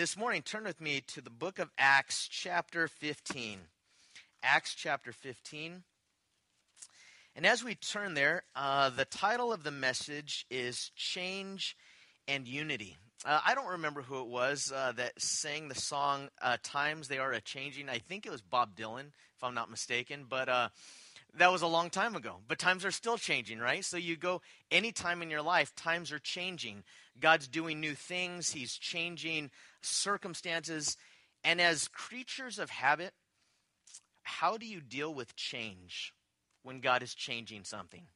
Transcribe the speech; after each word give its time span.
this 0.00 0.16
morning, 0.16 0.40
turn 0.40 0.64
with 0.64 0.80
me 0.80 1.02
to 1.08 1.20
the 1.20 1.28
book 1.28 1.58
of 1.58 1.68
Acts, 1.76 2.26
chapter 2.26 2.88
15. 2.88 3.58
Acts, 4.42 4.72
chapter 4.74 5.12
15. 5.12 5.82
And 7.36 7.44
as 7.44 7.62
we 7.62 7.74
turn 7.74 8.14
there, 8.14 8.44
uh, 8.56 8.88
the 8.88 9.04
title 9.04 9.52
of 9.52 9.62
the 9.62 9.70
message 9.70 10.46
is 10.50 10.90
Change 10.96 11.76
and 12.26 12.48
Unity. 12.48 12.96
Uh, 13.26 13.40
I 13.44 13.54
don't 13.54 13.72
remember 13.72 14.00
who 14.00 14.22
it 14.22 14.28
was 14.28 14.72
uh, 14.74 14.92
that 14.92 15.20
sang 15.20 15.68
the 15.68 15.74
song 15.74 16.30
uh, 16.40 16.56
Times 16.62 17.08
They 17.08 17.18
Are 17.18 17.32
a 17.32 17.40
Changing. 17.42 17.90
I 17.90 17.98
think 17.98 18.24
it 18.24 18.32
was 18.32 18.40
Bob 18.40 18.74
Dylan, 18.74 19.08
if 19.36 19.44
I'm 19.44 19.52
not 19.52 19.70
mistaken. 19.70 20.24
But 20.26 20.48
uh, 20.48 20.70
that 21.36 21.52
was 21.52 21.60
a 21.60 21.66
long 21.66 21.90
time 21.90 22.16
ago. 22.16 22.36
But 22.48 22.58
times 22.58 22.86
are 22.86 22.90
still 22.90 23.18
changing, 23.18 23.58
right? 23.58 23.84
So 23.84 23.96
you 23.96 24.16
go 24.16 24.40
any 24.70 24.92
time 24.92 25.20
in 25.20 25.30
your 25.30 25.42
life, 25.42 25.74
times 25.76 26.10
are 26.10 26.18
changing. 26.18 26.84
God's 27.20 27.48
doing 27.48 27.80
new 27.80 27.94
things, 27.94 28.50
He's 28.50 28.76
changing 28.76 29.50
circumstances. 29.82 30.96
And 31.44 31.60
as 31.60 31.88
creatures 31.88 32.58
of 32.58 32.70
habit, 32.70 33.12
how 34.22 34.56
do 34.56 34.66
you 34.66 34.80
deal 34.80 35.12
with 35.12 35.36
change 35.36 36.12
when 36.62 36.80
God 36.80 37.02
is 37.02 37.14
changing 37.14 37.64
something? 37.64 38.06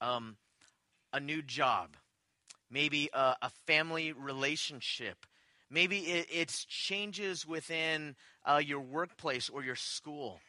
Um, 0.00 0.36
a 1.12 1.20
new 1.20 1.42
job, 1.42 1.96
maybe 2.70 3.10
a, 3.12 3.36
a 3.42 3.50
family 3.66 4.12
relationship, 4.12 5.26
maybe 5.70 5.98
it, 5.98 6.26
it's 6.30 6.64
changes 6.64 7.46
within 7.46 8.16
uh, 8.44 8.60
your 8.64 8.80
workplace 8.80 9.48
or 9.48 9.62
your 9.62 9.76
school 9.76 10.40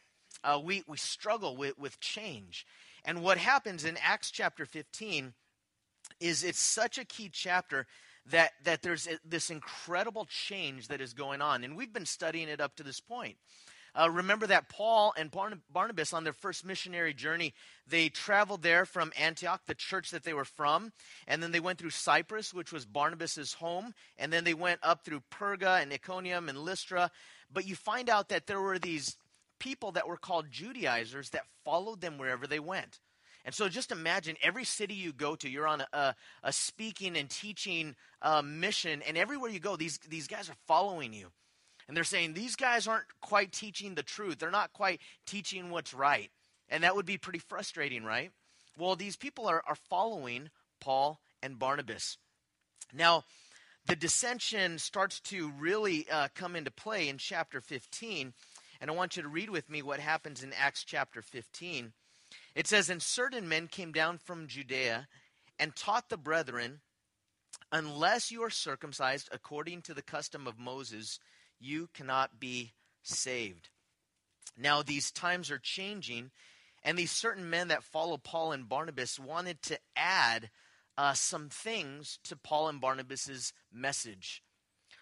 uh, 0.43 0.59
we, 0.63 0.83
we 0.87 0.97
struggle 0.97 1.55
with, 1.55 1.77
with 1.77 1.99
change. 1.99 2.65
And 3.05 3.21
what 3.21 3.37
happens 3.37 3.85
in 3.85 3.97
Acts 4.01 4.31
chapter 4.31 4.65
15 4.65 5.33
is 6.19 6.43
it's 6.43 6.59
such 6.59 6.97
a 6.97 7.05
key 7.05 7.29
chapter 7.31 7.87
that, 8.27 8.51
that 8.63 8.81
there's 8.81 9.07
this 9.25 9.49
incredible 9.49 10.25
change 10.25 10.87
that 10.87 11.01
is 11.01 11.13
going 11.13 11.41
on. 11.41 11.63
And 11.63 11.75
we've 11.75 11.93
been 11.93 12.05
studying 12.05 12.49
it 12.49 12.61
up 12.61 12.75
to 12.75 12.83
this 12.83 12.99
point. 12.99 13.37
Uh, 13.99 14.09
remember 14.09 14.45
that 14.47 14.69
Paul 14.69 15.13
and 15.17 15.31
Barnabas, 15.31 16.13
on 16.13 16.23
their 16.23 16.33
first 16.33 16.63
missionary 16.63 17.13
journey, 17.13 17.53
they 17.87 18.09
traveled 18.09 18.61
there 18.61 18.85
from 18.85 19.11
Antioch, 19.17 19.61
the 19.65 19.73
church 19.73 20.11
that 20.11 20.23
they 20.23 20.33
were 20.33 20.45
from, 20.45 20.93
and 21.27 21.41
then 21.41 21.51
they 21.51 21.59
went 21.59 21.79
through 21.79 21.89
Cyprus, 21.89 22.53
which 22.53 22.71
was 22.71 22.85
Barnabas's 22.85 23.53
home, 23.53 23.93
and 24.17 24.31
then 24.31 24.43
they 24.43 24.53
went 24.53 24.79
up 24.83 25.03
through 25.03 25.23
Perga 25.31 25.81
and 25.81 25.91
Iconium 25.91 26.49
and 26.49 26.59
Lystra. 26.59 27.09
But 27.51 27.67
you 27.67 27.75
find 27.75 28.09
out 28.09 28.29
that 28.29 28.45
there 28.45 28.61
were 28.61 28.77
these 28.77 29.17
people 29.57 29.91
that 29.93 30.07
were 30.07 30.17
called 30.17 30.51
Judaizers 30.51 31.31
that 31.31 31.45
followed 31.65 31.99
them 32.01 32.17
wherever 32.17 32.45
they 32.45 32.59
went. 32.59 32.99
And 33.45 33.55
so 33.55 33.69
just 33.69 33.91
imagine 33.91 34.35
every 34.43 34.65
city 34.65 34.93
you 34.93 35.13
go 35.13 35.35
to, 35.35 35.49
you're 35.49 35.67
on 35.67 35.83
a, 35.93 36.15
a, 36.43 36.51
speaking 36.51 37.17
and 37.17 37.29
teaching 37.29 37.95
uh, 38.21 38.41
mission, 38.41 39.01
and 39.07 39.17
everywhere 39.17 39.49
you 39.49 39.59
go, 39.59 39.75
these, 39.75 39.97
these 40.09 40.27
guys 40.27 40.49
are 40.49 40.55
following 40.67 41.13
you. 41.13 41.27
And 41.87 41.95
they're 41.95 42.03
saying, 42.03 42.33
these 42.33 42.55
guys 42.55 42.87
aren't 42.87 43.07
quite 43.21 43.51
teaching 43.51 43.95
the 43.95 44.03
truth. 44.03 44.37
They're 44.37 44.51
not 44.51 44.73
quite 44.73 45.01
teaching 45.25 45.71
what's 45.71 45.93
right. 45.93 46.29
And 46.69 46.83
that 46.83 46.95
would 46.95 47.05
be 47.05 47.17
pretty 47.17 47.39
frustrating, 47.39 48.03
right? 48.03 48.31
Well, 48.77 48.95
these 48.95 49.15
people 49.15 49.47
are, 49.47 49.63
are 49.65 49.75
following 49.75 50.49
Paul 50.79 51.19
and 51.41 51.57
Barnabas. 51.57 52.17
Now, 52.93 53.23
the 53.87 53.95
dissension 53.95 54.77
starts 54.77 55.19
to 55.21 55.51
really 55.57 56.07
uh, 56.11 56.27
come 56.35 56.55
into 56.55 56.69
play 56.69 57.09
in 57.09 57.17
chapter 57.17 57.59
15 57.61 58.33
and 58.81 58.89
I 58.89 58.93
want 58.93 59.17
you 59.17 59.23
to 59.23 59.29
read 59.29 59.49
with 59.49 59.69
me 59.69 59.81
what 59.81 59.99
happens 59.99 60.41
in 60.41 60.53
Acts 60.53 60.83
chapter 60.85 61.21
15. 61.21 61.91
It 62.55 62.67
says, 62.67 62.89
And 62.89 63.01
certain 63.01 63.47
men 63.47 63.67
came 63.67 63.91
down 63.91 64.17
from 64.17 64.47
Judea 64.47 65.07
and 65.57 65.75
taught 65.75 66.09
the 66.09 66.17
brethren, 66.17 66.81
Unless 67.71 68.31
you 68.31 68.43
are 68.43 68.49
circumcised 68.49 69.29
according 69.31 69.83
to 69.83 69.93
the 69.93 70.01
custom 70.01 70.47
of 70.47 70.57
Moses, 70.57 71.19
you 71.59 71.89
cannot 71.93 72.39
be 72.39 72.73
saved. 73.03 73.69
Now, 74.57 74.81
these 74.81 75.11
times 75.11 75.51
are 75.51 75.59
changing, 75.59 76.31
and 76.83 76.97
these 76.97 77.11
certain 77.11 77.49
men 77.49 77.67
that 77.67 77.83
follow 77.83 78.17
Paul 78.17 78.51
and 78.51 78.67
Barnabas 78.67 79.19
wanted 79.19 79.61
to 79.63 79.79
add 79.95 80.49
uh, 80.97 81.13
some 81.13 81.49
things 81.49 82.19
to 82.23 82.35
Paul 82.35 82.69
and 82.69 82.81
Barnabas's 82.81 83.53
message. 83.71 84.43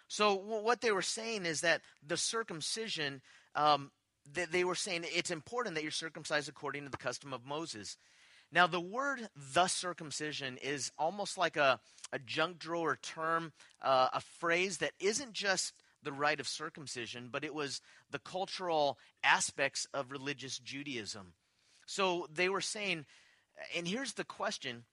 So, 0.06 0.34
what 0.34 0.80
they 0.80 0.92
were 0.92 1.02
saying 1.02 1.44
is 1.44 1.62
that 1.62 1.80
the 2.06 2.16
circumcision 2.16 3.20
um, 3.54 3.90
they, 4.32 4.44
they 4.46 4.64
were 4.64 4.74
saying 4.74 5.04
it's 5.06 5.30
important 5.30 5.74
that 5.74 5.82
you're 5.82 5.90
circumcised 5.90 6.48
according 6.48 6.84
to 6.84 6.90
the 6.90 6.96
custom 6.96 7.32
of 7.32 7.46
Moses. 7.46 7.96
Now, 8.50 8.66
the 8.66 8.80
word 8.80 9.28
the 9.36 9.66
circumcision 9.66 10.58
is 10.62 10.90
almost 10.98 11.36
like 11.36 11.56
a, 11.56 11.80
a 12.12 12.18
junk 12.18 12.58
drawer 12.58 12.98
term, 13.02 13.52
uh, 13.82 14.08
a 14.12 14.20
phrase 14.20 14.78
that 14.78 14.92
isn't 14.98 15.32
just 15.32 15.74
the 16.02 16.12
rite 16.12 16.40
of 16.40 16.48
circumcision, 16.48 17.28
but 17.30 17.44
it 17.44 17.54
was 17.54 17.80
the 18.10 18.18
cultural 18.18 18.98
aspects 19.22 19.86
of 19.92 20.10
religious 20.10 20.58
Judaism. 20.58 21.34
So 21.86 22.26
they 22.32 22.48
were 22.48 22.60
saying, 22.60 23.04
and 23.76 23.86
here's 23.86 24.14
the 24.14 24.24
question 24.24 24.84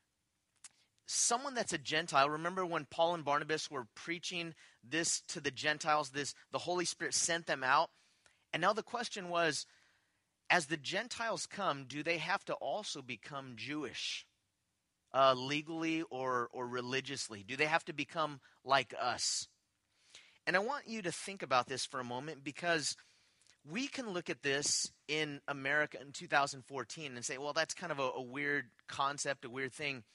someone 1.07 1.53
that's 1.53 1.73
a 1.73 1.77
Gentile, 1.77 2.29
remember 2.29 2.65
when 2.65 2.85
Paul 2.85 3.13
and 3.13 3.23
Barnabas 3.23 3.69
were 3.69 3.85
preaching 3.93 4.55
this 4.83 5.21
to 5.27 5.39
the 5.39 5.51
Gentiles, 5.51 6.09
this 6.09 6.33
the 6.51 6.57
Holy 6.57 6.85
Spirit 6.85 7.13
sent 7.13 7.45
them 7.45 7.63
out 7.63 7.89
and 8.55 8.61
now 8.61 8.71
the 8.71 8.83
question 8.83 9.27
was 9.27 9.65
as 10.49 10.67
the 10.67 10.77
Gentiles 10.77 11.45
come, 11.45 11.83
do 11.89 12.03
they 12.03 12.19
have 12.19 12.45
to 12.45 12.53
also 12.53 13.01
become 13.01 13.57
Jewish? 13.57 14.25
Uh, 15.13 15.33
legally 15.33 16.03
or, 16.03 16.47
or 16.53 16.65
religiously? 16.65 17.43
Do 17.45 17.57
they 17.57 17.65
have 17.65 17.83
to 17.83 17.93
become 17.93 18.39
like 18.63 18.93
us? 18.97 19.49
And 20.47 20.55
I 20.55 20.59
want 20.59 20.87
you 20.87 21.01
to 21.01 21.11
think 21.11 21.43
about 21.43 21.67
this 21.67 21.85
for 21.85 21.99
a 21.99 22.05
moment 22.05 22.45
because 22.45 22.95
we 23.69 23.87
can 23.87 24.11
look 24.11 24.29
at 24.29 24.41
this 24.41 24.89
in 25.09 25.41
America 25.49 25.97
in 25.99 26.13
2014 26.13 27.13
and 27.13 27.25
say, 27.25 27.37
well, 27.37 27.51
that's 27.51 27.73
kind 27.73 27.91
of 27.91 27.99
a, 27.99 28.03
a 28.03 28.21
weird 28.21 28.67
concept, 28.87 29.43
a 29.43 29.49
weird 29.49 29.73
thing. 29.73 30.05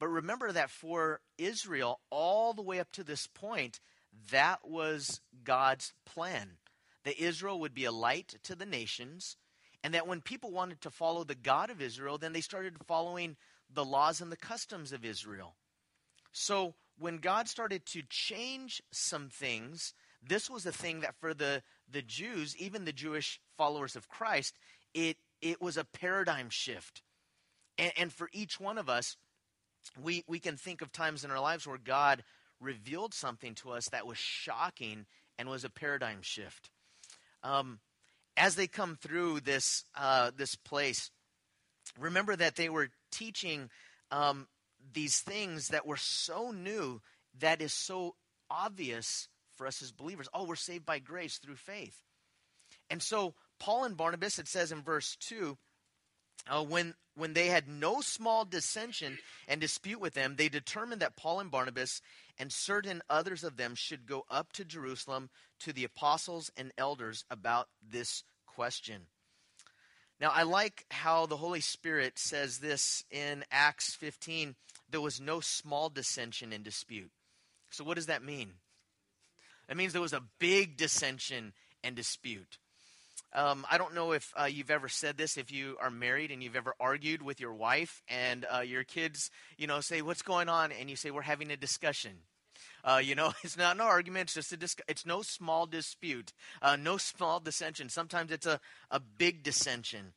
But 0.00 0.08
remember 0.08 0.50
that 0.50 0.70
for 0.70 1.20
Israel, 1.38 2.00
all 2.10 2.54
the 2.54 2.62
way 2.62 2.80
up 2.80 2.90
to 2.94 3.04
this 3.04 3.28
point, 3.28 3.78
that 4.32 4.68
was 4.68 5.20
God's 5.44 5.92
plan 6.04 6.56
that 7.04 7.22
Israel 7.22 7.60
would 7.60 7.74
be 7.74 7.84
a 7.84 7.92
light 7.92 8.36
to 8.44 8.54
the 8.54 8.66
nations, 8.66 9.36
and 9.82 9.94
that 9.94 10.06
when 10.06 10.20
people 10.20 10.50
wanted 10.50 10.80
to 10.80 10.90
follow 10.90 11.24
the 11.24 11.34
God 11.34 11.70
of 11.70 11.82
Israel, 11.82 12.18
then 12.18 12.32
they 12.32 12.40
started 12.40 12.76
following 12.86 13.36
the 13.72 13.84
laws 13.84 14.20
and 14.20 14.32
the 14.32 14.36
customs 14.36 14.92
of 14.92 15.04
Israel. 15.04 15.56
So 16.32 16.74
when 16.98 17.18
God 17.18 17.48
started 17.48 17.84
to 17.86 18.02
change 18.08 18.82
some 18.90 19.28
things, 19.28 19.94
this 20.26 20.48
was 20.48 20.64
a 20.64 20.72
thing 20.72 21.00
that 21.00 21.14
for 21.20 21.34
the, 21.34 21.62
the 21.90 22.02
Jews, 22.02 22.56
even 22.56 22.84
the 22.84 22.92
Jewish 22.92 23.40
followers 23.56 23.96
of 23.96 24.08
Christ, 24.08 24.56
it, 24.94 25.16
it 25.42 25.60
was 25.60 25.76
a 25.76 25.84
paradigm 25.84 26.48
shift. 26.50 27.02
And, 27.78 27.92
and 27.96 28.12
for 28.12 28.30
each 28.32 28.58
one 28.58 28.78
of 28.78 28.88
us, 28.88 29.16
we, 30.02 30.24
we 30.26 30.38
can 30.38 30.56
think 30.56 30.80
of 30.80 30.92
times 30.92 31.24
in 31.24 31.30
our 31.30 31.40
lives 31.40 31.66
where 31.66 31.78
God 31.78 32.24
revealed 32.60 33.12
something 33.12 33.54
to 33.56 33.72
us 33.72 33.88
that 33.90 34.06
was 34.06 34.16
shocking 34.16 35.06
and 35.38 35.48
was 35.48 35.64
a 35.64 35.70
paradigm 35.70 36.20
shift. 36.22 36.70
Um, 37.44 37.78
as 38.36 38.56
they 38.56 38.66
come 38.66 38.96
through 38.96 39.40
this 39.40 39.84
uh, 39.94 40.32
this 40.36 40.56
place, 40.56 41.10
remember 42.00 42.34
that 42.34 42.56
they 42.56 42.68
were 42.68 42.88
teaching 43.12 43.70
um, 44.10 44.48
these 44.92 45.20
things 45.20 45.68
that 45.68 45.86
were 45.86 45.98
so 45.98 46.50
new 46.50 47.00
that 47.38 47.62
is 47.62 47.72
so 47.72 48.16
obvious 48.50 49.28
for 49.56 49.66
us 49.66 49.82
as 49.82 49.92
believers. 49.92 50.28
Oh, 50.34 50.46
we're 50.46 50.56
saved 50.56 50.84
by 50.84 50.98
grace 50.98 51.38
through 51.38 51.56
faith. 51.56 52.02
And 52.90 53.00
so 53.02 53.34
Paul 53.60 53.84
and 53.84 53.96
Barnabas, 53.96 54.38
it 54.38 54.48
says 54.48 54.72
in 54.72 54.82
verse 54.82 55.16
two, 55.20 55.56
uh, 56.48 56.62
when 56.62 56.94
when 57.16 57.32
they 57.32 57.46
had 57.46 57.68
no 57.68 58.00
small 58.00 58.44
dissension 58.44 59.18
and 59.46 59.60
dispute 59.60 60.00
with 60.00 60.14
them, 60.14 60.34
they 60.36 60.48
determined 60.48 61.00
that 61.00 61.16
Paul 61.16 61.38
and 61.38 61.50
Barnabas 61.50 62.00
and 62.38 62.50
certain 62.52 63.02
others 63.08 63.44
of 63.44 63.56
them 63.56 63.74
should 63.76 64.06
go 64.06 64.24
up 64.28 64.52
to 64.54 64.64
Jerusalem 64.64 65.30
to 65.60 65.72
the 65.72 65.84
apostles 65.84 66.50
and 66.56 66.72
elders 66.76 67.24
about 67.30 67.68
this 67.88 68.24
question. 68.46 69.02
Now, 70.20 70.30
I 70.34 70.42
like 70.42 70.86
how 70.90 71.26
the 71.26 71.36
Holy 71.36 71.60
Spirit 71.60 72.18
says 72.18 72.58
this 72.58 73.04
in 73.10 73.44
Acts 73.50 73.94
15 73.94 74.56
there 74.90 75.00
was 75.00 75.20
no 75.20 75.40
small 75.40 75.88
dissension 75.88 76.52
and 76.52 76.62
dispute. 76.62 77.10
So, 77.70 77.84
what 77.84 77.96
does 77.96 78.06
that 78.06 78.22
mean? 78.22 78.52
That 79.68 79.76
means 79.76 79.92
there 79.92 80.02
was 80.02 80.12
a 80.12 80.22
big 80.38 80.76
dissension 80.76 81.52
and 81.82 81.96
dispute. 81.96 82.58
Um, 83.34 83.66
I 83.70 83.78
don't 83.78 83.94
know 83.94 84.12
if 84.12 84.32
uh, 84.40 84.44
you've 84.44 84.70
ever 84.70 84.88
said 84.88 85.16
this, 85.16 85.36
if 85.36 85.50
you 85.50 85.76
are 85.80 85.90
married 85.90 86.30
and 86.30 86.42
you've 86.42 86.54
ever 86.54 86.74
argued 86.78 87.20
with 87.20 87.40
your 87.40 87.52
wife 87.52 88.02
and 88.08 88.46
uh, 88.54 88.60
your 88.60 88.84
kids, 88.84 89.30
you 89.58 89.66
know, 89.66 89.80
say, 89.80 90.02
What's 90.02 90.22
going 90.22 90.48
on? 90.48 90.70
And 90.70 90.88
you 90.88 90.96
say, 90.96 91.10
We're 91.10 91.22
having 91.22 91.50
a 91.50 91.56
discussion. 91.56 92.12
Uh, 92.84 93.00
you 93.02 93.14
know, 93.14 93.32
it's 93.42 93.56
not 93.56 93.74
an 93.74 93.80
argument, 93.80 94.24
it's 94.24 94.34
just 94.34 94.52
a 94.52 94.56
dis- 94.56 94.76
it's 94.88 95.04
no 95.04 95.22
small 95.22 95.66
dispute, 95.66 96.32
uh, 96.62 96.76
no 96.76 96.96
small 96.96 97.40
dissension. 97.40 97.88
Sometimes 97.88 98.30
it's 98.30 98.46
a, 98.46 98.60
a 98.90 99.00
big 99.00 99.42
dissension. 99.42 100.12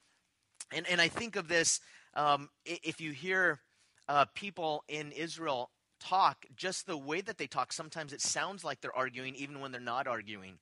And, 0.71 0.85
and 0.87 1.01
I 1.01 1.07
think 1.07 1.35
of 1.35 1.47
this 1.47 1.79
um, 2.13 2.49
if 2.65 2.99
you 2.99 3.11
hear 3.11 3.59
uh, 4.09 4.25
people 4.33 4.83
in 4.87 5.11
Israel 5.11 5.69
talk, 5.99 6.45
just 6.55 6.85
the 6.85 6.97
way 6.97 7.21
that 7.21 7.37
they 7.37 7.47
talk, 7.47 7.71
sometimes 7.71 8.11
it 8.11 8.21
sounds 8.21 8.63
like 8.63 8.81
they're 8.81 8.95
arguing 8.95 9.35
even 9.35 9.59
when 9.59 9.71
they're 9.71 9.81
not 9.81 10.07
arguing. 10.07 10.59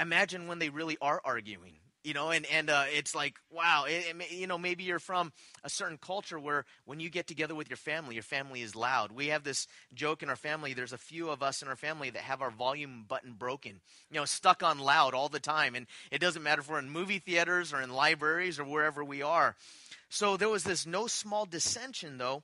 Imagine 0.00 0.46
when 0.46 0.58
they 0.58 0.68
really 0.68 0.96
are 1.00 1.20
arguing 1.24 1.74
you 2.04 2.14
know 2.14 2.30
and 2.30 2.46
and 2.46 2.70
uh, 2.70 2.84
it's 2.88 3.14
like 3.14 3.38
wow 3.50 3.84
it, 3.86 4.14
it, 4.18 4.30
you 4.30 4.46
know 4.46 4.56
maybe 4.56 4.84
you're 4.84 4.98
from 4.98 5.32
a 5.64 5.68
certain 5.68 5.98
culture 5.98 6.38
where 6.38 6.64
when 6.84 7.00
you 7.00 7.10
get 7.10 7.26
together 7.26 7.54
with 7.54 7.68
your 7.68 7.76
family 7.76 8.14
your 8.14 8.22
family 8.22 8.62
is 8.62 8.74
loud. 8.74 9.12
We 9.12 9.26
have 9.28 9.44
this 9.44 9.66
joke 9.94 10.22
in 10.22 10.30
our 10.30 10.36
family 10.36 10.72
there's 10.72 10.92
a 10.92 10.98
few 10.98 11.28
of 11.28 11.42
us 11.42 11.60
in 11.60 11.68
our 11.68 11.76
family 11.76 12.10
that 12.10 12.22
have 12.22 12.40
our 12.40 12.50
volume 12.50 13.04
button 13.06 13.34
broken 13.34 13.80
you 14.10 14.18
know 14.18 14.24
stuck 14.24 14.62
on 14.62 14.78
loud 14.78 15.14
all 15.14 15.28
the 15.28 15.40
time 15.40 15.74
and 15.74 15.86
it 16.10 16.20
doesn't 16.20 16.42
matter 16.42 16.60
if 16.60 16.70
we're 16.70 16.78
in 16.78 16.90
movie 16.90 17.18
theaters 17.18 17.72
or 17.72 17.82
in 17.82 17.90
libraries 17.90 18.58
or 18.58 18.64
wherever 18.64 19.04
we 19.04 19.22
are. 19.22 19.56
So 20.08 20.36
there 20.36 20.48
was 20.48 20.64
this 20.64 20.86
no 20.86 21.06
small 21.06 21.44
dissension 21.44 22.18
though 22.18 22.42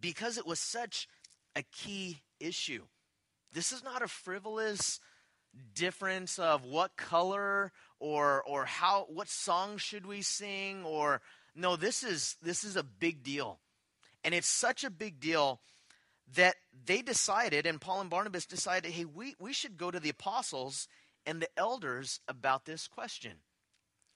because 0.00 0.38
it 0.38 0.46
was 0.46 0.60
such 0.60 1.08
a 1.54 1.62
key 1.62 2.22
issue. 2.40 2.84
This 3.52 3.72
is 3.72 3.84
not 3.84 4.02
a 4.02 4.08
frivolous 4.08 4.98
difference 5.74 6.38
of 6.38 6.64
what 6.64 6.96
color 6.96 7.72
or 7.98 8.42
or 8.42 8.64
how 8.64 9.06
what 9.08 9.28
song 9.28 9.76
should 9.76 10.06
we 10.06 10.22
sing 10.22 10.84
or 10.84 11.20
no 11.54 11.76
this 11.76 12.02
is 12.02 12.36
this 12.42 12.64
is 12.64 12.76
a 12.76 12.82
big 12.82 13.22
deal. 13.22 13.60
And 14.24 14.34
it's 14.34 14.48
such 14.48 14.84
a 14.84 14.90
big 14.90 15.18
deal 15.20 15.60
that 16.34 16.54
they 16.86 17.02
decided 17.02 17.66
and 17.66 17.80
paul 17.80 18.00
and 18.00 18.10
barnabas 18.10 18.46
decided 18.46 18.92
hey 18.92 19.04
we, 19.04 19.34
we 19.38 19.52
should 19.52 19.76
go 19.76 19.90
to 19.90 20.00
the 20.00 20.08
apostles 20.08 20.88
and 21.26 21.40
the 21.40 21.48
elders 21.56 22.20
about 22.28 22.64
this 22.64 22.88
question. 22.88 23.32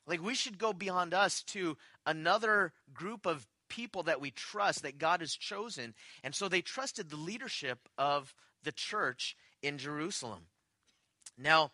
Like 0.07 0.23
we 0.23 0.35
should 0.35 0.59
go 0.59 0.73
beyond 0.73 1.13
us 1.15 1.43
to 1.45 1.77
another 2.07 2.73
group 2.95 3.27
of 3.27 3.47
people 3.69 4.05
that 4.05 4.21
we 4.21 4.31
trust 4.31 4.83
that 4.83 4.99
god 4.99 5.21
has 5.21 5.35
chosen. 5.35 5.95
And 6.23 6.35
so 6.35 6.49
they 6.49 6.63
trusted 6.63 7.11
the 7.11 7.17
leadership 7.17 7.89
of 7.99 8.35
the 8.63 8.73
church 8.73 9.37
in 9.63 9.79
jerusalem 9.79 10.47
now, 11.39 11.71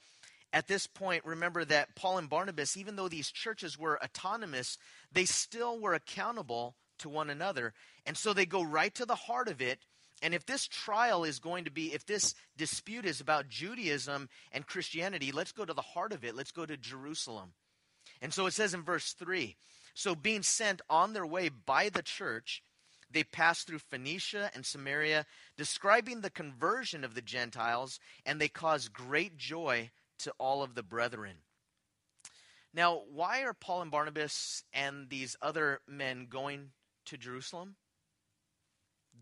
at 0.52 0.66
this 0.68 0.86
point, 0.86 1.24
remember 1.24 1.64
that 1.64 1.94
Paul 1.94 2.18
and 2.18 2.28
Barnabas, 2.28 2.76
even 2.76 2.96
though 2.96 3.08
these 3.08 3.30
churches 3.30 3.78
were 3.78 4.02
autonomous, 4.02 4.76
they 5.10 5.24
still 5.24 5.78
were 5.78 5.94
accountable 5.94 6.76
to 6.98 7.08
one 7.08 7.30
another. 7.30 7.72
And 8.04 8.16
so 8.16 8.32
they 8.32 8.46
go 8.46 8.62
right 8.62 8.94
to 8.94 9.06
the 9.06 9.14
heart 9.14 9.48
of 9.48 9.62
it. 9.62 9.78
And 10.22 10.34
if 10.34 10.46
this 10.46 10.66
trial 10.66 11.24
is 11.24 11.38
going 11.38 11.64
to 11.64 11.70
be, 11.70 11.94
if 11.94 12.06
this 12.06 12.34
dispute 12.56 13.06
is 13.06 13.20
about 13.20 13.48
Judaism 13.48 14.28
and 14.52 14.66
Christianity, 14.66 15.32
let's 15.32 15.52
go 15.52 15.64
to 15.64 15.74
the 15.74 15.82
heart 15.82 16.12
of 16.12 16.22
it. 16.24 16.36
Let's 16.36 16.52
go 16.52 16.66
to 16.66 16.76
Jerusalem. 16.76 17.54
And 18.20 18.32
so 18.32 18.46
it 18.46 18.52
says 18.52 18.74
in 18.74 18.82
verse 18.82 19.14
3 19.14 19.56
So 19.94 20.14
being 20.14 20.42
sent 20.42 20.82
on 20.88 21.12
their 21.12 21.26
way 21.26 21.48
by 21.48 21.88
the 21.88 22.02
church, 22.02 22.62
they 23.12 23.24
passed 23.24 23.66
through 23.66 23.78
Phoenicia 23.78 24.50
and 24.54 24.64
Samaria, 24.64 25.26
describing 25.56 26.20
the 26.20 26.30
conversion 26.30 27.04
of 27.04 27.14
the 27.14 27.22
Gentiles, 27.22 28.00
and 28.24 28.40
they 28.40 28.48
caused 28.48 28.92
great 28.92 29.36
joy 29.36 29.90
to 30.20 30.32
all 30.38 30.62
of 30.62 30.74
the 30.74 30.82
brethren. 30.82 31.36
Now, 32.74 33.02
why 33.12 33.42
are 33.42 33.52
Paul 33.52 33.82
and 33.82 33.90
Barnabas 33.90 34.64
and 34.72 35.10
these 35.10 35.36
other 35.42 35.80
men 35.86 36.26
going 36.30 36.70
to 37.06 37.18
Jerusalem? 37.18 37.76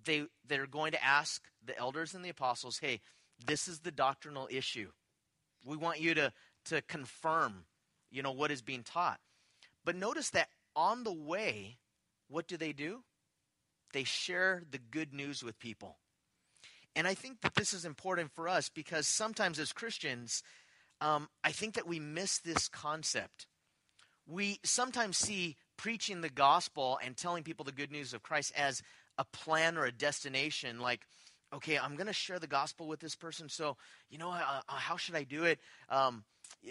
They, 0.04 0.26
they're 0.46 0.66
going 0.66 0.92
to 0.92 1.04
ask 1.04 1.42
the 1.64 1.76
elders 1.76 2.14
and 2.14 2.25
the 2.25 2.28
apostles, 2.28 2.78
hey, 2.78 3.00
this 3.44 3.66
is 3.66 3.81
the 3.81 3.90
doctrinal 3.90 4.48
issue. 4.50 4.90
We 5.64 5.76
want 5.76 6.00
you 6.00 6.14
to, 6.14 6.32
to 6.66 6.82
confirm, 6.82 7.64
you 8.10 8.22
know, 8.22 8.32
what 8.32 8.50
is 8.50 8.62
being 8.62 8.84
taught. 8.84 9.19
But 9.84 9.96
notice 9.96 10.31
that 10.31 10.48
on 10.76 11.02
the 11.04 11.12
way, 11.12 11.78
what 12.28 12.46
do 12.46 12.56
they 12.56 12.72
do? 12.72 13.02
They 13.92 14.04
share 14.04 14.62
the 14.70 14.78
good 14.78 15.12
news 15.12 15.42
with 15.42 15.58
people. 15.58 15.98
And 16.96 17.06
I 17.06 17.14
think 17.14 17.40
that 17.42 17.54
this 17.54 17.72
is 17.72 17.84
important 17.84 18.32
for 18.32 18.48
us 18.48 18.69
because 18.69 19.06
sometimes 19.06 19.58
as 19.58 19.72
Christians, 19.72 20.42
um, 21.00 21.28
I 21.44 21.52
think 21.52 21.75
that 21.75 21.87
we 21.87 22.00
miss 22.00 22.38
this 22.38 22.69
concept. 22.69 23.46
We 24.26 24.58
sometimes 24.64 25.16
see 25.16 25.56
preaching 25.76 26.20
the 26.20 26.28
gospel 26.28 26.98
and 27.02 27.16
telling 27.16 27.42
people 27.42 27.64
the 27.64 27.72
good 27.72 27.90
news 27.90 28.12
of 28.12 28.22
Christ 28.22 28.52
as 28.56 28.82
a 29.19 29.25
plan 29.25 29.76
or 29.76 29.87
a 29.87 29.92
destination. 29.92 30.81
Like, 30.81 31.06
okay, 31.52 31.78
I'm 31.78 31.96
going 31.96 32.06
to 32.06 32.12
share 32.12 32.38
the 32.38 32.46
gospel 32.46 32.87
with 32.87 33.00
this 33.00 33.16
person. 33.16 33.48
So, 33.48 33.76
you 34.08 34.19
know, 34.19 34.31
uh, 34.31 34.60
uh, 34.69 34.75
how 34.75 34.96
should 34.96 35.14
I 35.14 35.25
do 35.25 35.44
it? 35.44 35.58
Um, 35.88 36.25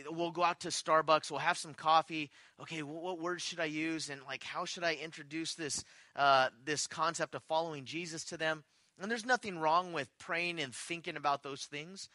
we'll 0.10 0.32
go 0.32 0.44
out 0.44 0.62
to 0.62 0.70
Starbucks, 0.70 1.32
we'll 1.32 1.40
have 1.40 1.58
some 1.58 1.74
coffee. 1.74 2.30
Okay, 2.62 2.84
what, 2.84 3.20
words 3.20 3.44
should 3.44 3.60
I 3.60 3.66
use? 3.66 4.10
And 4.10 4.22
like, 4.28 4.44
how 4.44 4.66
should 4.66 4.84
I 4.84 4.96
introduce 4.96 5.56
this, 5.56 5.84
uh, 6.16 6.50
this 6.64 6.88
concept 6.88 7.36
of 7.36 7.44
following 7.44 7.86
Jesus 7.86 8.24
to 8.26 8.38
them? 8.38 8.64
And 9.02 9.10
there's 9.10 9.26
nothing 9.26 9.60
wrong 9.60 9.94
with 9.94 10.10
praying 10.20 10.60
and 10.60 10.74
thinking 10.74 11.16
about 11.16 11.44
those 11.44 11.64
things. 11.64 12.10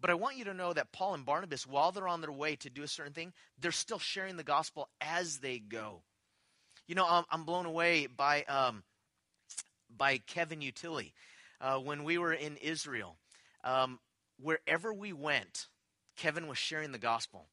But 0.00 0.10
I 0.10 0.14
want 0.14 0.36
you 0.36 0.44
to 0.44 0.54
know 0.54 0.72
that 0.72 0.92
Paul 0.92 1.14
and 1.14 1.24
Barnabas, 1.24 1.66
while 1.66 1.92
they're 1.92 2.08
on 2.08 2.20
their 2.20 2.32
way 2.32 2.56
to 2.56 2.70
do 2.70 2.82
a 2.82 2.88
certain 2.88 3.12
thing, 3.12 3.32
they're 3.58 3.72
still 3.72 3.98
sharing 3.98 4.36
the 4.36 4.42
gospel 4.42 4.88
as 5.00 5.38
they 5.38 5.58
go. 5.58 6.02
You 6.86 6.94
know, 6.94 7.06
I'm, 7.08 7.24
I'm 7.30 7.44
blown 7.44 7.66
away 7.66 8.06
by, 8.06 8.42
um, 8.44 8.82
by 9.94 10.18
Kevin 10.18 10.60
Utility. 10.60 11.14
Uh, 11.60 11.78
when 11.78 12.04
we 12.04 12.18
were 12.18 12.32
in 12.32 12.56
Israel, 12.58 13.16
um, 13.62 13.98
wherever 14.38 14.92
we 14.92 15.12
went, 15.12 15.68
Kevin 16.16 16.46
was 16.46 16.58
sharing 16.58 16.92
the 16.92 16.98
gospel. 16.98 17.46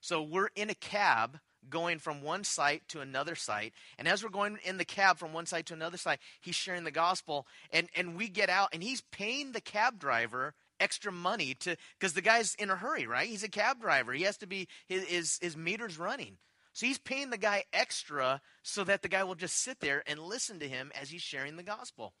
So 0.00 0.22
we're 0.22 0.50
in 0.54 0.70
a 0.70 0.74
cab 0.74 1.40
going 1.68 1.98
from 1.98 2.22
one 2.22 2.44
site 2.44 2.88
to 2.88 3.00
another 3.00 3.34
site. 3.34 3.72
And 3.98 4.06
as 4.06 4.22
we're 4.22 4.30
going 4.30 4.58
in 4.64 4.78
the 4.78 4.84
cab 4.84 5.18
from 5.18 5.32
one 5.32 5.46
site 5.46 5.66
to 5.66 5.74
another 5.74 5.96
site, 5.96 6.20
he's 6.40 6.54
sharing 6.54 6.84
the 6.84 6.90
gospel. 6.90 7.46
And, 7.72 7.88
and 7.96 8.16
we 8.16 8.28
get 8.28 8.48
out, 8.48 8.70
and 8.72 8.82
he's 8.82 9.02
paying 9.12 9.52
the 9.52 9.60
cab 9.60 9.98
driver 9.98 10.54
extra 10.80 11.10
money 11.10 11.54
to 11.54 11.76
because 11.98 12.12
the 12.12 12.22
guy's 12.22 12.54
in 12.54 12.70
a 12.70 12.76
hurry, 12.76 13.06
right? 13.06 13.28
He's 13.28 13.42
a 13.42 13.48
cab 13.48 13.80
driver. 13.80 14.12
He 14.12 14.22
has 14.22 14.36
to 14.38 14.46
be 14.46 14.68
his, 14.86 15.04
his 15.04 15.38
his 15.40 15.56
meter's 15.56 15.98
running. 15.98 16.38
So 16.72 16.86
he's 16.86 16.98
paying 16.98 17.30
the 17.30 17.38
guy 17.38 17.64
extra 17.72 18.40
so 18.62 18.84
that 18.84 19.02
the 19.02 19.08
guy 19.08 19.24
will 19.24 19.34
just 19.34 19.56
sit 19.56 19.80
there 19.80 20.04
and 20.06 20.20
listen 20.20 20.60
to 20.60 20.68
him 20.68 20.92
as 21.00 21.10
he's 21.10 21.22
sharing 21.22 21.56
the 21.56 21.64
gospel. 21.64 22.14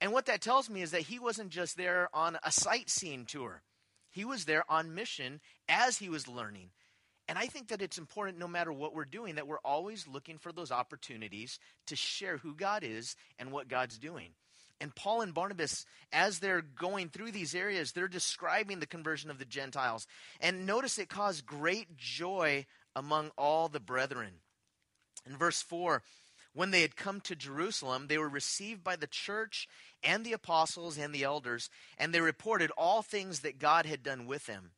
And 0.00 0.12
what 0.12 0.26
that 0.26 0.40
tells 0.40 0.70
me 0.70 0.80
is 0.82 0.90
that 0.92 1.02
he 1.02 1.18
wasn't 1.18 1.50
just 1.50 1.76
there 1.76 2.08
on 2.14 2.38
a 2.42 2.50
sightseeing 2.50 3.26
tour. 3.26 3.62
He 4.14 4.24
was 4.24 4.44
there 4.44 4.64
on 4.70 4.94
mission 4.94 5.40
as 5.68 5.98
he 5.98 6.08
was 6.08 6.28
learning. 6.28 6.70
And 7.28 7.36
I 7.36 7.46
think 7.46 7.68
that 7.68 7.82
it's 7.82 7.98
important, 7.98 8.38
no 8.38 8.46
matter 8.46 8.72
what 8.72 8.94
we're 8.94 9.04
doing, 9.04 9.34
that 9.34 9.48
we're 9.48 9.58
always 9.64 10.06
looking 10.06 10.38
for 10.38 10.52
those 10.52 10.70
opportunities 10.70 11.58
to 11.88 11.96
share 11.96 12.36
who 12.36 12.54
God 12.54 12.84
is 12.84 13.16
and 13.40 13.50
what 13.50 13.66
God's 13.66 13.98
doing. 13.98 14.30
And 14.80 14.94
Paul 14.94 15.22
and 15.22 15.34
Barnabas, 15.34 15.84
as 16.12 16.38
they're 16.38 16.62
going 16.62 17.08
through 17.08 17.32
these 17.32 17.56
areas, 17.56 17.90
they're 17.90 18.06
describing 18.06 18.78
the 18.78 18.86
conversion 18.86 19.30
of 19.30 19.38
the 19.38 19.44
Gentiles. 19.44 20.06
And 20.40 20.64
notice 20.64 20.98
it 20.98 21.08
caused 21.08 21.44
great 21.44 21.96
joy 21.96 22.66
among 22.94 23.32
all 23.36 23.68
the 23.68 23.80
brethren. 23.80 24.34
In 25.26 25.36
verse 25.36 25.60
4, 25.62 26.02
when 26.54 26.70
they 26.70 26.82
had 26.82 26.96
come 26.96 27.20
to 27.22 27.34
Jerusalem, 27.34 28.06
they 28.06 28.16
were 28.16 28.28
received 28.28 28.84
by 28.84 28.96
the 28.96 29.08
church 29.08 29.68
and 30.02 30.24
the 30.24 30.32
apostles 30.32 30.96
and 30.96 31.12
the 31.12 31.24
elders, 31.24 31.68
and 31.98 32.14
they 32.14 32.20
reported 32.20 32.70
all 32.76 33.02
things 33.02 33.40
that 33.40 33.58
God 33.58 33.86
had 33.86 34.02
done 34.02 34.26
with 34.26 34.46
them. 34.46 34.70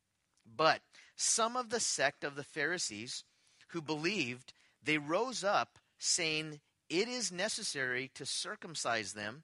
But 0.44 0.80
some 1.16 1.56
of 1.56 1.70
the 1.70 1.80
sect 1.80 2.24
of 2.24 2.34
the 2.34 2.44
Pharisees 2.44 3.24
who 3.68 3.82
believed, 3.82 4.52
they 4.82 4.98
rose 4.98 5.44
up, 5.44 5.78
saying, 5.98 6.60
It 6.88 7.08
is 7.08 7.30
necessary 7.30 8.10
to 8.14 8.24
circumcise 8.24 9.12
them 9.12 9.42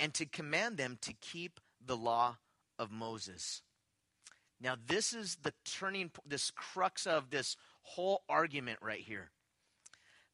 and 0.00 0.12
to 0.14 0.26
command 0.26 0.78
them 0.78 0.98
to 1.02 1.12
keep 1.12 1.60
the 1.84 1.96
law 1.96 2.38
of 2.78 2.90
Moses. 2.90 3.62
Now, 4.60 4.76
this 4.84 5.12
is 5.12 5.38
the 5.42 5.52
turning, 5.64 6.10
this 6.26 6.50
crux 6.50 7.06
of 7.06 7.30
this 7.30 7.56
whole 7.82 8.22
argument 8.28 8.78
right 8.80 9.00
here. 9.00 9.30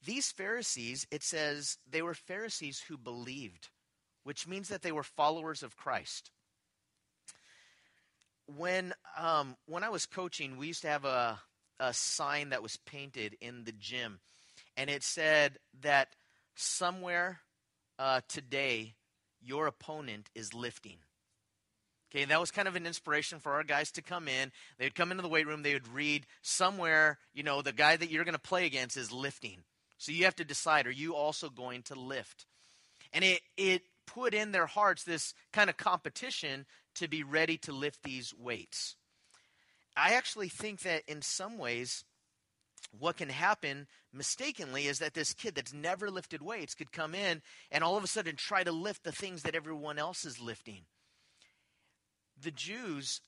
These 0.08 0.32
Pharisees, 0.32 1.06
it 1.10 1.22
says 1.22 1.76
they 1.86 2.00
were 2.00 2.14
Pharisees 2.14 2.80
who 2.88 2.96
believed, 2.96 3.68
which 4.24 4.48
means 4.48 4.70
that 4.70 4.80
they 4.80 4.90
were 4.90 5.02
followers 5.02 5.62
of 5.62 5.76
Christ. 5.76 6.30
When 8.46 8.94
um, 9.18 9.54
when 9.66 9.84
I 9.84 9.90
was 9.90 10.06
coaching, 10.06 10.56
we 10.56 10.68
used 10.68 10.80
to 10.80 10.88
have 10.88 11.04
a 11.04 11.38
a 11.78 11.92
sign 11.92 12.48
that 12.48 12.62
was 12.62 12.78
painted 12.78 13.36
in 13.42 13.64
the 13.64 13.72
gym, 13.72 14.20
and 14.78 14.88
it 14.88 15.02
said 15.02 15.58
that 15.82 16.16
somewhere 16.54 17.40
uh, 17.98 18.22
today 18.28 18.94
your 19.42 19.66
opponent 19.66 20.30
is 20.34 20.54
lifting. 20.54 20.96
Okay, 22.10 22.24
that 22.24 22.40
was 22.40 22.50
kind 22.50 22.66
of 22.66 22.76
an 22.76 22.86
inspiration 22.86 23.40
for 23.40 23.52
our 23.52 23.62
guys 23.62 23.90
to 23.92 24.00
come 24.00 24.26
in. 24.26 24.52
They'd 24.78 24.94
come 24.94 25.10
into 25.10 25.22
the 25.22 25.28
weight 25.28 25.46
room, 25.46 25.62
they 25.62 25.74
would 25.74 25.92
read 25.92 26.24
somewhere, 26.40 27.18
you 27.34 27.42
know, 27.42 27.60
the 27.60 27.74
guy 27.74 27.94
that 27.94 28.10
you're 28.10 28.24
going 28.24 28.32
to 28.32 28.40
play 28.40 28.64
against 28.64 28.96
is 28.96 29.12
lifting. 29.12 29.64
So 29.98 30.12
you 30.12 30.24
have 30.24 30.36
to 30.36 30.44
decide 30.44 30.86
are 30.86 30.92
you 30.92 31.14
also 31.14 31.50
going 31.50 31.82
to 31.84 31.94
lift? 31.94 32.46
And 33.12 33.24
it, 33.24 33.40
it 33.56 33.82
put 34.06 34.32
in 34.32 34.52
their 34.52 34.66
hearts 34.66 35.04
this 35.04 35.34
kind 35.52 35.68
of 35.68 35.76
competition 35.76 36.66
to 36.94 37.08
be 37.08 37.22
ready 37.22 37.58
to 37.58 37.72
lift 37.72 38.02
these 38.02 38.32
weights. 38.34 38.96
I 39.96 40.14
actually 40.14 40.48
think 40.48 40.80
that 40.80 41.02
in 41.08 41.22
some 41.22 41.58
ways, 41.58 42.04
what 42.96 43.16
can 43.16 43.28
happen 43.28 43.86
mistakenly 44.12 44.86
is 44.86 45.00
that 45.00 45.14
this 45.14 45.34
kid 45.34 45.54
that's 45.54 45.72
never 45.72 46.10
lifted 46.10 46.40
weights 46.40 46.74
could 46.74 46.92
come 46.92 47.14
in 47.14 47.42
and 47.70 47.82
all 47.82 47.96
of 47.96 48.04
a 48.04 48.08
sudden 48.08 48.36
try 48.36 48.62
to 48.62 48.72
lift 48.72 49.04
the 49.04 49.12
things 49.12 49.42
that 49.42 49.54
everyone 49.54 49.98
else 49.98 50.24
is 50.24 50.40
lifting. 50.40 50.82
The 52.40 52.52
Jews, 52.52 53.20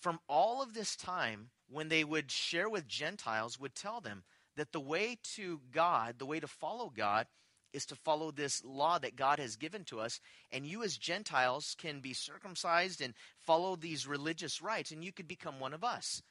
from 0.00 0.18
all 0.28 0.60
of 0.60 0.74
this 0.74 0.96
time, 0.96 1.50
when 1.68 1.88
they 1.88 2.04
would 2.04 2.30
share 2.30 2.68
with 2.68 2.88
Gentiles, 2.88 3.58
would 3.58 3.74
tell 3.74 4.00
them 4.00 4.24
that 4.56 4.72
the 4.72 4.80
way 4.80 5.18
to 5.34 5.60
God, 5.72 6.18
the 6.18 6.26
way 6.26 6.40
to 6.40 6.46
follow 6.46 6.92
God, 6.94 7.26
is 7.72 7.86
to 7.86 7.94
follow 7.94 8.30
this 8.30 8.64
law 8.64 8.98
that 8.98 9.16
God 9.16 9.38
has 9.38 9.56
given 9.56 9.84
to 9.84 10.00
us. 10.00 10.18
And 10.50 10.66
you, 10.66 10.82
as 10.82 10.96
Gentiles, 10.96 11.76
can 11.78 12.00
be 12.00 12.14
circumcised 12.14 13.00
and 13.02 13.14
follow 13.38 13.76
these 13.76 14.06
religious 14.06 14.62
rites, 14.62 14.90
and 14.90 15.04
you 15.04 15.12
could 15.12 15.28
become 15.28 15.60
one 15.60 15.74
of 15.74 15.84
us. 15.84 16.22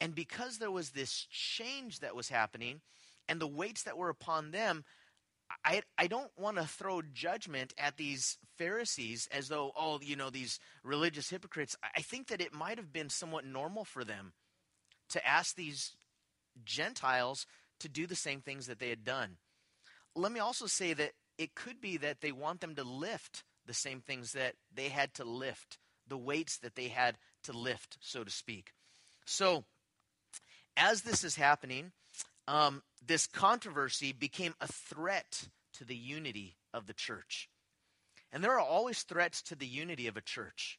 And 0.00 0.14
because 0.14 0.58
there 0.58 0.70
was 0.70 0.90
this 0.90 1.26
change 1.30 2.00
that 2.00 2.16
was 2.16 2.28
happening 2.28 2.80
and 3.28 3.40
the 3.40 3.46
weights 3.46 3.84
that 3.84 3.96
were 3.96 4.10
upon 4.10 4.50
them, 4.50 4.84
I, 5.64 5.82
I 5.96 6.08
don't 6.08 6.30
want 6.36 6.56
to 6.56 6.64
throw 6.64 7.02
judgment 7.02 7.72
at 7.78 7.96
these 7.96 8.36
Pharisees 8.58 9.28
as 9.32 9.48
though, 9.48 9.72
oh, 9.76 10.00
you 10.02 10.16
know, 10.16 10.30
these 10.30 10.58
religious 10.82 11.30
hypocrites. 11.30 11.76
I 11.96 12.02
think 12.02 12.28
that 12.28 12.40
it 12.40 12.52
might 12.52 12.78
have 12.78 12.92
been 12.92 13.10
somewhat 13.10 13.44
normal 13.44 13.84
for 13.84 14.04
them 14.04 14.32
to 15.10 15.24
ask 15.24 15.54
these 15.54 15.94
Gentiles 16.64 17.46
to 17.80 17.88
do 17.88 18.06
the 18.06 18.16
same 18.16 18.40
things 18.40 18.66
that 18.66 18.78
they 18.78 18.88
had 18.88 19.04
done. 19.04 19.36
Let 20.14 20.32
me 20.32 20.40
also 20.40 20.66
say 20.66 20.94
that 20.94 21.12
it 21.38 21.54
could 21.54 21.80
be 21.80 21.98
that 21.98 22.20
they 22.20 22.32
want 22.32 22.60
them 22.60 22.74
to 22.76 22.84
lift 22.84 23.44
the 23.66 23.74
same 23.74 24.00
things 24.00 24.32
that 24.32 24.54
they 24.74 24.88
had 24.88 25.12
to 25.14 25.24
lift, 25.24 25.78
the 26.08 26.16
weights 26.16 26.58
that 26.58 26.74
they 26.74 26.88
had 26.88 27.16
to 27.44 27.52
lift, 27.52 27.98
so 28.00 28.24
to 28.24 28.30
speak. 28.30 28.72
So, 29.24 29.64
as 30.76 31.02
this 31.02 31.24
is 31.24 31.36
happening, 31.36 31.92
um, 32.48 32.82
this 33.04 33.26
controversy 33.26 34.12
became 34.12 34.54
a 34.60 34.68
threat 34.68 35.48
to 35.74 35.84
the 35.84 35.96
unity 35.96 36.56
of 36.72 36.86
the 36.86 36.94
church. 36.94 37.48
And 38.32 38.42
there 38.42 38.52
are 38.52 38.60
always 38.60 39.02
threats 39.02 39.42
to 39.42 39.54
the 39.54 39.66
unity 39.66 40.06
of 40.06 40.16
a 40.16 40.20
church. 40.20 40.78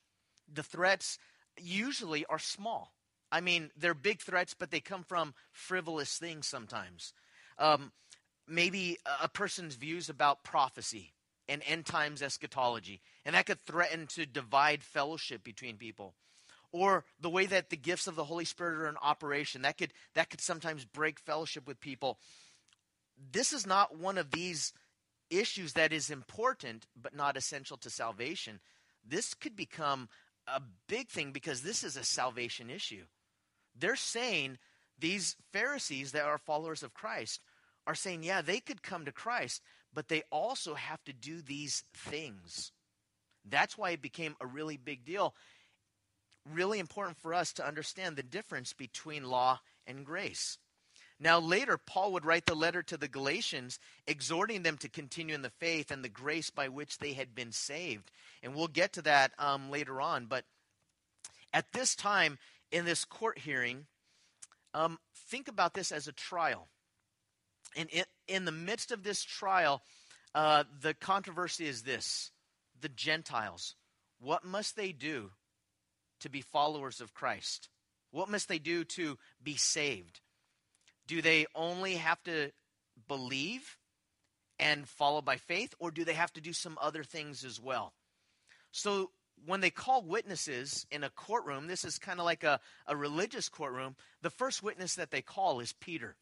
The 0.51 0.63
threats 0.63 1.17
usually 1.59 2.25
are 2.25 2.39
small. 2.39 2.93
I 3.31 3.41
mean, 3.41 3.71
they're 3.77 3.93
big 3.93 4.21
threats, 4.21 4.53
but 4.57 4.71
they 4.71 4.79
come 4.79 5.03
from 5.03 5.33
frivolous 5.51 6.17
things 6.17 6.47
sometimes. 6.47 7.13
Um, 7.59 7.91
maybe 8.47 8.97
a 9.21 9.27
person's 9.27 9.75
views 9.75 10.09
about 10.09 10.43
prophecy 10.43 11.13
and 11.49 11.61
end 11.65 11.85
times 11.85 12.21
eschatology, 12.21 13.01
and 13.25 13.35
that 13.35 13.45
could 13.45 13.65
threaten 13.65 14.07
to 14.07 14.25
divide 14.25 14.83
fellowship 14.83 15.43
between 15.43 15.77
people 15.77 16.13
or 16.71 17.05
the 17.19 17.29
way 17.29 17.45
that 17.45 17.69
the 17.69 17.77
gifts 17.77 18.07
of 18.07 18.15
the 18.15 18.25
Holy 18.25 18.45
Spirit 18.45 18.77
are 18.77 18.89
in 18.89 18.97
operation. 19.01 19.61
That 19.61 19.77
could 19.77 19.93
that 20.15 20.29
could 20.29 20.41
sometimes 20.41 20.85
break 20.85 21.19
fellowship 21.19 21.67
with 21.67 21.79
people. 21.79 22.19
This 23.31 23.53
is 23.53 23.65
not 23.65 23.97
one 23.97 24.17
of 24.17 24.31
these 24.31 24.73
issues 25.29 25.73
that 25.73 25.91
is 25.91 26.09
important 26.09 26.85
but 27.01 27.15
not 27.15 27.37
essential 27.37 27.77
to 27.77 27.89
salvation. 27.89 28.59
This 29.05 29.33
could 29.33 29.55
become 29.55 30.09
a 30.47 30.61
big 30.87 31.09
thing 31.09 31.31
because 31.31 31.61
this 31.61 31.83
is 31.83 31.97
a 31.97 32.03
salvation 32.03 32.69
issue. 32.69 33.03
They're 33.79 33.95
saying 33.95 34.57
these 34.99 35.35
Pharisees 35.53 36.11
that 36.13 36.25
are 36.25 36.37
followers 36.37 36.83
of 36.83 36.93
Christ 36.93 37.41
are 37.85 37.95
saying, 37.95 38.23
yeah, 38.23 38.41
they 38.41 38.59
could 38.59 38.83
come 38.83 39.05
to 39.05 39.11
Christ, 39.11 39.61
but 39.93 40.07
they 40.07 40.23
also 40.31 40.73
have 40.73 41.03
to 41.05 41.13
do 41.13 41.41
these 41.41 41.83
things. 41.93 42.71
That's 43.49 43.77
why 43.77 43.91
it 43.91 44.01
became 44.01 44.35
a 44.41 44.47
really 44.47 44.77
big 44.77 45.05
deal 45.05 45.33
really 46.53 46.79
important 46.79 47.17
for 47.17 47.33
us 47.33 47.53
to 47.53 47.67
understand 47.67 48.15
the 48.15 48.23
difference 48.23 48.73
between 48.73 49.29
law 49.29 49.59
and 49.85 50.05
grace. 50.05 50.57
Now, 51.19 51.39
later, 51.39 51.77
Paul 51.77 52.13
would 52.13 52.25
write 52.25 52.45
the 52.45 52.55
letter 52.55 52.83
to 52.83 52.97
the 52.97 53.07
Galatians, 53.07 53.79
exhorting 54.05 54.61
them 54.61 54.77
to 54.77 54.89
continue 54.89 55.33
in 55.33 55.41
the 55.41 55.49
faith 55.49 55.89
and 55.89 56.03
the 56.03 56.09
grace 56.09 56.51
by 56.51 56.69
which 56.69 56.99
they 56.99 57.13
had 57.13 57.33
been 57.33 57.51
saved. 57.51 58.11
And 58.43 58.53
we'll 58.53 58.67
get 58.67 58.93
to 58.93 59.01
that 59.03 59.31
um, 59.39 59.71
later 59.71 59.99
on. 59.99 60.25
But 60.25 60.45
at 61.51 61.73
this 61.73 61.95
time, 61.95 62.37
in 62.71 62.85
this 62.85 63.05
court 63.05 63.39
hearing, 63.39 63.85
um, 64.73 64.99
think 65.15 65.47
about 65.47 65.73
this 65.73 65.91
as 65.91 66.07
a 66.07 66.11
trial. 66.11 66.67
And 67.75 67.89
in, 67.89 68.03
in 68.27 68.45
the 68.45 68.51
midst 68.51 68.91
of 68.91 69.03
this 69.03 69.23
trial, 69.23 69.81
uh, 70.35 70.63
the 70.81 70.93
controversy 70.93 71.67
is 71.67 71.83
this 71.83 72.31
the 72.79 72.89
Gentiles. 72.89 73.75
What 74.19 74.43
must 74.43 74.75
they 74.75 74.91
do 74.91 75.31
to 76.19 76.29
be 76.29 76.41
followers 76.41 77.01
of 77.01 77.13
Christ? 77.13 77.69
What 78.11 78.29
must 78.29 78.47
they 78.47 78.59
do 78.59 78.83
to 78.83 79.17
be 79.41 79.55
saved? 79.55 80.21
Do 81.07 81.21
they 81.21 81.45
only 81.55 81.95
have 81.95 82.21
to 82.23 82.51
believe 83.07 83.77
and 84.59 84.87
follow 84.87 85.21
by 85.21 85.37
faith, 85.37 85.73
or 85.79 85.91
do 85.91 86.03
they 86.03 86.13
have 86.13 86.33
to 86.33 86.41
do 86.41 86.53
some 86.53 86.77
other 86.81 87.03
things 87.03 87.43
as 87.43 87.61
well? 87.61 87.93
So, 88.71 89.11
when 89.45 89.61
they 89.61 89.69
call 89.69 90.03
witnesses 90.03 90.85
in 90.91 91.03
a 91.03 91.09
courtroom, 91.09 91.67
this 91.67 91.85
is 91.85 91.99
kind 91.99 92.19
of 92.19 92.25
like 92.25 92.43
a, 92.43 92.59
a 92.87 92.95
religious 92.95 93.49
courtroom, 93.49 93.95
the 94.21 94.29
first 94.29 94.63
witness 94.63 94.95
that 94.95 95.11
they 95.11 95.21
call 95.21 95.59
is 95.59 95.73
Peter. 95.73 96.15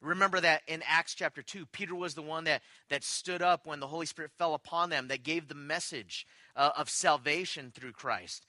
Remember 0.00 0.40
that 0.40 0.62
in 0.66 0.82
Acts 0.86 1.14
chapter 1.14 1.42
2, 1.42 1.66
Peter 1.66 1.94
was 1.94 2.14
the 2.14 2.22
one 2.22 2.44
that, 2.44 2.62
that 2.90 3.02
stood 3.02 3.42
up 3.42 3.66
when 3.66 3.80
the 3.80 3.86
Holy 3.86 4.06
Spirit 4.06 4.32
fell 4.36 4.54
upon 4.54 4.90
them, 4.90 5.08
that 5.08 5.22
gave 5.22 5.48
the 5.48 5.54
message 5.54 6.26
uh, 6.56 6.70
of 6.76 6.90
salvation 6.90 7.72
through 7.74 7.92
Christ. 7.92 8.46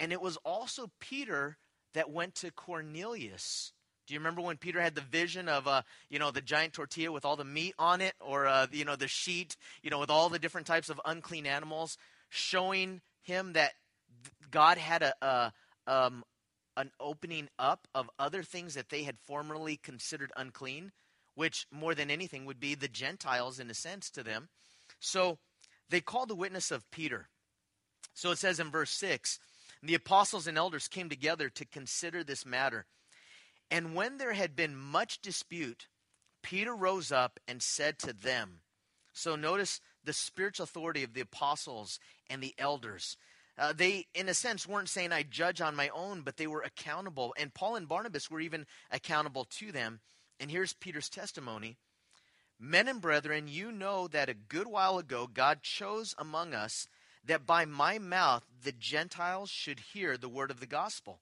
And 0.00 0.12
it 0.12 0.22
was 0.22 0.38
also 0.44 0.90
Peter 1.00 1.58
that 1.94 2.10
went 2.10 2.34
to 2.36 2.50
Cornelius. 2.50 3.72
Do 4.06 4.14
you 4.14 4.20
remember 4.20 4.40
when 4.40 4.56
Peter 4.56 4.80
had 4.80 4.94
the 4.94 5.02
vision 5.02 5.48
of, 5.48 5.66
uh, 5.66 5.82
you 6.08 6.18
know, 6.18 6.30
the 6.30 6.40
giant 6.40 6.72
tortilla 6.72 7.12
with 7.12 7.26
all 7.26 7.36
the 7.36 7.44
meat 7.44 7.74
on 7.78 8.00
it, 8.00 8.14
or 8.20 8.46
uh, 8.46 8.66
you 8.72 8.84
know, 8.84 8.96
the 8.96 9.08
sheet, 9.08 9.56
you 9.82 9.90
know, 9.90 9.98
with 9.98 10.10
all 10.10 10.30
the 10.30 10.38
different 10.38 10.66
types 10.66 10.88
of 10.88 11.00
unclean 11.04 11.46
animals, 11.46 11.98
showing 12.30 13.02
him 13.28 13.52
that 13.52 13.74
God 14.50 14.78
had 14.78 15.02
a, 15.02 15.14
a 15.24 15.52
um, 15.86 16.24
an 16.76 16.90
opening 17.00 17.48
up 17.58 17.88
of 17.94 18.10
other 18.18 18.42
things 18.42 18.74
that 18.74 18.88
they 18.88 19.02
had 19.02 19.18
formerly 19.26 19.76
considered 19.76 20.32
unclean, 20.36 20.92
which 21.34 21.66
more 21.72 21.94
than 21.94 22.10
anything 22.10 22.44
would 22.44 22.60
be 22.60 22.74
the 22.74 22.88
Gentiles 22.88 23.58
in 23.58 23.70
a 23.70 23.74
sense 23.74 24.10
to 24.10 24.22
them. 24.22 24.48
So 25.00 25.38
they 25.90 26.00
called 26.00 26.28
the 26.28 26.34
witness 26.34 26.70
of 26.70 26.90
Peter. 26.90 27.28
So 28.14 28.30
it 28.30 28.38
says 28.38 28.60
in 28.60 28.70
verse 28.70 28.90
6 28.90 29.38
the 29.82 29.94
apostles 29.94 30.46
and 30.46 30.58
elders 30.58 30.88
came 30.88 31.08
together 31.08 31.48
to 31.50 31.64
consider 31.64 32.24
this 32.24 32.44
matter. 32.44 32.86
And 33.70 33.94
when 33.94 34.18
there 34.18 34.32
had 34.32 34.56
been 34.56 34.76
much 34.76 35.20
dispute, 35.20 35.88
Peter 36.42 36.74
rose 36.74 37.12
up 37.12 37.38
and 37.46 37.62
said 37.62 37.98
to 38.00 38.12
them, 38.12 38.60
So 39.12 39.36
notice 39.36 39.80
the 40.08 40.14
spiritual 40.14 40.64
authority 40.64 41.04
of 41.04 41.12
the 41.12 41.20
apostles 41.20 42.00
and 42.30 42.42
the 42.42 42.54
elders. 42.56 43.18
Uh, 43.58 43.74
they, 43.76 44.06
in 44.14 44.26
a 44.30 44.32
sense, 44.34 44.66
weren't 44.66 44.88
saying, 44.88 45.12
I 45.12 45.22
judge 45.22 45.60
on 45.60 45.76
my 45.76 45.90
own, 45.90 46.22
but 46.22 46.38
they 46.38 46.46
were 46.46 46.62
accountable. 46.62 47.34
And 47.38 47.52
Paul 47.52 47.76
and 47.76 47.86
Barnabas 47.86 48.30
were 48.30 48.40
even 48.40 48.64
accountable 48.90 49.44
to 49.58 49.70
them. 49.70 50.00
And 50.40 50.50
here's 50.50 50.72
Peter's 50.72 51.10
testimony 51.10 51.76
Men 52.58 52.88
and 52.88 53.02
brethren, 53.02 53.48
you 53.48 53.70
know 53.70 54.08
that 54.08 54.30
a 54.30 54.34
good 54.34 54.66
while 54.66 54.98
ago 54.98 55.28
God 55.30 55.62
chose 55.62 56.14
among 56.16 56.54
us 56.54 56.88
that 57.22 57.44
by 57.44 57.66
my 57.66 57.98
mouth 57.98 58.46
the 58.64 58.72
Gentiles 58.72 59.50
should 59.50 59.78
hear 59.92 60.16
the 60.16 60.30
word 60.30 60.50
of 60.50 60.58
the 60.58 60.66
gospel 60.66 61.20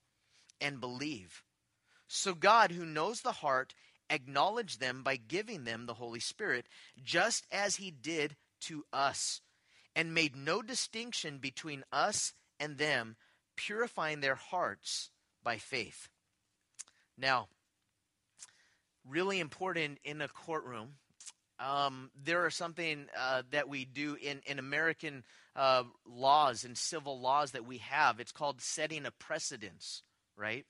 and 0.61 0.79
believe. 0.79 1.43
So 2.07 2.33
God, 2.33 2.71
who 2.71 2.85
knows 2.85 3.19
the 3.19 3.33
heart, 3.33 3.73
acknowledged 4.09 4.79
them 4.79 5.03
by 5.03 5.17
giving 5.17 5.65
them 5.65 5.87
the 5.87 5.95
Holy 5.95 6.21
Spirit, 6.21 6.67
just 7.03 7.45
as 7.51 7.75
he 7.75 7.91
did 7.91 8.37
to 8.61 8.85
us, 8.91 9.41
and 9.95 10.13
made 10.13 10.35
no 10.35 10.61
distinction 10.61 11.37
between 11.37 11.83
us 11.91 12.33
and 12.59 12.77
them, 12.77 13.15
purifying 13.55 14.21
their 14.21 14.35
hearts 14.35 15.09
by 15.43 15.57
faith. 15.57 16.09
Now, 17.17 17.47
really 19.05 19.39
important 19.39 19.99
in 20.03 20.21
a 20.21 20.27
courtroom 20.27 20.95
um, 21.59 22.11
there 22.23 22.45
are 22.45 22.51
something 22.51 23.07
uh, 23.17 23.43
that 23.51 23.67
we 23.67 23.85
do 23.85 24.15
in, 24.21 24.41
in 24.45 24.59
American 24.59 25.23
uh, 25.55 25.83
laws 26.05 26.63
and 26.63 26.77
civil 26.77 27.19
laws 27.19 27.51
that 27.51 27.65
we 27.65 27.77
have. 27.79 28.19
It's 28.19 28.31
called 28.31 28.61
setting 28.61 29.05
a 29.05 29.11
precedence, 29.11 30.03
right? 30.35 30.65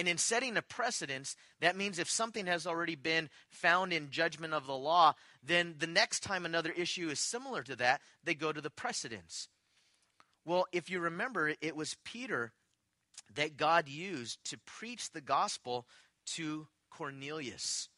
And 0.00 0.08
in 0.08 0.16
setting 0.16 0.56
a 0.56 0.62
precedence, 0.62 1.36
that 1.60 1.76
means 1.76 1.98
if 1.98 2.08
something 2.08 2.46
has 2.46 2.66
already 2.66 2.94
been 2.94 3.28
found 3.50 3.92
in 3.92 4.08
judgment 4.08 4.54
of 4.54 4.66
the 4.66 4.72
law, 4.72 5.12
then 5.42 5.74
the 5.76 5.86
next 5.86 6.20
time 6.20 6.46
another 6.46 6.70
issue 6.70 7.10
is 7.10 7.20
similar 7.20 7.62
to 7.64 7.76
that, 7.76 8.00
they 8.24 8.32
go 8.32 8.50
to 8.50 8.62
the 8.62 8.70
precedence. 8.70 9.48
Well, 10.42 10.64
if 10.72 10.88
you 10.88 11.00
remember, 11.00 11.52
it 11.60 11.76
was 11.76 11.98
Peter 12.02 12.54
that 13.34 13.58
God 13.58 13.90
used 13.90 14.42
to 14.44 14.58
preach 14.64 15.10
the 15.10 15.20
gospel 15.20 15.86
to 16.36 16.68
Cornelius. 16.90 17.90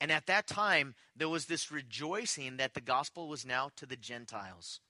And 0.00 0.10
at 0.10 0.26
that 0.26 0.48
time, 0.48 0.96
there 1.14 1.28
was 1.28 1.46
this 1.46 1.70
rejoicing 1.70 2.56
that 2.56 2.74
the 2.74 2.80
gospel 2.80 3.28
was 3.28 3.46
now 3.46 3.70
to 3.76 3.86
the 3.86 3.94
Gentiles. 3.94 4.80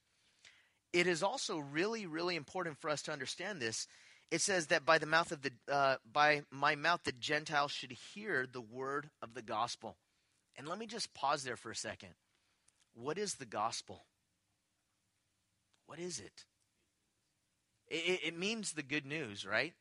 It 0.95 1.07
is 1.07 1.23
also 1.23 1.59
really, 1.59 2.07
really 2.07 2.37
important 2.37 2.79
for 2.79 2.89
us 2.89 3.03
to 3.03 3.13
understand 3.13 3.61
this 3.61 3.87
it 4.33 4.41
says 4.41 4.69
that 4.69 4.87
by 4.87 4.97
the 4.97 5.05
mouth 5.05 5.31
of 5.31 5.43
the 5.43 5.53
uh, 5.71 5.97
by 6.11 6.41
my 6.51 6.75
mouth 6.75 7.03
the 7.05 7.13
Gentiles 7.13 7.71
should 7.71 7.93
hear 7.93 8.47
the 8.51 8.63
word 8.63 9.11
of 9.21 9.35
the 9.35 9.43
gospel. 9.43 9.99
And 10.57 10.67
let 10.67 10.79
me 10.79 10.87
just 10.87 11.13
pause 11.13 11.45
there 11.45 11.59
for 11.59 11.71
a 11.71 11.77
second. 11.77 12.15
What 12.95 13.19
is 13.19 13.35
the 13.35 13.45
gospel? 13.45 14.07
What 15.85 15.99
is 15.99 16.19
it? 16.19 16.47
It, 17.89 18.21
it 18.25 18.39
means 18.39 18.73
the 18.73 18.83
good 18.83 19.05
news, 19.05 19.47
right? 19.47 19.75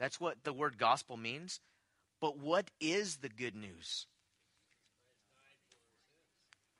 That's 0.00 0.20
what 0.20 0.42
the 0.42 0.52
word 0.52 0.78
gospel 0.78 1.16
means. 1.16 1.60
But 2.20 2.36
what 2.36 2.72
is 2.80 3.18
the 3.18 3.28
good 3.28 3.54
news? 3.54 4.06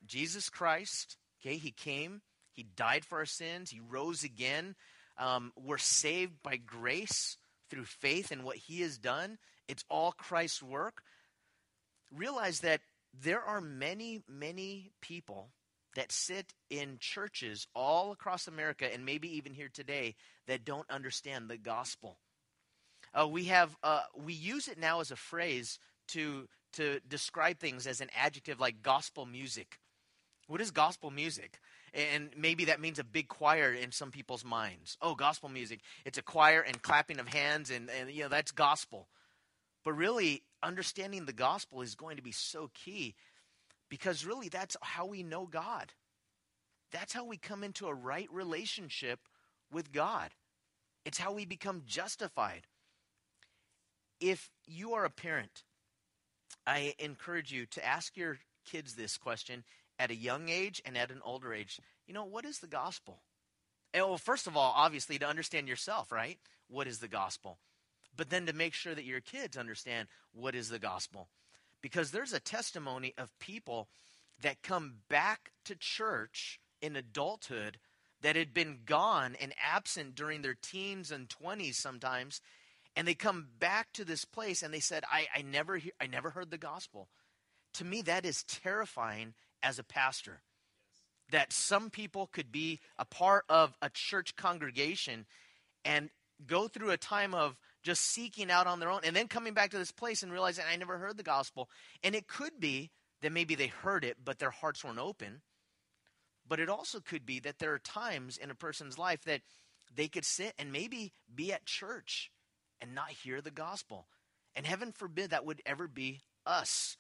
Jesus 0.05 0.51
Christ, 0.51 1.17
okay, 1.41 1.57
he 1.57 1.71
came, 1.71 2.23
he 2.53 2.65
died 2.65 3.05
for 3.05 3.19
our 3.19 3.27
sins, 3.27 3.71
he 3.71 3.79
rose 3.79 4.25
again. 4.25 4.75
Um, 5.19 5.53
we're 5.57 5.79
saved 5.79 6.43
by 6.43 6.57
grace 6.57 7.37
through 7.71 7.85
faith 7.85 8.33
in 8.33 8.45
what 8.45 8.57
he 8.57 8.81
has 8.83 8.99
done. 8.99 9.39
It's 9.69 9.85
all 9.89 10.13
Christ's 10.13 10.63
work. 10.63 11.03
Realize 12.15 12.61
that 12.61 12.81
there 13.19 13.43
are 13.43 13.61
many, 13.61 14.23
many 14.29 14.93
people 15.01 15.51
that 15.95 16.13
sit 16.13 16.55
in 16.71 16.97
churches 16.99 17.67
all 17.75 18.13
across 18.13 18.47
America 18.47 18.93
and 18.93 19.05
maybe 19.05 19.37
even 19.37 19.53
here 19.53 19.69
today 19.73 20.15
that 20.47 20.65
don't 20.65 20.91
understand 20.91 21.49
the 21.49 21.59
gospel. 21.59 22.19
Uh, 23.15 23.29
we 23.29 23.45
have 23.45 23.77
uh, 23.83 24.03
we 24.17 24.33
use 24.33 24.69
it 24.69 24.79
now 24.79 25.01
as 25.01 25.11
a 25.11 25.17
phrase 25.17 25.79
to 26.09 26.49
to 26.75 27.01
describe 27.07 27.59
things 27.59 27.87
as 27.87 28.01
an 28.01 28.09
adjective 28.17 28.59
like 28.59 28.83
gospel 28.83 29.27
music. 29.27 29.79
What 30.47 30.61
is 30.61 30.71
gospel 30.71 31.11
music? 31.11 31.59
And 31.95 32.31
maybe 32.37 32.67
that 32.67 32.81
means 32.81 32.99
a 32.99 33.05
big 33.05 33.29
choir 33.29 33.73
in 33.73 33.93
some 33.93 34.11
people's 34.11 34.45
minds. 34.45 34.97
Oh, 35.03 35.15
gospel 35.15 35.51
music. 35.51 35.81
It's 36.07 36.17
a 36.17 36.23
choir 36.23 36.61
and 36.61 36.81
clapping 36.81 37.19
of 37.19 37.29
hands, 37.29 37.71
and, 37.71 37.91
and 37.91 38.11
you 38.11 38.23
know, 38.23 38.29
that's 38.29 38.51
gospel. 38.51 39.09
But 39.85 39.93
really, 39.93 40.43
understanding 40.63 41.27
the 41.27 41.33
gospel 41.33 41.83
is 41.83 41.95
going 41.95 42.17
to 42.17 42.23
be 42.23 42.33
so 42.33 42.71
key 42.73 43.15
because 43.91 44.25
really 44.25 44.49
that's 44.49 44.77
how 44.81 45.07
we 45.07 45.23
know 45.23 45.47
God. 45.47 45.93
That's 46.93 47.13
how 47.13 47.25
we 47.25 47.37
come 47.37 47.65
into 47.65 47.89
a 47.89 47.95
right 47.95 48.29
relationship 48.33 49.21
with 49.71 49.93
God. 49.93 50.31
It's 51.05 51.19
how 51.19 51.33
we 51.33 51.45
become 51.45 51.83
justified. 51.87 52.63
If 54.21 54.51
you 54.67 54.95
are 54.95 55.05
a 55.05 55.11
parent, 55.11 55.65
I 56.67 56.95
encourage 56.99 57.51
you 57.53 57.67
to 57.67 57.85
ask 57.85 58.17
your 58.17 58.39
kids 58.65 58.95
this 58.95 59.19
question 59.19 59.65
at 59.99 60.11
a 60.11 60.17
young 60.17 60.49
age 60.49 60.83
and 60.85 60.97
at 60.97 61.11
an 61.11 61.21
older 61.25 61.53
age. 61.53 61.79
You 62.07 62.15
know, 62.15 62.25
what 62.25 62.45
is 62.45 62.59
the 62.59 62.67
gospel? 62.67 63.23
And, 63.95 64.05
well, 64.05 64.19
first 64.19 64.47
of 64.47 64.57
all, 64.57 64.73
obviously, 64.77 65.19
to 65.19 65.29
understand 65.29 65.69
yourself, 65.69 66.11
right? 66.11 66.39
What 66.69 66.87
is 66.87 66.99
the 66.99 67.09
gospel? 67.09 67.59
But 68.17 68.31
then 68.31 68.47
to 68.47 68.53
make 68.53 68.75
sure 68.75 68.95
that 68.95 69.05
your 69.05 69.21
kids 69.21 69.57
understand 69.57 70.09
what 70.33 70.55
is 70.55 70.69
the 70.69 70.79
gospel 70.79 71.29
because 71.83 72.13
there's 72.13 72.33
a 72.33 72.41
testimony 72.41 73.13
of 73.19 73.39
people 73.39 73.89
that 74.41 74.63
come 74.63 74.95
back 75.09 75.51
to 75.65 75.75
church 75.75 76.61
in 76.81 76.97
adulthood 76.97 77.79
that 78.23 78.37
had 78.37 78.55
been 78.55 78.79
gone 78.87 79.37
and 79.41 79.53
absent 79.63 80.15
during 80.15 80.41
their 80.41 80.57
teens 80.61 81.11
and 81.11 81.29
20s 81.29 81.75
sometimes 81.75 82.41
and 82.95 83.07
they 83.09 83.15
come 83.15 83.49
back 83.59 83.93
to 83.93 84.05
this 84.05 84.25
place 84.25 84.63
and 84.63 84.73
they 84.73 84.81
said 84.81 85.05
i, 85.11 85.27
I 85.35 85.43
never 85.43 85.77
he- 85.77 85.93
i 86.01 86.07
never 86.07 86.31
heard 86.31 86.51
the 86.51 86.59
gospel 86.59 87.09
to 87.75 87.85
me 87.85 88.03
that 88.03 88.25
is 88.25 88.45
terrifying 88.45 89.35
as 89.63 89.79
a 89.79 89.85
pastor 89.85 90.43
that 91.31 91.53
some 91.53 91.91
people 91.91 92.27
could 92.27 92.53
be 92.53 92.79
a 92.99 93.05
part 93.05 93.45
of 93.49 93.75
a 93.81 93.91
church 93.91 94.37
congregation 94.37 95.27
and 95.85 96.11
go 96.47 96.69
through 96.69 96.91
a 96.91 96.97
time 96.97 97.35
of 97.35 97.57
just 97.83 98.03
seeking 98.03 98.51
out 98.51 98.67
on 98.67 98.79
their 98.79 98.91
own 98.91 99.01
and 99.05 99.17
then 99.17 99.29
coming 99.29 99.55
back 99.55 99.71
to 99.71 99.79
this 99.79 99.91
place 99.91 100.23
and 100.23 100.31
realizing 100.31 100.65
I 100.71 100.77
never 100.77 100.99
heard 100.99 101.17
the 101.17 101.23
gospel. 101.23 101.69
And 102.03 102.15
it 102.15 102.29
could 102.29 102.61
be 102.61 102.91
that 103.23 103.33
maybe 103.33 103.55
they 103.55 103.69
heard 103.69 104.05
it, 104.05 104.19
but 104.25 104.39
their 104.39 104.51
hearts 104.51 104.85
weren't 104.85 104.99
open. 104.99 105.41
But 106.47 106.61
it 106.61 106.69
also 106.69 107.01
could 107.01 107.25
be 107.25 107.41
that 107.41 107.59
there 107.59 107.73
are 107.73 107.79
times 107.79 108.37
in 108.37 108.51
a 108.51 108.55
person's 108.55 108.99
life 108.99 109.23
that 109.25 109.41
they 109.95 110.09
could 110.09 110.25
sit 110.25 110.55
and 110.59 110.73
maybe 110.73 111.13
be 111.35 111.53
at 111.53 111.65
church 111.65 112.31
and 112.81 112.95
not 112.95 113.11
hear 113.11 113.41
the 113.41 113.51
gospel. 113.51 114.07
And 114.55 114.67
heaven 114.67 114.93
forbid 114.93 115.31
that 115.31 115.47
would 115.47 115.63
ever 115.65 115.89
be 115.89 116.21
us. 116.45 116.97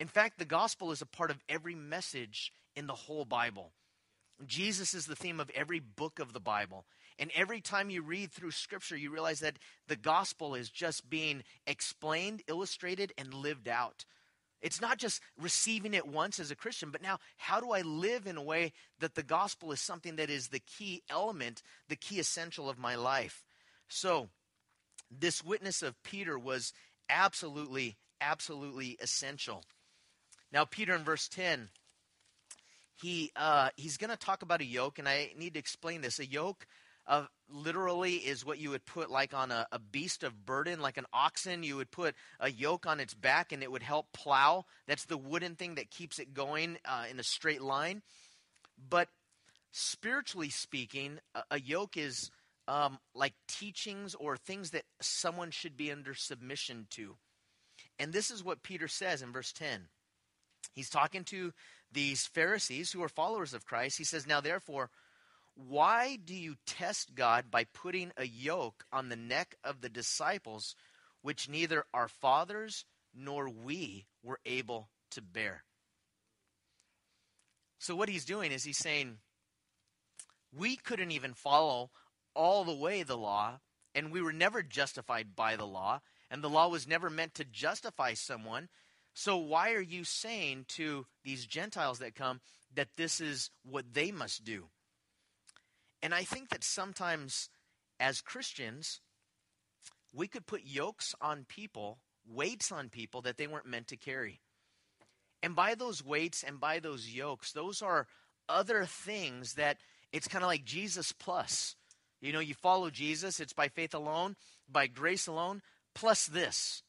In 0.00 0.08
fact, 0.08 0.38
the 0.38 0.46
gospel 0.46 0.90
is 0.90 1.02
a 1.02 1.06
part 1.06 1.30
of 1.30 1.44
every 1.48 1.74
message 1.74 2.52
in 2.74 2.86
the 2.86 2.94
whole 2.94 3.26
Bible. 3.26 3.70
Jesus 4.46 4.94
is 4.94 5.04
the 5.04 5.14
theme 5.14 5.38
of 5.38 5.50
every 5.50 5.78
book 5.78 6.18
of 6.18 6.32
the 6.32 6.40
Bible. 6.40 6.86
And 7.18 7.30
every 7.34 7.60
time 7.60 7.90
you 7.90 8.00
read 8.00 8.32
through 8.32 8.52
Scripture, 8.52 8.96
you 8.96 9.10
realize 9.10 9.40
that 9.40 9.58
the 9.88 9.96
gospel 9.96 10.54
is 10.54 10.70
just 10.70 11.10
being 11.10 11.42
explained, 11.66 12.42
illustrated, 12.48 13.12
and 13.18 13.34
lived 13.34 13.68
out. 13.68 14.06
It's 14.62 14.80
not 14.80 14.96
just 14.96 15.20
receiving 15.38 15.92
it 15.92 16.06
once 16.06 16.40
as 16.40 16.50
a 16.50 16.56
Christian, 16.56 16.90
but 16.90 17.02
now 17.02 17.18
how 17.36 17.60
do 17.60 17.72
I 17.72 17.82
live 17.82 18.26
in 18.26 18.38
a 18.38 18.42
way 18.42 18.72
that 19.00 19.14
the 19.14 19.22
gospel 19.22 19.70
is 19.70 19.80
something 19.80 20.16
that 20.16 20.30
is 20.30 20.48
the 20.48 20.60
key 20.60 21.02
element, 21.10 21.62
the 21.88 21.96
key 21.96 22.18
essential 22.18 22.70
of 22.70 22.78
my 22.78 22.94
life? 22.94 23.44
So, 23.88 24.30
this 25.10 25.44
witness 25.44 25.82
of 25.82 26.02
Peter 26.02 26.38
was 26.38 26.72
absolutely, 27.10 27.96
absolutely 28.20 28.96
essential. 29.00 29.64
Now, 30.52 30.64
Peter 30.64 30.94
in 30.94 31.04
verse 31.04 31.28
10, 31.28 31.68
he, 33.00 33.30
uh, 33.36 33.70
he's 33.76 33.96
going 33.96 34.10
to 34.10 34.16
talk 34.16 34.42
about 34.42 34.60
a 34.60 34.64
yoke, 34.64 34.98
and 34.98 35.08
I 35.08 35.32
need 35.36 35.54
to 35.54 35.60
explain 35.60 36.00
this. 36.00 36.18
A 36.18 36.26
yoke 36.26 36.66
of 37.06 37.28
literally 37.48 38.16
is 38.16 38.44
what 38.44 38.58
you 38.58 38.70
would 38.70 38.84
put 38.84 39.10
like 39.10 39.34
on 39.34 39.50
a, 39.50 39.66
a, 39.72 39.78
beast 39.78 40.22
of 40.22 40.46
burden, 40.46 40.80
like 40.80 40.96
an 40.96 41.06
oxen. 41.12 41.62
You 41.62 41.76
would 41.76 41.90
put 41.90 42.14
a 42.38 42.50
yoke 42.50 42.86
on 42.86 43.00
its 43.00 43.14
back 43.14 43.52
and 43.52 43.62
it 43.62 43.72
would 43.72 43.82
help 43.82 44.12
plow. 44.12 44.64
That's 44.86 45.06
the 45.06 45.18
wooden 45.18 45.56
thing 45.56 45.74
that 45.74 45.90
keeps 45.90 46.18
it 46.18 46.34
going 46.34 46.78
uh, 46.84 47.06
in 47.10 47.18
a 47.18 47.24
straight 47.24 47.62
line. 47.62 48.02
But 48.88 49.08
spiritually 49.72 50.50
speaking, 50.50 51.18
a, 51.34 51.42
a 51.52 51.60
yoke 51.60 51.96
is 51.96 52.30
um, 52.68 52.98
like 53.14 53.34
teachings 53.48 54.14
or 54.14 54.36
things 54.36 54.70
that 54.70 54.84
someone 55.00 55.50
should 55.50 55.76
be 55.76 55.90
under 55.90 56.14
submission 56.14 56.86
to. 56.90 57.16
And 57.98 58.12
this 58.12 58.30
is 58.30 58.44
what 58.44 58.62
Peter 58.62 58.86
says 58.86 59.22
in 59.22 59.32
verse 59.32 59.52
10. 59.52 59.88
He's 60.72 60.90
talking 60.90 61.24
to 61.24 61.52
these 61.92 62.26
Pharisees 62.26 62.92
who 62.92 63.02
are 63.02 63.08
followers 63.08 63.54
of 63.54 63.66
Christ. 63.66 63.98
He 63.98 64.04
says, 64.04 64.26
Now 64.26 64.40
therefore, 64.40 64.90
why 65.54 66.16
do 66.16 66.34
you 66.34 66.56
test 66.66 67.14
God 67.14 67.50
by 67.50 67.64
putting 67.64 68.12
a 68.16 68.26
yoke 68.26 68.84
on 68.92 69.08
the 69.08 69.16
neck 69.16 69.56
of 69.64 69.80
the 69.80 69.88
disciples, 69.88 70.74
which 71.22 71.48
neither 71.48 71.84
our 71.92 72.08
fathers 72.08 72.84
nor 73.14 73.48
we 73.48 74.06
were 74.22 74.40
able 74.46 74.88
to 75.10 75.20
bear? 75.20 75.64
So, 77.78 77.96
what 77.96 78.10
he's 78.10 78.24
doing 78.24 78.52
is 78.52 78.64
he's 78.64 78.78
saying, 78.78 79.18
we 80.56 80.76
couldn't 80.76 81.12
even 81.12 81.34
follow 81.34 81.90
all 82.34 82.64
the 82.64 82.74
way 82.74 83.02
the 83.02 83.16
law, 83.16 83.60
and 83.94 84.12
we 84.12 84.20
were 84.20 84.32
never 84.32 84.62
justified 84.62 85.34
by 85.34 85.56
the 85.56 85.66
law, 85.66 86.00
and 86.30 86.42
the 86.42 86.50
law 86.50 86.68
was 86.68 86.86
never 86.86 87.10
meant 87.10 87.34
to 87.34 87.44
justify 87.44 88.14
someone. 88.14 88.68
So, 89.14 89.36
why 89.36 89.72
are 89.72 89.80
you 89.80 90.04
saying 90.04 90.66
to 90.68 91.06
these 91.24 91.46
Gentiles 91.46 91.98
that 91.98 92.14
come 92.14 92.40
that 92.74 92.96
this 92.96 93.20
is 93.20 93.50
what 93.62 93.92
they 93.92 94.12
must 94.12 94.44
do? 94.44 94.66
And 96.02 96.14
I 96.14 96.22
think 96.22 96.48
that 96.50 96.64
sometimes 96.64 97.50
as 97.98 98.20
Christians, 98.20 99.00
we 100.12 100.26
could 100.26 100.46
put 100.46 100.62
yokes 100.64 101.14
on 101.20 101.44
people, 101.46 101.98
weights 102.26 102.72
on 102.72 102.88
people 102.88 103.20
that 103.22 103.36
they 103.36 103.46
weren't 103.46 103.66
meant 103.66 103.88
to 103.88 103.96
carry. 103.96 104.40
And 105.42 105.54
by 105.54 105.74
those 105.74 106.04
weights 106.04 106.42
and 106.42 106.60
by 106.60 106.78
those 106.78 107.08
yokes, 107.10 107.52
those 107.52 107.82
are 107.82 108.06
other 108.48 108.84
things 108.84 109.54
that 109.54 109.78
it's 110.12 110.28
kind 110.28 110.42
of 110.42 110.48
like 110.48 110.64
Jesus 110.64 111.12
plus. 111.12 111.76
You 112.20 112.32
know, 112.32 112.40
you 112.40 112.54
follow 112.54 112.90
Jesus, 112.90 113.40
it's 113.40 113.52
by 113.52 113.68
faith 113.68 113.94
alone, 113.94 114.36
by 114.68 114.86
grace 114.86 115.26
alone, 115.26 115.62
plus 115.94 116.26
this. 116.26 116.82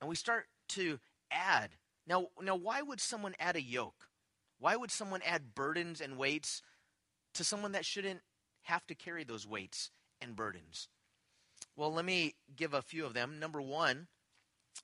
And 0.00 0.08
we 0.08 0.16
start 0.16 0.46
to 0.70 0.98
add. 1.32 1.70
Now, 2.06 2.28
now 2.40 2.56
why 2.56 2.82
would 2.82 3.00
someone 3.00 3.34
add 3.40 3.56
a 3.56 3.62
yoke? 3.62 4.08
Why 4.58 4.76
would 4.76 4.90
someone 4.90 5.22
add 5.26 5.54
burdens 5.54 6.00
and 6.00 6.16
weights 6.16 6.62
to 7.34 7.44
someone 7.44 7.72
that 7.72 7.84
shouldn't 7.84 8.20
have 8.62 8.86
to 8.86 8.94
carry 8.94 9.24
those 9.24 9.46
weights 9.46 9.90
and 10.20 10.36
burdens? 10.36 10.88
Well, 11.76 11.92
let 11.92 12.04
me 12.04 12.34
give 12.54 12.74
a 12.74 12.82
few 12.82 13.06
of 13.06 13.14
them. 13.14 13.38
Number 13.40 13.60
one, 13.60 14.08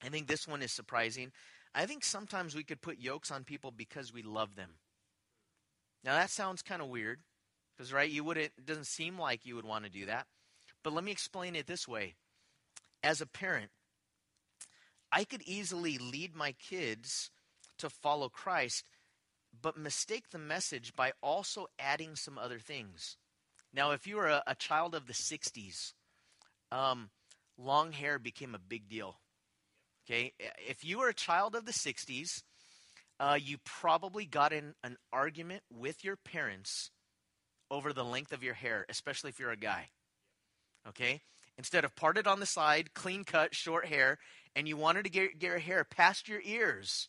I 0.03 0.09
think 0.09 0.27
this 0.27 0.49
one 0.49 0.63
is 0.63 0.73
surprising. 0.73 1.33
I 1.75 1.87
think 1.87 2.05
sometimes 2.05 2.55
we 2.55 2.65
could 2.65 2.81
put 2.81 2.99
yokes 2.99 3.31
on 3.31 3.45
people 3.45 3.71
because 3.71 4.13
we 4.13 4.23
love 4.23 4.57
them. 4.57 4.71
Now 6.05 6.15
that 6.15 6.31
sounds 6.31 6.63
kind 6.63 6.81
of 6.81 6.89
weird, 6.89 7.21
because 7.77 7.93
right, 7.93 8.11
you 8.11 8.25
wouldn't. 8.25 8.53
It 8.57 8.67
doesn't 8.67 8.87
seem 8.87 9.19
like 9.19 9.45
you 9.45 9.55
would 9.57 9.65
want 9.65 9.85
to 9.85 9.91
do 9.91 10.07
that. 10.07 10.27
But 10.83 10.93
let 10.93 11.05
me 11.05 11.13
explain 11.13 11.55
it 11.55 11.67
this 11.67 11.87
way: 11.87 12.15
as 13.03 13.21
a 13.21 13.27
parent, 13.27 13.71
I 15.13 15.25
could 15.25 15.43
easily 15.43 15.99
lead 15.99 16.35
my 16.35 16.53
kids 16.53 17.31
to 17.79 17.89
follow 17.89 18.29
Christ, 18.29 18.85
but 19.61 19.77
mistake 19.77 20.31
the 20.31 20.39
message 20.39 20.95
by 20.95 21.13
also 21.23 21.67
adding 21.79 22.17
some 22.17 22.39
other 22.39 22.59
things. 22.59 23.17
Now, 23.73 23.93
if 23.93 24.07
you 24.07 24.17
were 24.17 24.29
a, 24.29 24.43
a 24.47 24.55
child 24.55 24.95
of 24.95 25.07
the 25.07 25.13
60s, 25.13 25.93
um, 26.73 27.11
long 27.57 27.93
hair 27.93 28.19
became 28.19 28.55
a 28.55 28.59
big 28.59 28.89
deal. 28.89 29.19
Okay, 30.07 30.33
if 30.67 30.85
you 30.85 30.99
were 30.99 31.09
a 31.09 31.15
child 31.15 31.55
of 31.55 31.67
the 31.67 31.73
60s, 31.73 32.43
uh, 33.21 33.39
you 33.41 33.59
probably 33.65 34.25
got 34.25 34.53
in 34.53 34.75
an 34.83 34.97
argument 35.13 35.63
with 35.71 36.03
your 36.03 36.17
parents 36.17 36.91
over 37.71 37.93
the 37.93 38.05
length 38.05 38.33
of 38.33 38.43
your 38.43 38.55
hair, 38.55 38.87
especially 38.89 39.29
if 39.29 39.39
you're 39.39 39.51
a 39.51 39.57
guy. 39.57 39.91
Okay? 40.89 41.21
Instead 41.59 41.85
of 41.85 41.97
parted 41.97 42.27
on 42.27 42.41
the 42.41 42.47
side, 42.47 42.95
clean 42.95 43.25
cut, 43.25 43.55
short 43.55 43.87
hair, 43.87 44.19
and 44.57 44.69
you 44.69 44.77
wanted 44.77 45.05
to 45.05 45.11
get, 45.11 45.39
get 45.39 45.47
your 45.49 45.59
hair 45.59 45.85
past 45.85 46.29
your 46.29 46.41
ears, 46.45 47.09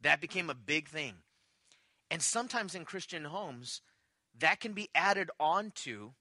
that 0.00 0.20
became 0.20 0.50
a 0.50 0.54
big 0.54 0.88
thing. 0.88 1.14
And 2.10 2.20
sometimes 2.20 2.74
in 2.74 2.84
Christian 2.84 3.24
homes, 3.24 3.80
that 4.38 4.60
can 4.60 4.72
be 4.72 4.90
added 4.94 5.30
onto 5.40 6.12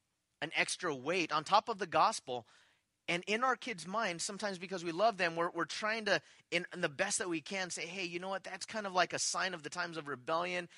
an 0.41 0.51
extra 0.55 0.95
weight 0.95 1.31
on 1.31 1.43
top 1.43 1.69
of 1.69 1.79
the 1.79 1.87
gospel. 1.87 2.45
And 3.07 3.23
in 3.27 3.43
our 3.43 3.55
kids' 3.55 3.87
minds, 3.87 4.23
sometimes 4.23 4.57
because 4.57 4.83
we 4.83 4.91
love 4.91 5.17
them, 5.17 5.35
we're, 5.35 5.51
we're 5.51 5.65
trying 5.65 6.05
to, 6.05 6.21
in, 6.49 6.65
in 6.73 6.81
the 6.81 6.89
best 6.89 7.17
that 7.17 7.29
we 7.29 7.41
can, 7.41 7.69
say, 7.69 7.85
hey, 7.85 8.05
you 8.05 8.19
know 8.19 8.29
what? 8.29 8.43
That's 8.43 8.65
kind 8.65 8.87
of 8.87 8.93
like 8.93 9.13
a 9.13 9.19
sign 9.19 9.53
of 9.53 9.63
the 9.63 9.69
times 9.69 9.97
of 9.97 10.07
rebellion. 10.07 10.69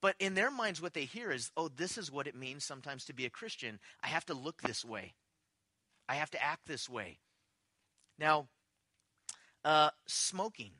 But 0.00 0.16
in 0.18 0.34
their 0.34 0.50
minds, 0.50 0.82
what 0.82 0.94
they 0.94 1.04
hear 1.04 1.30
is, 1.30 1.50
oh, 1.56 1.68
this 1.68 1.96
is 1.96 2.10
what 2.10 2.26
it 2.26 2.34
means 2.34 2.64
sometimes 2.64 3.04
to 3.06 3.14
be 3.14 3.24
a 3.24 3.30
Christian. 3.30 3.78
I 4.02 4.08
have 4.08 4.26
to 4.26 4.34
look 4.34 4.62
this 4.62 4.84
way, 4.84 5.14
I 6.08 6.16
have 6.16 6.30
to 6.30 6.42
act 6.42 6.66
this 6.66 6.88
way. 6.88 7.18
Now, 8.18 8.48
uh, 9.64 9.90
smoking. 10.06 10.72